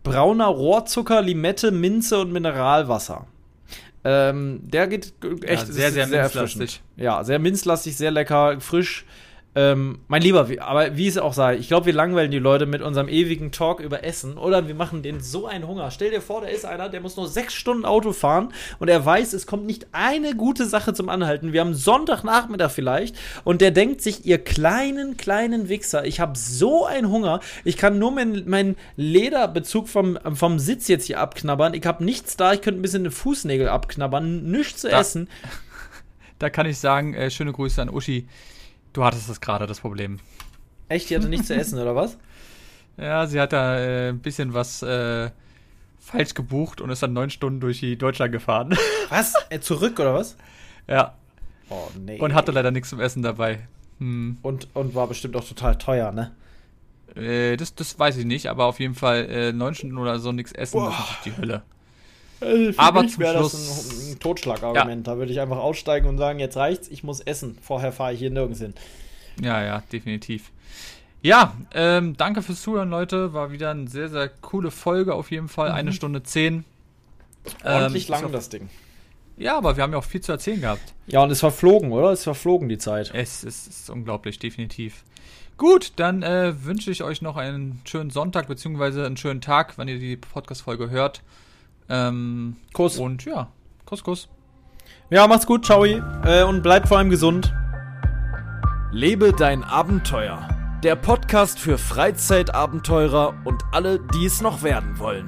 [0.04, 3.26] brauner Rohrzucker, Limette, Minze und Mineralwasser.
[4.04, 6.36] Ähm, der geht echt Ja, sehr, sehr minzlastig.
[6.36, 6.82] erfrischend.
[6.98, 9.06] Ja, sehr minzlastig, sehr lecker, frisch.
[9.60, 12.84] Ähm, mein Lieber, aber wie es auch sei, ich glaube, wir langweilen die Leute mit
[12.84, 15.90] unserem ewigen Talk über Essen oder wir machen denen so einen Hunger.
[15.90, 19.04] Stell dir vor, da ist einer, der muss nur sechs Stunden Auto fahren und er
[19.04, 21.54] weiß, es kommt nicht eine gute Sache zum Anhalten.
[21.54, 23.16] Wir haben Sonntagnachmittag vielleicht
[23.46, 27.98] und der denkt sich, ihr kleinen, kleinen Wichser, ich habe so einen Hunger, ich kann
[27.98, 31.74] nur meinen mein Lederbezug vom, vom Sitz jetzt hier abknabbern.
[31.74, 35.28] Ich habe nichts da, ich könnte ein bisschen den Fußnägel abknabbern, nichts zu Da- essen.
[36.40, 38.28] Da kann ich sagen, äh, schöne Grüße an Uschi.
[38.98, 40.18] Du hattest das gerade, das Problem.
[40.90, 42.18] Echt, die hatte nichts zu essen oder was?
[43.00, 45.30] Ja, sie hat da äh, ein bisschen was äh,
[46.00, 48.76] falsch gebucht und ist dann neun Stunden durch die Deutschland gefahren.
[49.10, 49.36] Was?
[49.52, 50.36] Äh, zurück oder was?
[50.88, 51.14] ja.
[51.70, 52.20] Oh, nee.
[52.20, 53.68] Und hatte leider nichts zum Essen dabei.
[54.00, 54.40] Hm.
[54.42, 56.32] Und, und war bestimmt auch total teuer, ne?
[57.16, 60.32] Äh, das, das weiß ich nicht, aber auf jeden Fall äh, neun Stunden oder so
[60.32, 61.62] nichts essen, das ist die Hölle.
[62.40, 65.08] Für Aber zum wäre das Schluss- ein, ein Totschlagargument.
[65.08, 67.58] Da würde ich einfach aussteigen und sagen, jetzt reicht's, ich muss essen.
[67.62, 68.74] Vorher fahre ich hier nirgends hin.
[69.42, 70.52] Ja, ja, definitiv.
[71.22, 73.34] Ja, ähm, danke fürs Zuhören, Leute.
[73.34, 75.72] War wieder eine sehr, sehr coole Folge auf jeden Fall.
[75.72, 76.64] Eine Stunde zehn.
[77.64, 78.70] Ordentlich Ähm, ist lang das Ding.
[79.38, 80.94] Ja, aber wir haben ja auch viel zu erzählen gehabt.
[81.06, 82.12] Ja, und es verflogen, oder?
[82.12, 83.12] Es verflogen die Zeit.
[83.14, 85.04] Es, es ist unglaublich, definitiv.
[85.58, 89.88] Gut, dann äh, wünsche ich euch noch einen schönen Sonntag beziehungsweise einen schönen Tag, wenn
[89.88, 91.22] ihr die Podcast-Folge hört.
[91.90, 92.98] Ähm, Kuss.
[92.98, 93.48] und ja,
[93.86, 94.30] Kuss, Kuss.
[95.10, 95.86] Ja, macht's gut, ciao.
[95.86, 97.54] Äh, und bleibt vor allem gesund.
[98.92, 100.48] Lebe dein Abenteuer.
[100.84, 105.28] Der Podcast für Freizeitabenteurer und alle, die es noch werden wollen.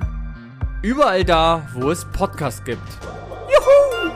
[0.81, 2.87] Überall da, wo es Podcasts gibt.
[3.49, 4.11] Juhu!